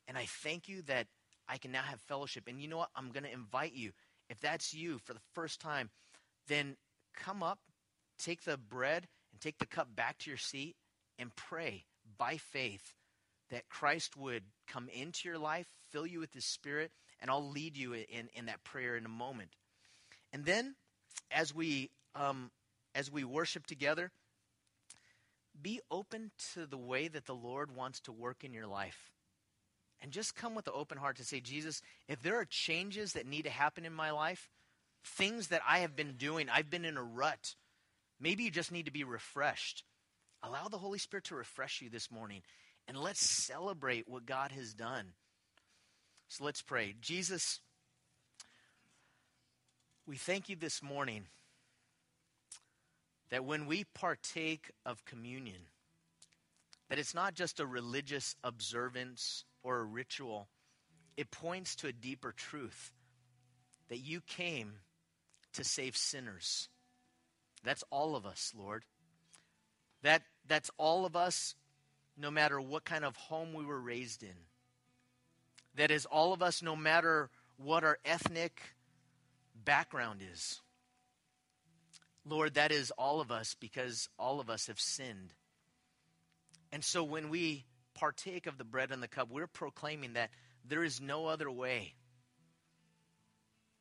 And 0.06 0.16
I 0.16 0.26
thank 0.26 0.68
you 0.68 0.82
that 0.82 1.08
I 1.48 1.56
can 1.56 1.72
now 1.72 1.82
have 1.82 2.00
fellowship. 2.00 2.44
And 2.46 2.60
you 2.60 2.68
know 2.68 2.76
what? 2.76 2.90
I'm 2.94 3.10
going 3.10 3.24
to 3.24 3.32
invite 3.32 3.74
you. 3.74 3.90
If 4.30 4.40
that's 4.40 4.72
you 4.72 4.98
for 4.98 5.14
the 5.14 5.20
first 5.32 5.60
time, 5.60 5.90
then 6.46 6.76
come 7.16 7.42
up, 7.42 7.58
take 8.18 8.44
the 8.44 8.56
bread 8.56 9.08
take 9.44 9.58
the 9.58 9.66
cup 9.66 9.94
back 9.94 10.18
to 10.18 10.30
your 10.30 10.38
seat 10.38 10.74
and 11.18 11.34
pray 11.36 11.84
by 12.16 12.38
faith 12.38 12.94
that 13.50 13.68
Christ 13.68 14.16
would 14.16 14.42
come 14.66 14.88
into 14.88 15.28
your 15.28 15.38
life, 15.38 15.66
fill 15.90 16.06
you 16.06 16.18
with 16.18 16.32
his 16.32 16.46
spirit, 16.46 16.90
and 17.20 17.30
I'll 17.30 17.48
lead 17.48 17.76
you 17.76 17.92
in, 17.92 18.28
in 18.34 18.46
that 18.46 18.64
prayer 18.64 18.96
in 18.96 19.04
a 19.04 19.10
moment. 19.10 19.50
And 20.32 20.44
then 20.44 20.76
as 21.30 21.54
we 21.54 21.90
um, 22.14 22.50
as 22.94 23.10
we 23.10 23.24
worship 23.24 23.66
together, 23.66 24.10
be 25.60 25.80
open 25.90 26.30
to 26.54 26.64
the 26.66 26.78
way 26.78 27.08
that 27.08 27.26
the 27.26 27.34
Lord 27.34 27.74
wants 27.74 28.00
to 28.00 28.12
work 28.12 28.44
in 28.44 28.54
your 28.54 28.66
life. 28.66 29.10
And 30.00 30.12
just 30.12 30.36
come 30.36 30.54
with 30.54 30.66
an 30.68 30.74
open 30.76 30.98
heart 30.98 31.16
to 31.16 31.24
say, 31.24 31.40
Jesus, 31.40 31.82
if 32.08 32.22
there 32.22 32.36
are 32.36 32.44
changes 32.44 33.14
that 33.14 33.26
need 33.26 33.42
to 33.42 33.50
happen 33.50 33.84
in 33.84 33.92
my 33.92 34.10
life, 34.10 34.48
things 35.02 35.48
that 35.48 35.62
I 35.68 35.78
have 35.78 35.96
been 35.96 36.12
doing, 36.12 36.48
I've 36.48 36.70
been 36.70 36.84
in 36.84 36.96
a 36.96 37.02
rut. 37.02 37.54
Maybe 38.24 38.44
you 38.44 38.50
just 38.50 38.72
need 38.72 38.86
to 38.86 38.90
be 38.90 39.04
refreshed. 39.04 39.84
Allow 40.42 40.68
the 40.68 40.78
Holy 40.78 40.98
Spirit 40.98 41.24
to 41.24 41.34
refresh 41.34 41.82
you 41.82 41.90
this 41.90 42.10
morning. 42.10 42.40
And 42.88 42.96
let's 42.96 43.22
celebrate 43.22 44.08
what 44.08 44.24
God 44.24 44.50
has 44.52 44.72
done. 44.72 45.12
So 46.28 46.42
let's 46.42 46.62
pray. 46.62 46.94
Jesus, 47.02 47.60
we 50.06 50.16
thank 50.16 50.48
you 50.48 50.56
this 50.56 50.82
morning 50.82 51.26
that 53.28 53.44
when 53.44 53.66
we 53.66 53.84
partake 53.92 54.70
of 54.86 55.04
communion, 55.04 55.60
that 56.88 56.98
it's 56.98 57.14
not 57.14 57.34
just 57.34 57.60
a 57.60 57.66
religious 57.66 58.36
observance 58.42 59.44
or 59.62 59.80
a 59.80 59.84
ritual, 59.84 60.48
it 61.18 61.30
points 61.30 61.76
to 61.76 61.88
a 61.88 61.92
deeper 61.92 62.32
truth 62.32 62.90
that 63.90 63.98
you 63.98 64.22
came 64.22 64.76
to 65.52 65.62
save 65.62 65.94
sinners. 65.94 66.70
That's 67.64 67.82
all 67.90 68.14
of 68.14 68.26
us, 68.26 68.52
Lord. 68.56 68.84
That, 70.02 70.22
that's 70.46 70.70
all 70.76 71.06
of 71.06 71.16
us, 71.16 71.54
no 72.16 72.30
matter 72.30 72.60
what 72.60 72.84
kind 72.84 73.04
of 73.04 73.16
home 73.16 73.54
we 73.54 73.64
were 73.64 73.80
raised 73.80 74.22
in. 74.22 74.36
That 75.76 75.90
is 75.90 76.06
all 76.06 76.32
of 76.32 76.42
us, 76.42 76.62
no 76.62 76.76
matter 76.76 77.30
what 77.56 77.82
our 77.82 77.98
ethnic 78.04 78.60
background 79.64 80.20
is. 80.32 80.60
Lord, 82.26 82.54
that 82.54 82.70
is 82.70 82.90
all 82.92 83.20
of 83.20 83.30
us 83.30 83.56
because 83.58 84.08
all 84.18 84.40
of 84.40 84.48
us 84.48 84.68
have 84.68 84.80
sinned. 84.80 85.32
And 86.70 86.84
so 86.84 87.02
when 87.02 87.28
we 87.28 87.64
partake 87.94 88.46
of 88.46 88.58
the 88.58 88.64
bread 88.64 88.90
and 88.90 89.02
the 89.02 89.08
cup, 89.08 89.30
we're 89.30 89.46
proclaiming 89.46 90.14
that 90.14 90.30
there 90.66 90.84
is 90.84 91.00
no 91.00 91.26
other 91.26 91.50
way 91.50 91.94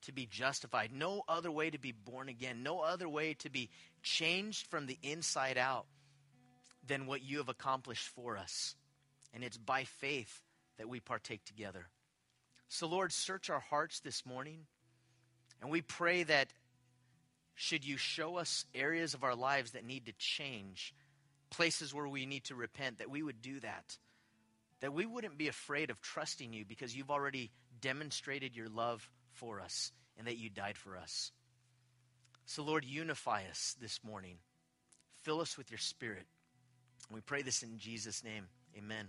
to 0.03 0.11
be 0.11 0.25
justified, 0.25 0.91
no 0.93 1.23
other 1.27 1.51
way 1.51 1.69
to 1.69 1.77
be 1.77 1.91
born 1.91 2.29
again, 2.29 2.63
no 2.63 2.79
other 2.79 3.07
way 3.07 3.33
to 3.35 3.49
be 3.49 3.69
changed 4.01 4.67
from 4.67 4.85
the 4.85 4.97
inside 5.03 5.57
out 5.57 5.85
than 6.85 7.05
what 7.05 7.23
you 7.23 7.37
have 7.37 7.49
accomplished 7.49 8.07
for 8.09 8.37
us. 8.37 8.75
And 9.33 9.43
it's 9.43 9.57
by 9.57 9.85
faith 9.85 10.41
that 10.77 10.89
we 10.89 10.99
partake 10.99 11.45
together. 11.45 11.87
So, 12.67 12.87
Lord, 12.87 13.11
search 13.11 13.49
our 13.49 13.59
hearts 13.59 13.99
this 13.99 14.25
morning. 14.25 14.65
And 15.61 15.71
we 15.71 15.81
pray 15.81 16.23
that 16.23 16.49
should 17.55 17.85
you 17.85 17.97
show 17.97 18.37
us 18.37 18.65
areas 18.73 19.13
of 19.13 19.23
our 19.23 19.35
lives 19.35 19.71
that 19.71 19.85
need 19.85 20.07
to 20.07 20.13
change, 20.13 20.93
places 21.49 21.93
where 21.93 22.07
we 22.07 22.25
need 22.25 22.45
to 22.45 22.55
repent, 22.55 22.97
that 22.97 23.09
we 23.09 23.23
would 23.23 23.41
do 23.41 23.59
that. 23.61 23.97
That 24.81 24.93
we 24.93 25.05
wouldn't 25.05 25.37
be 25.37 25.47
afraid 25.47 25.89
of 25.89 26.01
trusting 26.01 26.51
you 26.51 26.65
because 26.65 26.95
you've 26.95 27.11
already 27.11 27.51
demonstrated 27.79 28.55
your 28.55 28.67
love 28.67 29.09
for 29.33 29.59
us 29.59 29.91
and 30.17 30.27
that 30.27 30.37
you 30.37 30.49
died 30.49 30.77
for 30.77 30.97
us. 30.97 31.31
So, 32.45 32.63
Lord, 32.63 32.85
unify 32.85 33.43
us 33.49 33.75
this 33.79 34.03
morning. 34.03 34.37
Fill 35.23 35.39
us 35.39 35.57
with 35.57 35.71
your 35.71 35.77
spirit. 35.77 36.25
We 37.11 37.21
pray 37.21 37.41
this 37.41 37.63
in 37.63 37.77
Jesus' 37.77 38.23
name. 38.23 38.47
Amen. 38.77 39.07